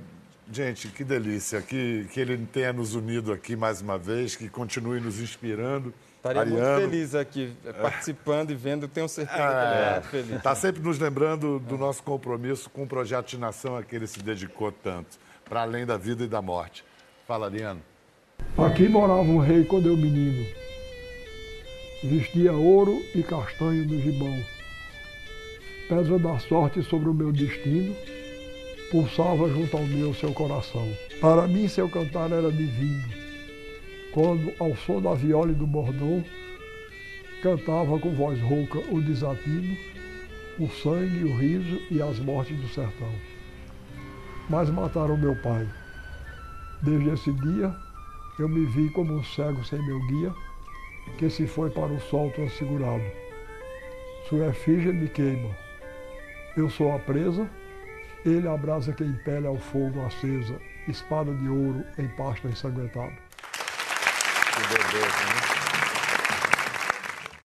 Gente, 0.52 0.88
que 0.88 1.04
delícia. 1.04 1.62
Que, 1.62 2.08
que 2.12 2.20
ele 2.20 2.38
tenha 2.52 2.72
nos 2.72 2.96
unido 2.96 3.34
aqui 3.34 3.56
mais 3.56 3.82
uma 3.82 3.98
vez, 3.98 4.36
que 4.36 4.48
continue 4.50 5.00
nos 5.00 5.20
inspirando. 5.20 5.94
Estaria 6.16 6.42
Ariano. 6.42 6.62
muito 6.62 6.90
feliz 6.90 7.16
aqui, 7.16 7.54
eh, 7.66 7.74
participando 7.74 8.50
é. 8.50 8.54
e 8.54 8.56
vendo, 8.56 8.88
tenho 8.88 9.08
certeza 9.08 9.38
é. 9.38 9.46
que 9.46 9.68
ele 9.68 9.84
é 9.84 9.92
muito 9.94 10.08
feliz. 10.08 10.38
Está 10.38 10.56
sempre 10.56 10.82
nos 10.82 11.00
lembrando 11.00 11.60
do 11.60 11.78
nosso 11.78 12.02
compromisso 12.02 12.70
com 12.70 12.84
o 12.84 12.88
projeto 12.88 13.28
de 13.28 13.38
nação 13.38 13.78
a 13.78 13.84
que 13.84 13.96
ele 13.96 14.08
se 14.08 14.20
dedicou 14.22 14.72
tanto, 14.72 15.18
para 15.46 15.62
além 15.62 15.86
da 15.86 15.96
vida 15.96 16.24
e 16.24 16.28
da 16.28 16.42
morte. 16.42 16.84
Fala, 17.28 17.46
Ariano. 17.46 17.82
Aqui 18.58 18.90
morava 18.90 19.22
um 19.22 19.38
rei 19.38 19.64
quando 19.64 19.88
eu 19.88 19.98
menino. 19.98 20.46
Vestia 22.04 22.54
ouro 22.54 23.02
e 23.14 23.22
castanho 23.22 23.86
no 23.86 24.00
gibão. 24.02 24.44
Pedra 25.88 26.20
da 26.20 26.40
sorte 26.40 26.82
sobre 26.84 27.10
o 27.10 27.14
meu 27.14 27.32
destino 27.32 27.96
pulsava 28.92 29.50
junto 29.50 29.76
ao 29.76 29.84
meu 29.84 30.14
seu 30.14 30.34
coração. 30.34 30.88
Para 31.20 31.48
mim, 31.48 31.68
seu 31.68 31.90
cantar 31.90 32.32
era 32.32 32.52
divino. 32.52 33.04
Quando, 34.14 34.54
ao 34.60 34.76
som 34.76 35.02
da 35.02 35.14
viola 35.14 35.52
e 35.52 35.56
do 35.56 35.68
bordão, 35.68 36.24
cantava 37.42 38.00
com 38.00 38.14
voz 38.14 38.40
rouca 38.42 38.80
o 38.92 39.02
desatino, 39.02 39.78
o 40.60 40.68
sangue, 40.70 41.24
o 41.24 41.38
riso 41.38 41.82
e 41.92 42.02
as 42.02 42.20
mortes 42.20 42.58
do 42.58 42.68
sertão. 42.70 43.12
Mas 44.50 44.70
mataram 44.70 45.18
meu 45.18 45.36
pai. 45.42 45.68
Desde 46.82 47.10
esse 47.10 47.32
dia, 47.32 47.76
eu 48.40 48.48
me 48.48 48.66
vi 48.68 48.90
como 48.92 49.14
um 49.14 49.24
cego 49.24 49.64
sem 49.66 49.84
meu 49.86 50.00
guia, 50.08 50.34
que 51.18 51.30
se 51.30 51.46
foi 51.46 51.70
para 51.70 51.92
o 51.92 52.00
sol 52.00 52.32
transfigurado. 52.32 53.04
Sua 54.30 54.48
efígie 54.48 54.92
me 54.92 55.08
queima. 55.08 55.50
Eu 56.56 56.70
sou 56.70 56.94
a 56.94 57.00
presa, 57.00 57.50
ele 58.30 58.48
abraça 58.48 58.92
quem 58.94 59.14
pele 59.14 59.48
ao 59.48 59.58
fogo 59.58 60.06
acesa, 60.06 60.60
espada 60.88 61.34
de 61.34 61.48
ouro 61.48 61.84
em 61.98 62.08
pasta 62.10 62.48
ensanguentada. 62.48 63.14
Que 64.54 64.62
beleza, 64.68 65.08
né? 65.08 65.47